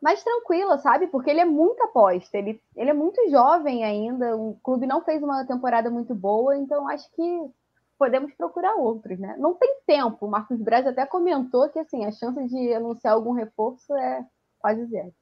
[0.00, 1.08] mais tranquila, sabe?
[1.08, 5.22] Porque ele é muito aposta, ele, ele é muito jovem ainda, o clube não fez
[5.22, 7.50] uma temporada muito boa, então acho que
[7.98, 9.36] podemos procurar outros, né?
[9.38, 13.32] Não tem tempo, o Marcos Braz até comentou que assim, a chance de anunciar algum
[13.32, 14.24] reforço é
[14.58, 15.12] quase zero.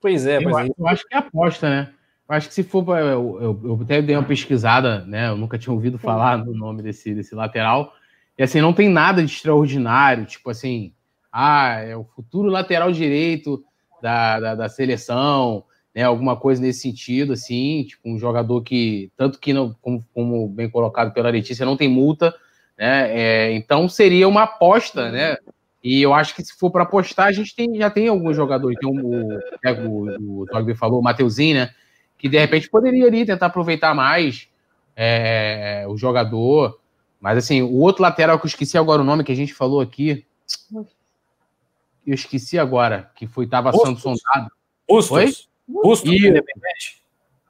[0.00, 0.68] Pois é, eu, é.
[0.76, 1.92] eu acho que é aposta, né?
[2.28, 3.00] Eu acho que se for para.
[3.00, 5.28] Eu, eu, eu, até dei uma pesquisada, né?
[5.28, 6.04] Eu nunca tinha ouvido Sim.
[6.04, 7.92] falar no nome desse, desse lateral.
[8.38, 10.94] E assim, não tem nada de extraordinário, tipo assim,
[11.30, 13.62] ah, é o futuro lateral direito
[14.00, 15.64] da, da, da, seleção,
[15.94, 16.02] né?
[16.02, 20.68] Alguma coisa nesse sentido, assim, tipo um jogador que, tanto que, não, como, como bem
[20.68, 22.34] colocado pela Letícia, não tem multa,
[22.78, 23.10] né?
[23.10, 25.36] É, então seria uma aposta, né?
[25.82, 28.78] E eu acho que se for para apostar, a gente tem, já tem alguns jogadores,
[28.78, 29.38] tem um,
[29.86, 31.70] o, o, o falou, o Mateuzinho, né?
[32.18, 34.48] Que de repente poderia ali tentar aproveitar mais
[34.94, 36.78] é, o jogador.
[37.18, 39.80] Mas assim, o outro lateral que eu esqueci agora o nome que a gente falou
[39.80, 40.24] aqui
[42.06, 44.50] eu esqueci agora, que foi estava sendo sondado.
[44.88, 45.48] Bustos.
[45.72, 45.82] Foi?
[45.82, 47.00] Bustos, e, independente.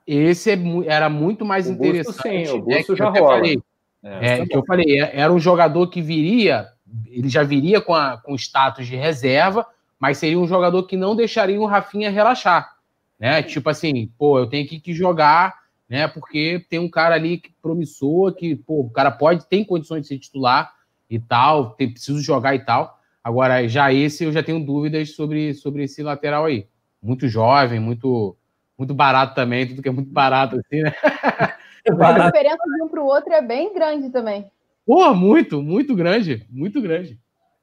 [0.07, 2.07] Esse é, era muito mais o interessante.
[2.07, 3.37] Busto, sim, o Busto né, já rola.
[3.37, 3.63] Falei,
[4.03, 6.69] é, é, que eu falei, era um jogador que viria,
[7.07, 9.67] ele já viria com, a, com status de reserva,
[9.99, 12.77] mas seria um jogador que não deixaria o Rafinha relaxar.
[13.19, 13.43] Né?
[13.43, 16.09] Tipo assim, pô, eu tenho que, que jogar, né?
[16.09, 20.09] Porque tem um cara ali que promissor, que, pô, o cara pode, tem condições de
[20.09, 20.73] ser titular
[21.11, 22.99] e tal, tem, preciso jogar e tal.
[23.23, 26.67] Agora, já esse eu já tenho dúvidas sobre, sobre esse lateral aí.
[27.03, 28.37] Muito jovem, muito
[28.79, 30.93] muito barato também, tudo que é muito barato assim, né?
[31.87, 34.51] A diferença de um para o outro é bem grande também.
[34.87, 37.19] Pô, muito, muito grande, muito grande.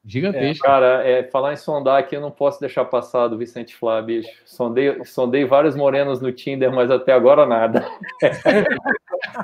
[0.08, 0.66] Gigantesco.
[0.66, 4.24] É, cara, é, falar em sondar aqui, eu não posso deixar passar do Vicente Flávio.
[4.46, 7.86] Sondei, sondei vários morenos no Tinder, mas até agora nada.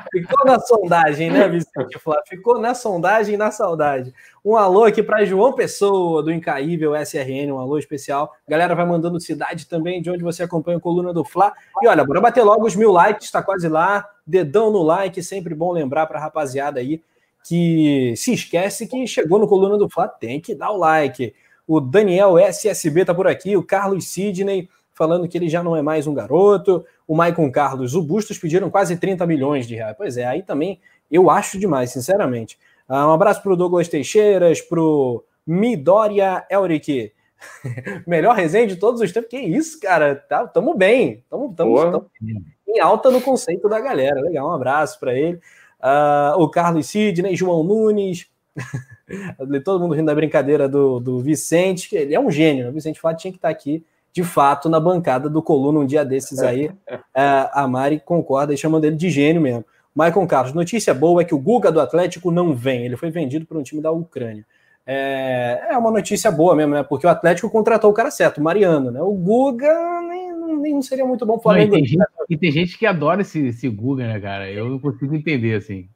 [0.10, 2.24] Ficou na sondagem, né, Vicente Flávio?
[2.28, 4.14] Ficou na sondagem e na saudade.
[4.44, 8.34] Um alô aqui para João Pessoa, do Incaível SRN, um alô especial.
[8.48, 11.52] Galera vai mandando cidade também, de onde você acompanha a coluna do Fla.
[11.82, 14.08] E olha, bora bater logo os mil likes, está quase lá.
[14.26, 17.02] Dedão no like, sempre bom lembrar para a rapaziada aí
[17.44, 21.34] que se esquece que chegou no Coluna do Fla, tem que dar o like.
[21.68, 25.82] O Daniel SSB tá por aqui, o Carlos Sidney falando que ele já não é
[25.82, 29.96] mais um garoto, o Maicon Carlos, o Bustos pediram quase 30 milhões de reais.
[29.98, 30.80] Pois é, aí também
[31.12, 32.58] eu acho demais, sinceramente.
[32.88, 37.12] Uh, um abraço pro Douglas Teixeiras, pro Midória Elric.
[38.08, 39.30] Melhor resenha de todos os tempos.
[39.30, 40.16] Que isso, cara?
[40.16, 41.24] Tá, tamo bem.
[41.30, 42.12] Tamo, tamo, tamo
[42.68, 44.22] em alta no conceito da galera.
[44.22, 45.40] Legal, um abraço para ele
[45.84, 48.28] uh, o Carlos Sidney, João Nunes,
[49.64, 53.00] todo mundo rindo da brincadeira do, do Vicente, que ele é um gênio, o Vicente
[53.00, 56.72] Flávio tinha que estar aqui, de fato na bancada do Coluna um dia desses aí.
[56.88, 59.66] É, a Mari concorda e chama ele de gênio mesmo.
[59.94, 63.46] Maicon Carlos, notícia boa é que o Guga do Atlético não vem, ele foi vendido
[63.46, 64.46] para um time da Ucrânia.
[64.86, 66.84] É, é uma notícia boa mesmo, né?
[66.84, 69.02] Porque o Atlético contratou o cara certo, o Mariano, né?
[69.02, 71.76] O Guga nem, nem seria muito bom para o Flamengo.
[71.76, 74.52] E tem, gente, e tem gente que adora esse, esse Guga, né, cara?
[74.52, 75.88] Eu não consigo entender assim.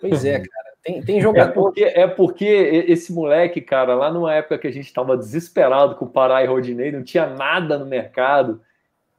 [0.00, 0.74] Pois é, cara.
[0.84, 1.48] Tem, tem jogador.
[1.48, 5.96] É porque, é porque esse moleque, cara, lá numa época que a gente estava desesperado
[5.96, 8.60] com o Pará e Rodinei, não tinha nada no mercado.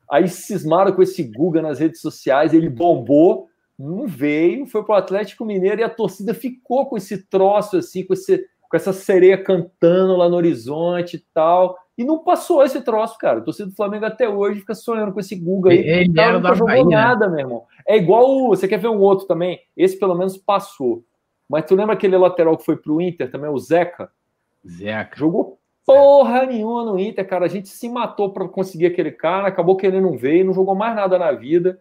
[0.09, 3.47] Aí cismaram com esse Guga nas redes sociais, ele bombou,
[3.77, 8.05] não veio, foi para o Atlético Mineiro e a torcida ficou com esse troço assim,
[8.05, 11.77] com esse com essa sereia cantando lá no horizonte e tal.
[11.97, 13.39] E não passou esse troço, cara.
[13.39, 15.77] O torcedor do Flamengo até hoje fica sonhando com esse Guga aí.
[15.77, 16.85] Ele cara, nunca jogou Bahia.
[16.85, 17.63] nada, meu irmão.
[17.87, 18.29] É igual.
[18.29, 18.49] O...
[18.49, 19.59] Você quer ver um outro também?
[19.77, 21.05] Esse pelo menos passou.
[21.47, 24.09] Mas tu lembra aquele lateral que foi pro Inter também, o Zeca?
[24.67, 25.17] Zeca.
[25.17, 27.45] Jogou porra nenhuma no Inter, cara.
[27.45, 30.75] A gente se matou para conseguir aquele cara, acabou que ele não veio, não jogou
[30.75, 31.79] mais nada na vida.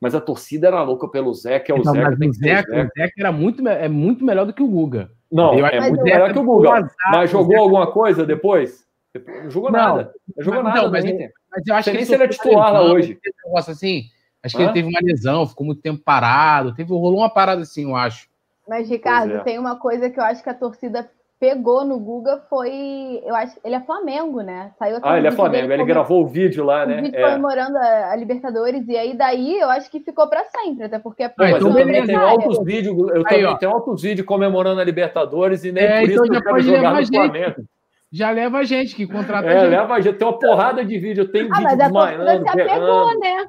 [0.00, 2.16] Mas a torcida era louca pelo Zeca, é o não, Zeca.
[2.16, 5.10] Mas o Zeca, o Zeca era muito, é muito melhor do que o Guga.
[5.30, 6.90] Não, eu é muito melhor que o Guga.
[7.10, 8.86] Mas jogou alguma coisa depois?
[9.14, 10.14] Não jogou não, nada.
[10.36, 12.72] Não jogou mas, nada não, mas, mas eu acho que nem se ele é titular
[12.72, 13.18] lá hoje.
[13.44, 14.04] Negócio assim,
[14.42, 14.66] acho que Hã?
[14.66, 16.74] ele teve uma lesão, ficou muito tempo parado.
[16.74, 18.28] Teve, rolou uma parada assim, eu acho.
[18.66, 19.40] Mas, Ricardo, é.
[19.40, 23.22] tem uma coisa que eu acho que a torcida pegou no Guga foi.
[23.24, 24.72] Eu acho ele é Flamengo, né?
[24.78, 26.98] Saiu ah, ele é Flamengo, ele gravou o vídeo lá, né?
[26.98, 27.22] O vídeo é.
[27.22, 31.22] comemorando a, a, Libertadores, e aí daí eu acho que ficou para sempre, até porque
[31.22, 33.56] é ah, então também tem altos vídeos, eu aí, também ó.
[33.56, 36.94] tenho altos vídeos comemorando a Libertadores e nem é, por então isso eu quero jogar
[36.94, 37.64] no Flamengo.
[38.10, 39.70] Já leva a gente que contrata é, a gente.
[39.70, 40.16] leva a gente.
[40.16, 41.24] Tem uma porrada de vídeo.
[41.24, 43.20] Eu tenho ah, vídeo desmaiando, berrando.
[43.20, 43.46] Né?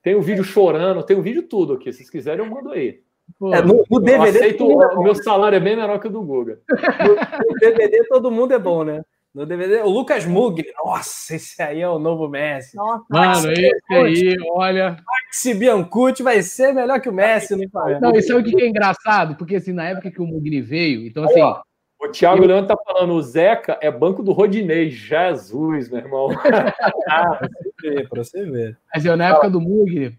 [0.00, 1.90] Tem o um vídeo chorando, tem o um vídeo tudo aqui.
[1.90, 3.01] Se vocês quiserem, eu mando aí.
[3.38, 4.38] Pô, é, no, no DVD.
[4.38, 6.60] Aceito, o meu salário é bem menor que o do Guga.
[7.02, 9.02] No, no, DVD todo mundo é bom, né?
[9.34, 12.76] No DVD, o Lucas Mugni, nossa, esse aí é o novo Messi.
[12.76, 14.96] Nossa, Mano, esse aí, olha.
[15.26, 18.00] Maxi Biancucci vai ser melhor que o Messi no Flamengo.
[18.02, 21.06] Não, isso é o que é engraçado, porque assim, na época que o Mugni veio,
[21.06, 21.40] então assim.
[21.40, 21.54] Aí,
[22.02, 22.48] o Thiago eu...
[22.48, 24.90] Leandro tá falando, o Zeca é banco do Rodinei.
[24.90, 26.28] Jesus, meu irmão.
[27.08, 28.78] ah, pra você ver, pra você ver.
[28.92, 30.12] Mas eu, na época do então,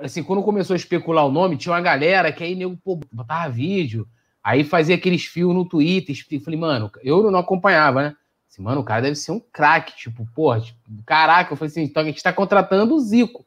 [0.00, 3.50] assim, quando começou a especular o nome, tinha uma galera que aí nego, pô, botava
[3.50, 4.06] vídeo,
[4.42, 6.16] aí fazia aqueles fios no Twitter.
[6.30, 8.16] Eu falei, mano, eu não acompanhava, né?
[8.50, 11.52] Assim, mano, o cara deve ser um craque, tipo, porra, tipo, caraca.
[11.52, 13.46] Eu falei assim, então a gente tá contratando o Zico.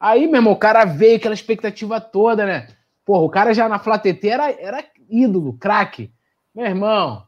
[0.00, 2.68] Aí, meu irmão, o cara veio aquela expectativa toda, né?
[3.04, 6.10] Porra, o cara já na Flatete era, era ídolo, craque.
[6.54, 7.24] Meu irmão,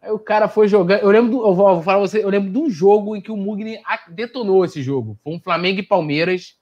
[0.00, 1.00] aí o cara foi jogando.
[1.00, 3.36] Eu lembro, do, eu vou, falar você, eu lembro de um jogo em que o
[3.36, 5.18] Mugni detonou esse jogo.
[5.22, 6.56] Foi um Flamengo e Palmeiras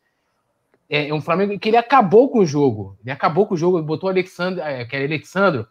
[0.89, 2.97] é, é um Flamengo que ele acabou com o jogo.
[3.03, 5.67] Ele acabou com o jogo, botou o Alexandre, é, que era Alexandro.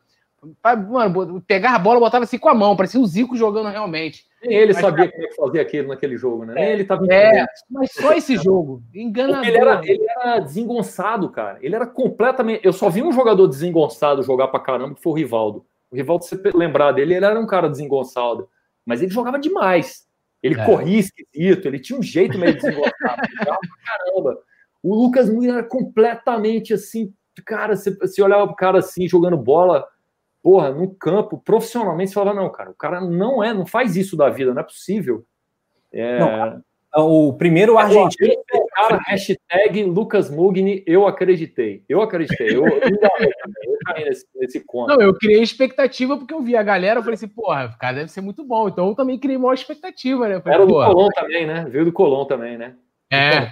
[0.90, 4.26] Mano, pegar a bola, botava assim com a mão, parecia o Zico jogando realmente.
[4.44, 6.54] Nem ele mas, sabia como é que fazia aquilo naquele jogo, né?
[6.54, 8.84] Nem é, ele tava É, mas só esse jogo.
[8.94, 9.46] Enganador.
[9.46, 11.58] Ele era, ele era desengonçado, cara.
[11.62, 12.66] Ele era completamente.
[12.66, 15.66] Eu só vi um jogador desengonçado jogar pra caramba, que foi o Rivaldo.
[15.90, 18.50] O Rivaldo, se você lembrar dele, ele era um cara desengonçado.
[18.86, 20.06] Mas ele jogava demais.
[20.42, 20.66] Ele é.
[20.66, 23.22] corria esquisito, ele tinha um jeito meio desengonçado.
[23.40, 24.40] jogava pra caramba.
[24.84, 27.14] O Lucas Mura era completamente assim,
[27.46, 29.88] cara, você, você olhava pro cara assim, jogando bola,
[30.42, 34.18] porra, no campo, profissionalmente, você falava, não, cara, o cara não é, não faz isso
[34.18, 35.26] da vida, não é possível.
[35.92, 36.20] É...
[36.20, 36.62] Não,
[36.96, 38.36] o primeiro argentino.
[38.74, 41.84] Cara, hashtag Lucas Mugni, eu acreditei.
[41.90, 42.50] Eu acreditei.
[42.50, 44.90] Eu, eu, eu caí nesse, nesse conto.
[44.90, 47.96] Não, eu criei expectativa porque eu vi a galera, eu falei assim, porra, o cara
[47.96, 48.68] deve ser muito bom.
[48.68, 50.40] Então eu também criei maior expectativa, né?
[50.40, 51.66] Falei, Era do Colom também, né?
[51.70, 52.76] Veio do Colom também, né?
[53.12, 53.28] É.
[53.30, 53.52] Então,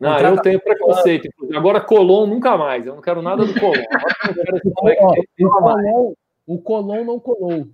[0.00, 1.28] não, eu tenho preconceito.
[1.54, 2.86] Agora, Colom nunca mais.
[2.86, 3.74] Eu não quero nada do Colom.
[6.46, 7.66] o Colom não colou.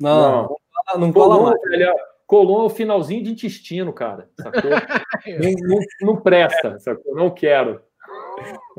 [0.00, 0.56] Não,
[0.92, 1.56] não, não cola mais.
[2.26, 4.28] Colom é o finalzinho de intestino, cara.
[4.38, 4.70] Sacou?
[5.40, 7.14] não, não, não, presta, sacou?
[7.14, 7.80] Não quero.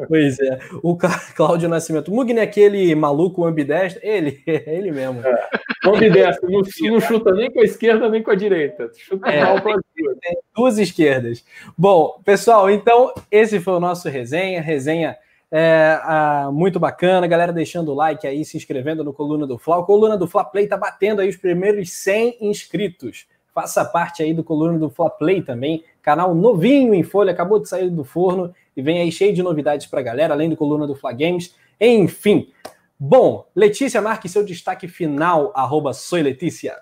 [0.07, 0.59] Pois é.
[0.81, 0.97] O
[1.35, 2.11] Cláudio Nascimento.
[2.11, 3.99] Mugni é aquele maluco ambidestro?
[4.03, 5.21] Ele, é ele mesmo.
[5.25, 5.49] É.
[5.85, 6.49] Ambidestro.
[6.49, 6.61] Não,
[6.91, 8.89] não chuta nem com a esquerda nem com a direita.
[8.95, 9.79] Chuta é, mal para
[10.21, 11.43] Tem duas esquerdas.
[11.77, 14.61] Bom, pessoal, então esse foi o nosso resenha.
[14.61, 15.17] Resenha
[15.51, 17.27] é, a, muito bacana.
[17.27, 19.77] Galera deixando o like aí, se inscrevendo no Coluna do Fla.
[19.77, 23.27] O Coluna do Fla Play tá batendo aí os primeiros 100 inscritos.
[23.53, 25.83] Faça parte aí do Coluna do Fla Play também.
[26.01, 29.87] Canal novinho em folha, acabou de sair do forno e vem aí cheio de novidades
[29.87, 31.55] para a galera, além do coluna do Fla Games.
[31.79, 32.51] Enfim.
[32.97, 36.75] Bom, Letícia, marque seu destaque final, arroba Soy Letícia.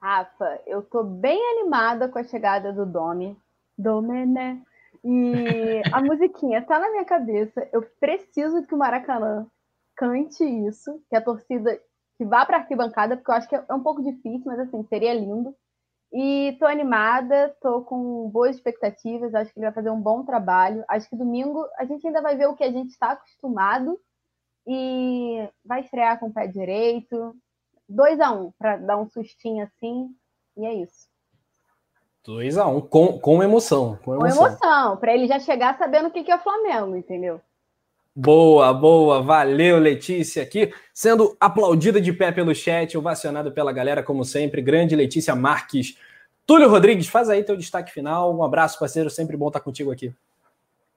[0.00, 3.36] Rafa, eu tô bem animada com a chegada do Domi.
[3.78, 4.60] Domené.
[5.04, 7.68] E a musiquinha tá na minha cabeça.
[7.72, 9.46] Eu preciso que o Maracanã
[9.96, 11.78] cante isso, que a torcida
[12.18, 15.14] que vá para arquibancada, porque eu acho que é um pouco difícil, mas assim, seria
[15.14, 15.54] lindo.
[16.12, 20.84] E tô animada, tô com boas expectativas, acho que ele vai fazer um bom trabalho.
[20.88, 23.98] Acho que domingo a gente ainda vai ver o que a gente está acostumado
[24.66, 27.34] e vai estrear com o pé direito.
[27.88, 30.08] 2 a 1 um, para dar um sustinho assim,
[30.56, 31.08] e é isso.
[32.24, 33.96] 2 a 1 um, com, com emoção.
[34.04, 37.40] Com emoção, emoção para ele já chegar sabendo o que é o Flamengo, entendeu?
[38.14, 44.24] Boa, boa, valeu Letícia aqui, sendo aplaudida de pé pelo chat, ovacionado pela galera, como
[44.24, 44.60] sempre.
[44.60, 45.96] Grande Letícia Marques.
[46.44, 48.36] Túlio Rodrigues, faz aí teu destaque final.
[48.36, 50.12] Um abraço, parceiro, sempre bom estar contigo aqui.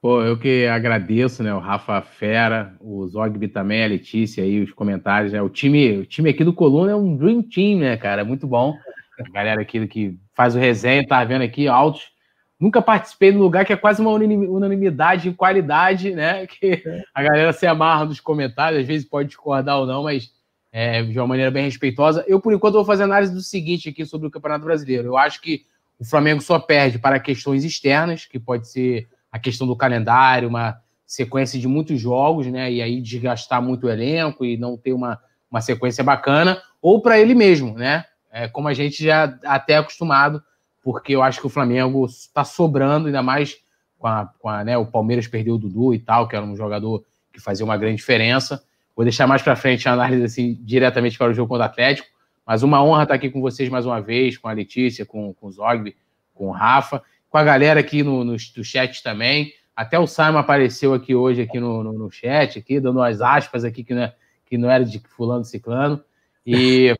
[0.02, 1.54] Pô, eu que agradeço, né?
[1.54, 5.32] O Rafa Fera, o Zogby também, a Letícia aí, os comentários.
[5.32, 5.40] Né?
[5.40, 8.24] O, time, o time aqui do Coluna é um Dream Team, né, cara?
[8.24, 8.76] Muito bom.
[9.20, 12.13] A galera aqui que faz o resenha, tá vendo aqui, altos
[12.58, 16.46] Nunca participei de um lugar que é quase uma unanimidade em qualidade, né?
[16.48, 16.82] Que
[17.14, 20.32] a galera se amarra nos comentários, às vezes pode discordar ou não, mas
[20.72, 22.24] é, de uma maneira bem respeitosa.
[22.26, 25.08] Eu, por enquanto, vou fazer análise do seguinte aqui sobre o Campeonato Brasileiro.
[25.08, 25.64] Eu acho que
[25.98, 30.80] o Flamengo só perde para questões externas, que pode ser a questão do calendário, uma
[31.06, 32.72] sequência de muitos jogos, né?
[32.72, 35.20] E aí desgastar muito o elenco e não ter uma,
[35.50, 38.04] uma sequência bacana, ou para ele mesmo, né?
[38.32, 40.42] É, como a gente já até é acostumado
[40.84, 43.56] porque eu acho que o Flamengo está sobrando, ainda mais
[43.98, 46.54] com a, com a né, o Palmeiras perdeu o Dudu e tal, que era um
[46.54, 47.02] jogador
[47.32, 48.62] que fazia uma grande diferença.
[48.94, 52.06] Vou deixar mais para frente a análise assim, diretamente para o jogo contra o Atlético,
[52.46, 55.46] mas uma honra estar aqui com vocês mais uma vez, com a Letícia, com, com
[55.46, 55.96] o Zogby,
[56.34, 59.54] com o Rafa, com a galera aqui no, no, no chat também.
[59.74, 63.64] Até o Simon apareceu aqui hoje aqui no, no, no chat, aqui, dando as aspas
[63.64, 66.04] aqui que não, é, que não era de fulano ciclano.
[66.46, 66.94] E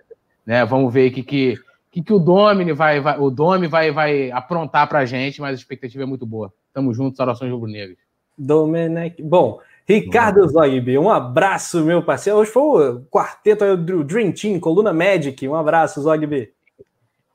[0.47, 1.55] né, vamos ver aqui que
[1.95, 5.53] que, que o Domini vai, vai, o Domi vai, vai aprontar para a gente, mas
[5.53, 6.53] a expectativa é muito boa.
[6.73, 7.97] Tamo juntos, orações rubro-negras.
[8.37, 9.23] Domenech.
[9.23, 12.41] Bom, Ricardo Zoib, um abraço, meu parceiro.
[12.41, 15.47] Hoje foi o quarteto do Dream Team, Coluna Magic.
[15.47, 16.53] Um abraço, Zoib.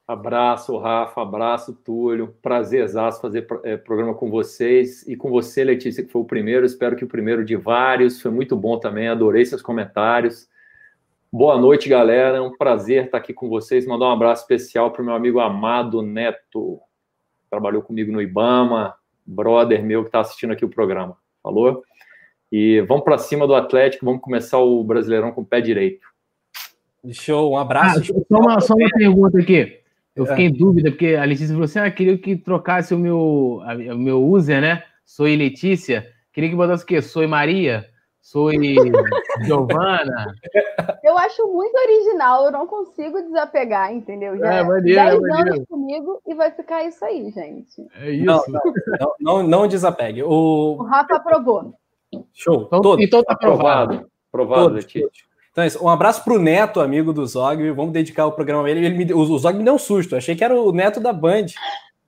[0.06, 2.36] Abraço, Rafa, abraço, Túlio.
[2.42, 6.66] Prazerzaço fazer é, programa com vocês e com você, Letícia, que foi o primeiro.
[6.66, 8.22] Espero que o primeiro de vários.
[8.22, 10.49] Foi muito bom também, adorei seus comentários.
[11.32, 12.38] Boa noite, galera.
[12.38, 13.86] É um prazer estar aqui com vocês.
[13.86, 16.80] Mandar um abraço especial para o meu amigo Amado Neto.
[17.52, 21.16] Trabalhou comigo no Ibama, brother meu que está assistindo aqui o programa.
[21.44, 21.84] Falou?
[22.52, 24.08] E vamos para cima do Atlético.
[24.08, 26.08] Vamos começar o Brasileirão com o pé direito.
[27.12, 28.12] Show, um abraço.
[28.12, 29.82] Ah, só, uma, só uma pergunta aqui.
[30.16, 33.62] Eu fiquei em dúvida, porque a Letícia falou assim: ah, queria que trocasse o meu,
[33.62, 34.84] o meu user, né?
[35.06, 36.12] Sou Letícia.
[36.34, 37.04] Queria que botasse o quê?
[37.04, 37.88] Sou Maria?
[38.30, 38.52] Sou
[39.42, 40.36] Giovana.
[41.04, 44.38] Eu acho muito original, eu não consigo desapegar, entendeu?
[44.38, 47.88] Já é, maneiro, 10 é anos comigo e vai ficar isso aí, gente.
[47.96, 48.26] É isso.
[48.26, 48.44] Não,
[49.00, 50.22] não, não, não desapegue.
[50.22, 50.76] O...
[50.78, 51.74] o Rafa aprovou.
[52.32, 52.66] Show.
[52.68, 53.02] Então, Todo.
[53.02, 54.08] então tá aprovado.
[54.32, 55.10] Aprovado, Letícia.
[55.52, 55.84] Então é isso.
[55.84, 57.72] Um abraço pro Neto, amigo do Zog.
[57.72, 58.86] Vamos dedicar o programa a ele.
[58.86, 60.16] ele me, o Zog me deu um susto.
[60.16, 61.48] achei que era o Neto da Band.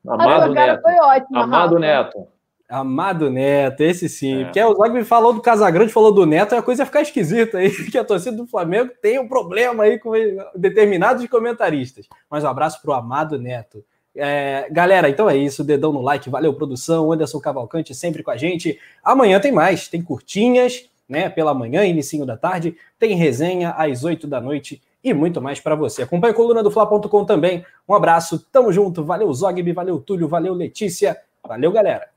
[0.08, 0.84] Amado Neto.
[0.84, 1.80] Foi ótimo, Amado Rafa.
[1.80, 2.28] Neto.
[2.72, 4.42] Amado Neto, esse sim.
[4.42, 4.46] É.
[4.46, 7.58] Porque o Zog falou do Casagrande, falou do Neto, e a coisa ia ficar esquisita
[7.58, 10.12] aí, que a torcida do Flamengo tem um problema aí com
[10.56, 12.08] determinados comentaristas.
[12.30, 13.84] Mas um abraço pro Amado Neto.
[14.16, 15.66] É, galera, então é isso.
[15.66, 17.12] Dedão no like, valeu, produção.
[17.12, 18.80] Anderson Cavalcante sempre com a gente.
[19.04, 21.30] Amanhã tem mais, tem curtinhas, né?
[21.30, 25.76] Pela manhã, inicinho da tarde, tem resenha às 8 da noite e muito mais para
[25.76, 26.04] você.
[26.04, 27.66] Acompanhe a coluna do Fla.com também.
[27.88, 29.04] Um abraço, tamo junto.
[29.04, 31.18] Valeu, Zogby, valeu, Túlio, valeu, Letícia.
[31.44, 32.08] Valeu, galera.